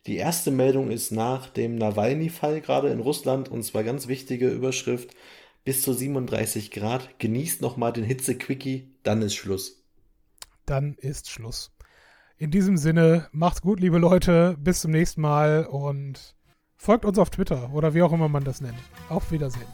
[0.07, 5.15] Die erste Meldung ist nach dem Nawalny-Fall gerade in Russland und zwar ganz wichtige Überschrift.
[5.65, 7.19] Bis zu 37 Grad.
[7.19, 9.83] Genießt nochmal den Hitze-Quickie, dann ist Schluss.
[10.67, 11.73] Dann ist Schluss.
[12.37, 14.57] In diesem Sinne, macht's gut, liebe Leute.
[14.59, 16.35] Bis zum nächsten Mal und
[16.77, 18.79] folgt uns auf Twitter oder wie auch immer man das nennt.
[19.09, 19.69] Auf Wiedersehen.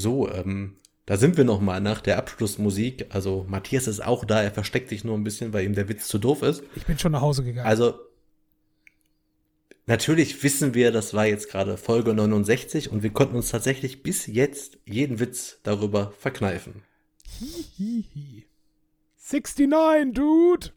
[0.00, 3.06] So, ähm, da sind wir nochmal nach der Abschlussmusik.
[3.10, 6.08] Also Matthias ist auch da, er versteckt sich nur ein bisschen, weil ihm der Witz
[6.08, 6.62] zu doof ist.
[6.74, 7.66] Ich bin schon nach Hause gegangen.
[7.66, 8.00] Also,
[9.86, 14.26] natürlich wissen wir, das war jetzt gerade Folge 69 und wir konnten uns tatsächlich bis
[14.26, 16.82] jetzt jeden Witz darüber verkneifen.
[17.38, 18.46] Hihihi.
[19.30, 20.70] 69, Dude.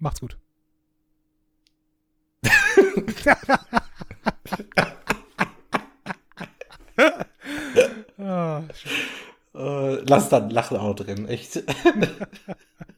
[0.00, 0.36] Macht's gut.
[8.18, 8.62] ah,
[9.54, 11.62] Äh, lass dann Lachen auch drin, echt.